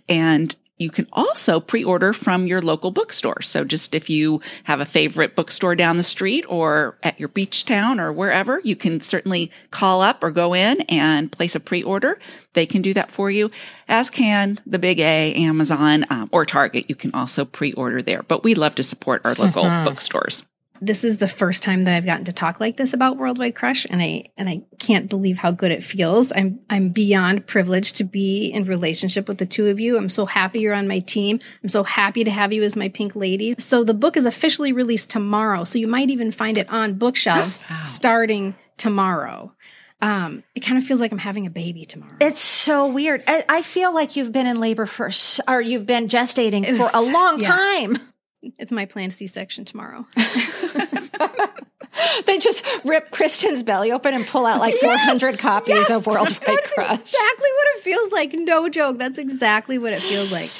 And 0.09 0.55
you 0.79 0.91
can 0.91 1.07
also 1.13 1.61
pre-order 1.61 2.13
from 2.13 2.47
your 2.47 2.63
local 2.63 2.91
bookstore. 2.91 3.43
So 3.43 3.65
just 3.65 3.95
if 3.95 4.09
you 4.09 4.41
have 4.65 4.81
a 4.81 4.85
favorite 4.85 5.35
bookstore 5.35 5.75
down 5.75 5.97
the 5.97 6.03
street 6.03 6.45
or 6.49 6.97
at 7.03 7.19
your 7.19 7.29
beach 7.29 7.65
town 7.65 7.99
or 8.01 8.13
wherever, 8.13 8.61
you 8.65 8.77
can 8.77 9.01
certainly 9.01 9.51
call 9.71 10.03
up 10.03 10.23
or 10.23 10.31
go 10.31 10.55
in 10.55 10.81
and 10.83 11.31
place 11.31 11.55
a 11.55 11.61
pre-order. 11.61 12.19
They 12.55 12.67
can 12.67 12.83
do 12.83 12.95
that 12.95 13.11
for 13.11 13.31
you, 13.31 13.51
as 13.89 14.11
can 14.11 14.59
the 14.67 14.79
Big 14.79 15.01
A, 15.01 15.35
Amazon, 15.35 16.07
um, 16.11 16.29
or 16.33 16.45
Target. 16.45 16.89
You 16.89 16.95
can 16.95 17.13
also 17.13 17.45
pre-order 17.45 18.03
there. 18.03 18.23
But 18.23 18.45
we 18.45 18.55
love 18.55 18.75
to 18.77 18.83
support 18.83 19.23
our 19.25 19.35
local 19.35 19.65
bookstores. 19.85 20.45
This 20.81 21.05
is 21.05 21.19
the 21.19 21.29
first 21.29 21.63
time 21.63 21.85
that 21.85 21.97
I've 21.97 22.05
gotten 22.05 22.25
to 22.27 22.33
talk 22.33 22.61
like 22.61 22.77
this 22.77 22.93
about 22.93 23.17
Worldwide 23.17 23.55
Crush, 23.55 23.87
and 23.89 24.01
I 24.01 24.25
and 24.37 24.49
I 24.49 24.63
can't 24.79 25.09
believe 25.09 25.39
how 25.39 25.51
good 25.51 25.71
it 25.71 25.85
feels. 25.85 26.33
I'm 26.33 26.61
I'm 26.71 26.91
beyond 26.91 27.47
privileged 27.47 27.97
to 27.97 28.05
be 28.05 28.47
in 28.47 28.65
relationship 28.65 29.29
with 29.29 29.39
the 29.39 29.47
two 29.47 29.69
of 29.69 29.81
you. 29.81 29.97
I'm 29.97 30.09
so 30.09 30.27
happy 30.27 30.61
you're 30.61 30.75
on 30.75 30.89
my 30.89 31.01
team. 31.01 31.41
I'm 31.63 31.69
so 31.69 31.85
happy 31.85 32.25
to 32.25 32.31
have 32.31 32.53
you 32.53 32.63
as 32.63 32.77
my 32.77 32.89
pink 32.89 33.17
ladies. 33.17 33.63
So 33.63 33.85
the 33.85 33.95
book 33.95 34.17
is 34.17 34.27
officially 34.27 34.73
released 34.73 35.11
tomorrow, 35.11 35.65
so 35.65 35.79
you 35.79 35.87
might 35.87 36.11
even 36.11 36.33
find 36.33 36.59
it 36.59 36.69
on 36.69 36.95
bookshelves 36.95 37.65
starting 37.85 38.55
tomorrow. 38.77 39.53
Um, 40.01 40.45
it 40.55 40.61
kind 40.61 40.79
of 40.79 40.85
feels 40.85 41.01
like 41.01 41.11
I'm 41.11 41.19
having 41.19 41.47
a 41.47 41.51
baby 41.51 41.85
tomorrow. 41.85 42.15
It's 42.21 42.41
so 42.41 42.87
weird. 42.87 43.25
I, 43.27 43.45
I 43.49 43.63
feel 43.63 43.93
like 43.93 44.15
you've 44.15 44.31
been 44.31 44.47
in 44.47 44.61
labor 44.61 44.87
for, 44.87 45.11
or 45.49 45.61
you've 45.61 45.87
been 45.87 46.07
gestating 46.07 46.65
for 46.77 46.89
a 46.95 47.03
long 47.03 47.41
yeah. 47.41 47.49
time. 47.49 47.99
It's 48.43 48.73
my 48.73 48.87
planned 48.87 49.13
C-section 49.13 49.65
tomorrow. 49.65 50.07
They 52.27 52.39
just 52.39 52.65
rip 52.85 53.11
Kristin's 53.11 53.63
belly 53.63 53.93
open 53.93 54.15
and 54.15 54.27
pull 54.27 54.47
out 54.47 54.61
like 54.61 54.77
400 54.77 55.39
copies 55.39 55.75
Yes, 55.75 55.91
of 55.91 56.07
Worldwide 56.07 56.39
That's 56.47 56.75
Crush. 56.75 56.89
That's 56.89 57.01
exactly 57.13 57.51
what 57.51 57.67
it 57.77 57.83
feels 57.83 58.13
like. 58.13 58.33
No 58.35 58.69
joke. 58.69 58.99
That's 58.99 59.19
exactly 59.19 59.79
what 59.79 59.93
it 59.93 60.03
feels 60.03 60.31
like. 60.31 60.51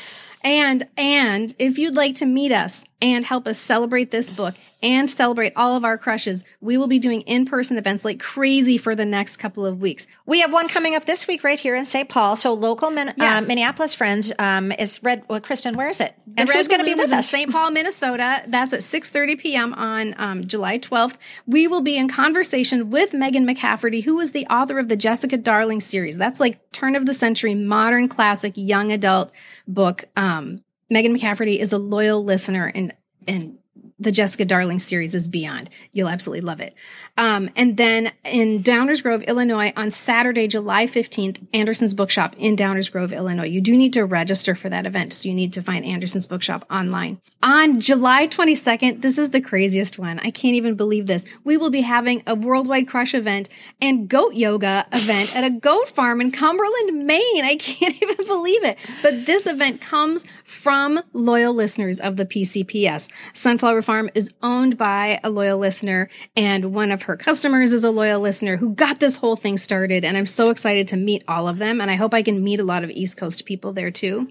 And 0.43 0.87
and 0.97 1.55
if 1.59 1.79
you'd 1.79 1.95
like 1.95 2.17
to 2.17 2.27
meet 2.27 2.53
us 2.53 2.85
and 3.01 3.25
help 3.25 3.47
us 3.47 3.59
celebrate 3.59 4.11
this 4.11 4.31
book 4.31 4.55
and 4.83 5.11
celebrate 5.11 5.53
all 5.57 5.77
of 5.77 5.85
our 5.85 5.99
crushes, 5.99 6.45
we 6.61 6.77
will 6.77 6.87
be 6.87 6.99
doing 7.01 7.23
in-person 7.23 7.77
events 7.77 8.05
like 8.05 8.21
crazy 8.21 8.79
for 8.79 8.95
the 8.95 9.05
next 9.05 9.39
couple 9.39 9.67
of 9.67 9.81
weeks. 9.81 10.07
We 10.25 10.41
have 10.41 10.53
one 10.53 10.69
coming 10.69 10.95
up 10.95 11.05
this 11.05 11.27
week 11.27 11.43
right 11.43 11.59
here 11.59 11.75
in 11.75 11.85
St. 11.85 12.09
Paul. 12.09 12.37
So 12.37 12.53
local 12.53 12.91
Min- 12.91 13.13
Yes. 13.17 13.43
uh, 13.43 13.47
Minneapolis 13.47 13.95
friends 13.95 14.33
um, 14.39 14.71
is 14.73 15.03
Red. 15.03 15.25
Well, 15.29 15.41
Kristin, 15.41 15.75
where 15.77 15.89
is 15.89 16.01
it? 16.01 16.15
And 16.37 16.49
Red 16.49 16.57
who's 16.57 16.69
going 16.69 16.81
to 16.81 16.85
be 16.87 16.95
with 16.95 17.11
us? 17.13 17.29
St. 17.29 17.51
Paul, 17.51 17.71
Minnesota. 17.73 18.43
That's 18.47 18.73
at 18.73 18.81
6:30 18.81 19.39
p.m. 19.39 19.75
on 19.75 20.15
um, 20.17 20.45
July 20.45 20.79
12th. 20.79 21.17
We 21.47 21.67
will 21.67 21.83
be 21.83 21.97
in 21.99 22.09
conversation 22.09 22.91
with 22.91 23.13
Megan 23.13 23.47
McCafferty, 23.47 24.05
who 24.05 24.21
is 24.21 24.31
the 24.31 24.47
author 24.47 24.79
of 24.79 24.89
the 24.89 24.97
Jessica 24.97 25.37
Darling 25.37 25.81
series. 25.81 26.17
That's 26.19 26.39
like 26.39 26.71
turn 26.71 26.95
of 26.95 27.07
the 27.07 27.15
century 27.15 27.55
modern 27.55 28.09
classic 28.09 28.53
young 28.57 28.93
adult 28.93 29.33
book. 29.67 30.05
Um, 30.17 30.63
Megan 30.91 31.17
McCafferty 31.17 31.59
is 31.59 31.73
a 31.73 31.79
loyal 31.79 32.25
listener, 32.25 32.71
and 32.75 32.95
and 33.27 33.58
the 33.99 34.13
Jessica 34.13 34.45
Darling 34.45 34.79
series 34.79 35.15
is 35.15 35.29
beyond. 35.29 35.71
You'll 35.93 36.09
absolutely 36.09 36.43
love 36.43 36.61
it. 36.61 36.75
Um, 37.17 37.51
and 37.57 37.77
then 37.77 38.13
in 38.25 38.63
Downers 38.63 39.03
Grove, 39.03 39.25
Illinois, 39.25 39.73
on 39.77 39.91
Saturday, 39.91 40.47
July 40.47 40.87
15th, 40.87 41.45
Anderson's 41.53 41.95
Bookshop 41.95 42.37
in 42.39 42.55
Downers 42.55 42.91
Grove, 42.91 43.13
Illinois. 43.13 43.49
You 43.49 43.61
do 43.61 43.77
need 43.77 43.93
to 43.95 44.05
register 44.05 44.55
for 44.55 44.69
that 44.69 44.87
event, 44.87 45.13
so 45.13 45.29
you 45.29 45.35
need 45.35 45.53
to 45.55 45.63
find 45.63 45.85
Anderson's 45.85 46.27
Bookshop 46.27 46.65
online. 46.71 47.21
On 47.43 47.81
July 47.81 48.29
22nd, 48.29 49.01
this 49.01 49.19
is 49.19 49.31
the 49.31 49.41
craziest 49.41 49.99
one. 49.99 50.21
I 50.21 50.31
can't 50.31 50.55
even 50.55 50.77
believe 50.77 51.07
this. 51.07 51.25
We 51.45 51.57
will 51.57 51.71
be 51.71 51.81
having 51.81 52.23
a 52.27 52.37
Worldwide 52.37 52.87
Crush 52.87 53.15
event 53.15 53.49
and 53.81 54.09
goat 54.09 54.35
yoga 54.35 54.87
event 54.93 55.35
at 55.35 55.45
a 55.45 55.51
goat 55.51 55.89
farm 55.89 56.21
in 56.21 56.31
Cumberland, 56.31 57.07
Maine. 57.07 57.45
I 57.45 57.57
can't 57.57 58.01
even 58.03 58.27
believe 58.27 58.65
it. 58.65 58.79
But 59.03 59.27
this 59.27 59.47
event 59.47 59.81
comes 59.81 60.25
from 60.45 61.01
loyal 61.13 61.55
listeners 61.55 62.01
of 62.01 62.17
the 62.17 62.27
PCPS. 62.27 63.09
Sunflower 63.33 63.83
Farm 63.89 64.11
is 64.15 64.31
owned 64.43 64.77
by 64.77 65.19
a 65.25 65.31
loyal 65.31 65.57
listener, 65.57 66.11
and 66.37 66.75
one 66.75 66.93
of 66.93 67.05
her 67.05 67.17
customers 67.17 67.73
is 67.73 67.85
a 67.85 67.91
loyal 67.91 68.21
listener 68.21 68.59
who 68.59 68.75
got 68.75 69.01
this 69.01 69.17
whole 69.17 69.35
thing 69.35 69.57
started. 69.57 70.05
And 70.05 70.15
I'm 70.15 70.27
so 70.27 70.51
excited 70.51 70.89
to 70.89 70.99
meet 70.99 71.25
all 71.27 71.49
of 71.49 71.57
them. 71.57 71.81
And 71.81 71.91
I 71.91 71.95
hope 71.95 72.13
I 72.13 72.23
can 72.23 72.45
meet 72.45 72.61
a 72.61 72.65
lot 72.65 72.85
of 72.85 72.91
East 72.91 73.17
Coast 73.17 73.47
people 73.47 73.73
there 73.73 73.91
too. 73.91 74.29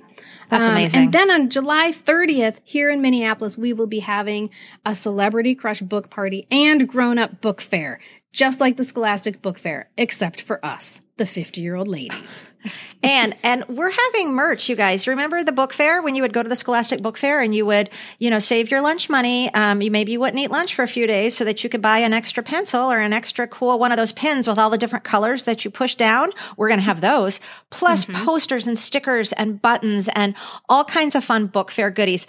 That's 0.49 0.67
Um, 0.67 0.73
amazing. 0.73 1.01
And 1.05 1.11
then 1.11 1.31
on 1.31 1.49
July 1.49 1.91
30th, 1.91 2.57
here 2.65 2.91
in 2.91 3.01
Minneapolis, 3.01 3.57
we 3.57 3.73
will 3.73 3.87
be 3.87 3.97
having 4.01 4.51
a 4.85 4.93
Celebrity 4.93 5.55
Crush 5.55 5.81
book 5.81 6.11
party 6.11 6.45
and 6.51 6.87
grown 6.87 7.17
up 7.17 7.41
book 7.41 7.59
fair, 7.59 7.99
just 8.33 8.59
like 8.59 8.77
the 8.77 8.83
Scholastic 8.83 9.41
Book 9.41 9.57
Fair, 9.57 9.89
except 9.97 10.41
for 10.41 10.63
us, 10.63 11.01
the 11.17 11.25
50 11.25 11.61
year 11.61 11.75
old 11.75 11.87
ladies. 11.87 12.51
and 13.03 13.35
and 13.41 13.65
we're 13.67 13.91
having 13.91 14.33
merch, 14.33 14.69
you 14.69 14.75
guys. 14.75 15.07
Remember 15.07 15.43
the 15.43 15.51
book 15.51 15.73
fair 15.73 16.01
when 16.01 16.15
you 16.15 16.21
would 16.21 16.33
go 16.33 16.43
to 16.43 16.49
the 16.49 16.55
Scholastic 16.55 17.01
Book 17.01 17.17
Fair 17.17 17.41
and 17.41 17.55
you 17.55 17.65
would, 17.65 17.89
you 18.19 18.29
know, 18.29 18.39
save 18.39 18.69
your 18.69 18.81
lunch 18.81 19.09
money. 19.09 19.53
Um, 19.53 19.81
you 19.81 19.89
maybe 19.89 20.11
you 20.11 20.19
wouldn't 20.19 20.41
eat 20.41 20.51
lunch 20.51 20.75
for 20.75 20.83
a 20.83 20.87
few 20.87 21.07
days 21.07 21.35
so 21.35 21.45
that 21.45 21.63
you 21.63 21.69
could 21.69 21.81
buy 21.81 21.99
an 21.99 22.13
extra 22.13 22.43
pencil 22.43 22.91
or 22.91 22.99
an 22.99 23.13
extra 23.13 23.47
cool 23.47 23.79
one 23.79 23.91
of 23.91 23.97
those 23.97 24.11
pins 24.11 24.47
with 24.47 24.59
all 24.59 24.69
the 24.69 24.77
different 24.77 25.05
colors 25.05 25.45
that 25.45 25.63
you 25.63 25.71
push 25.71 25.95
down. 25.95 26.31
We're 26.57 26.69
going 26.69 26.79
to 26.79 26.85
have 26.85 27.01
those, 27.01 27.39
plus 27.69 28.05
posters 28.05 28.67
and 28.67 28.77
stickers 28.77 29.33
and 29.33 29.61
buttons 29.61 30.09
and 30.13 30.35
all 30.69 30.83
kinds 30.83 31.15
of 31.15 31.23
fun 31.23 31.47
book 31.47 31.71
fair 31.71 31.89
goodies. 31.89 32.27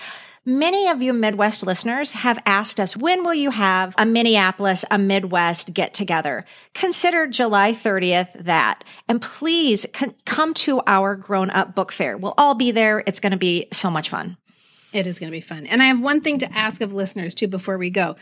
Many 0.49 0.89
of 0.89 1.03
you 1.03 1.13
Midwest 1.13 1.63
listeners 1.63 2.13
have 2.13 2.39
asked 2.47 2.81
us, 2.81 2.97
when 2.97 3.23
will 3.23 3.35
you 3.35 3.51
have 3.51 3.95
a 3.99 4.07
Minneapolis, 4.07 4.83
a 4.91 4.97
Midwest 4.97 5.75
get 5.75 5.93
together? 5.93 6.47
Consider 6.73 7.27
July 7.27 7.75
30th 7.75 8.33
that. 8.33 8.83
And 9.09 9.21
please 9.21 9.85
c- 9.95 10.15
come 10.25 10.55
to 10.55 10.81
our 10.87 11.17
grown 11.17 11.51
up 11.51 11.75
book 11.75 11.93
fair. 11.93 12.17
We'll 12.17 12.33
all 12.39 12.55
be 12.55 12.71
there. 12.71 13.05
It's 13.07 13.21
going 13.21 13.33
to 13.33 13.37
be 13.37 13.67
so 13.75 13.91
much 13.91 14.09
fun. 14.09 14.39
It 14.95 15.07
is 15.07 15.19
going 15.19 15.31
to 15.31 15.37
be 15.37 15.43
fun. 15.43 15.67
And 15.67 15.83
I 15.83 15.85
have 15.85 16.01
one 16.01 16.23
thing 16.23 16.39
to 16.39 16.51
ask 16.57 16.81
of 16.81 16.95
listeners 16.95 17.35
too 17.35 17.47
before 17.47 17.77
we 17.77 17.91
go. 17.91 18.17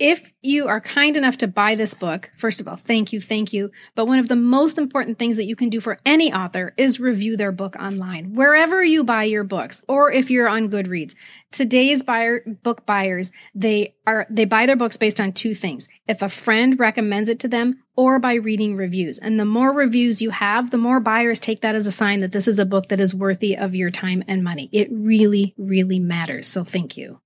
If 0.00 0.32
you 0.42 0.66
are 0.66 0.80
kind 0.80 1.16
enough 1.16 1.36
to 1.38 1.46
buy 1.46 1.76
this 1.76 1.94
book, 1.94 2.32
first 2.36 2.60
of 2.60 2.66
all, 2.66 2.74
thank 2.74 3.12
you, 3.12 3.20
thank 3.20 3.52
you. 3.52 3.70
But 3.94 4.06
one 4.06 4.18
of 4.18 4.26
the 4.26 4.34
most 4.34 4.76
important 4.76 5.20
things 5.20 5.36
that 5.36 5.44
you 5.44 5.54
can 5.54 5.68
do 5.68 5.78
for 5.78 6.00
any 6.04 6.32
author 6.32 6.74
is 6.76 6.98
review 6.98 7.36
their 7.36 7.52
book 7.52 7.76
online, 7.76 8.34
wherever 8.34 8.82
you 8.82 9.04
buy 9.04 9.22
your 9.24 9.44
books, 9.44 9.82
or 9.86 10.10
if 10.10 10.30
you're 10.30 10.48
on 10.48 10.68
Goodreads. 10.68 11.14
Today's 11.52 12.02
buyer 12.02 12.40
book 12.64 12.84
buyers, 12.86 13.30
they 13.54 13.94
are 14.04 14.26
they 14.28 14.44
buy 14.44 14.66
their 14.66 14.74
books 14.74 14.96
based 14.96 15.20
on 15.20 15.32
two 15.32 15.54
things. 15.54 15.86
If 16.08 16.22
a 16.22 16.28
friend 16.28 16.76
recommends 16.76 17.28
it 17.28 17.38
to 17.40 17.48
them 17.48 17.84
or 17.96 18.18
by 18.18 18.34
reading 18.34 18.74
reviews. 18.74 19.18
And 19.18 19.38
the 19.38 19.44
more 19.44 19.72
reviews 19.72 20.20
you 20.20 20.30
have, 20.30 20.72
the 20.72 20.76
more 20.76 20.98
buyers 20.98 21.38
take 21.38 21.60
that 21.60 21.76
as 21.76 21.86
a 21.86 21.92
sign 21.92 22.18
that 22.18 22.32
this 22.32 22.48
is 22.48 22.58
a 22.58 22.66
book 22.66 22.88
that 22.88 23.00
is 23.00 23.14
worthy 23.14 23.56
of 23.56 23.76
your 23.76 23.92
time 23.92 24.24
and 24.26 24.42
money. 24.42 24.68
It 24.72 24.88
really, 24.90 25.54
really 25.56 26.00
matters. 26.00 26.48
So 26.48 26.64
thank 26.64 26.96
you. 26.96 27.20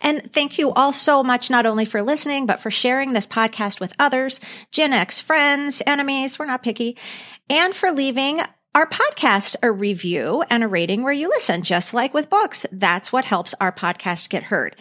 And 0.00 0.32
thank 0.32 0.58
you 0.58 0.72
all 0.72 0.92
so 0.92 1.22
much, 1.22 1.50
not 1.50 1.66
only 1.66 1.84
for 1.84 2.02
listening, 2.02 2.46
but 2.46 2.60
for 2.60 2.70
sharing 2.70 3.12
this 3.12 3.26
podcast 3.26 3.80
with 3.80 3.94
others, 3.98 4.40
Gen 4.70 4.92
X 4.92 5.20
friends, 5.20 5.82
enemies, 5.86 6.38
we're 6.38 6.46
not 6.46 6.62
picky, 6.62 6.96
and 7.50 7.74
for 7.74 7.90
leaving 7.90 8.40
our 8.74 8.86
podcast 8.86 9.56
a 9.62 9.72
review 9.72 10.44
and 10.50 10.62
a 10.62 10.68
rating 10.68 11.02
where 11.02 11.12
you 11.12 11.28
listen, 11.28 11.62
just 11.62 11.94
like 11.94 12.14
with 12.14 12.30
books. 12.30 12.66
That's 12.70 13.12
what 13.12 13.24
helps 13.24 13.54
our 13.60 13.72
podcast 13.72 14.28
get 14.28 14.44
heard. 14.44 14.76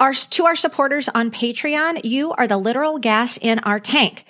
Our, 0.00 0.14
to 0.14 0.46
our 0.46 0.56
supporters 0.56 1.08
on 1.08 1.30
Patreon, 1.30 2.04
you 2.04 2.32
are 2.32 2.46
the 2.46 2.56
literal 2.56 2.98
gas 2.98 3.36
in 3.36 3.58
our 3.60 3.80
tank. 3.80 4.24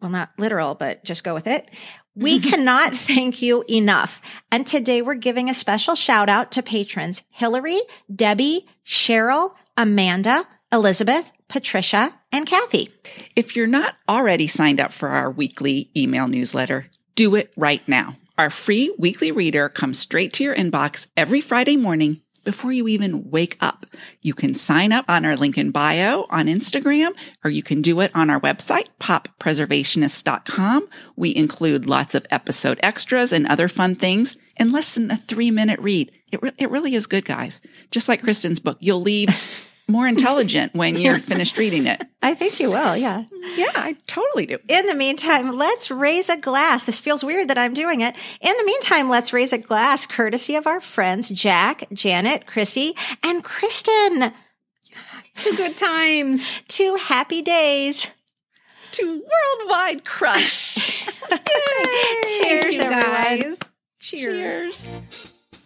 Well, 0.00 0.10
not 0.10 0.30
literal, 0.38 0.74
but 0.74 1.04
just 1.04 1.24
go 1.24 1.34
with 1.34 1.46
it. 1.46 1.70
We 2.14 2.40
cannot 2.50 2.94
thank 2.94 3.42
you 3.42 3.64
enough. 3.68 4.20
And 4.50 4.66
today 4.66 5.02
we're 5.02 5.14
giving 5.14 5.48
a 5.48 5.54
special 5.54 5.94
shout 5.94 6.28
out 6.28 6.52
to 6.52 6.62
patrons 6.62 7.22
Hillary, 7.30 7.80
Debbie, 8.14 8.66
Cheryl, 8.84 9.54
Amanda, 9.76 10.46
Elizabeth, 10.72 11.32
Patricia, 11.48 12.14
and 12.30 12.46
Kathy. 12.46 12.90
If 13.34 13.56
you're 13.56 13.66
not 13.66 13.96
already 14.08 14.46
signed 14.46 14.80
up 14.80 14.92
for 14.92 15.08
our 15.08 15.30
weekly 15.30 15.90
email 15.96 16.28
newsletter, 16.28 16.86
do 17.14 17.34
it 17.34 17.52
right 17.56 17.86
now. 17.88 18.16
Our 18.38 18.50
free 18.50 18.94
weekly 18.98 19.32
reader 19.32 19.68
comes 19.68 19.98
straight 19.98 20.32
to 20.34 20.44
your 20.44 20.54
inbox 20.54 21.06
every 21.16 21.40
Friday 21.40 21.76
morning 21.76 22.22
before 22.44 22.72
you 22.72 22.88
even 22.88 23.30
wake 23.30 23.56
up. 23.60 23.86
You 24.20 24.34
can 24.34 24.54
sign 24.54 24.92
up 24.92 25.04
on 25.08 25.24
our 25.24 25.36
link 25.36 25.58
in 25.58 25.70
bio 25.70 26.26
on 26.30 26.46
Instagram, 26.46 27.10
or 27.44 27.50
you 27.50 27.62
can 27.62 27.82
do 27.82 28.00
it 28.00 28.10
on 28.14 28.30
our 28.30 28.40
website, 28.40 28.88
poppreservationist.com. 29.00 30.88
We 31.16 31.34
include 31.34 31.88
lots 31.88 32.14
of 32.14 32.26
episode 32.30 32.80
extras 32.82 33.32
and 33.32 33.46
other 33.46 33.68
fun 33.68 33.96
things 33.96 34.36
in 34.58 34.72
less 34.72 34.94
than 34.94 35.10
a 35.10 35.16
three 35.16 35.50
minute 35.50 35.80
read. 35.80 36.10
It, 36.32 36.42
re- 36.42 36.52
it 36.58 36.70
really 36.70 36.94
is 36.94 37.06
good, 37.06 37.24
guys. 37.24 37.60
Just 37.90 38.08
like 38.08 38.22
Kristin's 38.22 38.60
book, 38.60 38.76
you'll 38.80 39.00
leave 39.00 39.28
more 39.90 40.06
intelligent 40.06 40.74
when 40.74 40.96
you're 40.96 41.18
finished 41.32 41.58
reading 41.58 41.86
it. 41.86 42.02
I 42.22 42.34
think 42.34 42.60
you 42.60 42.68
will, 42.70 42.96
yeah. 42.96 43.24
Yeah, 43.56 43.72
I 43.74 43.96
totally 44.06 44.46
do. 44.46 44.58
In 44.68 44.86
the 44.86 44.94
meantime, 44.94 45.52
let's 45.56 45.90
raise 45.90 46.28
a 46.28 46.36
glass. 46.36 46.84
This 46.84 47.00
feels 47.00 47.24
weird 47.24 47.48
that 47.48 47.58
I'm 47.58 47.74
doing 47.74 48.00
it. 48.00 48.16
In 48.40 48.56
the 48.56 48.64
meantime, 48.64 49.08
let's 49.08 49.32
raise 49.32 49.52
a 49.52 49.58
glass 49.58 50.06
courtesy 50.06 50.54
of 50.54 50.66
our 50.66 50.80
friends 50.80 51.28
Jack, 51.28 51.84
Janet, 51.92 52.46
Chrissy, 52.46 52.94
and 53.22 53.44
Kristin. 53.44 54.32
To 55.36 55.56
good 55.56 55.76
times. 55.76 56.42
To 56.68 56.96
happy 56.96 57.40
days. 57.42 58.10
To 58.92 59.22
worldwide 59.58 60.04
crush. 60.04 61.04
Cheers, 61.30 61.40
Thanks, 62.40 62.72
you 62.72 62.80
everyone. 62.82 63.00
guys. 63.00 63.58
Cheers. 64.00 64.90
Cheers. 64.90 65.29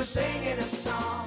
we're 0.00 0.04
singing 0.04 0.58
a 0.58 0.62
song. 0.62 1.19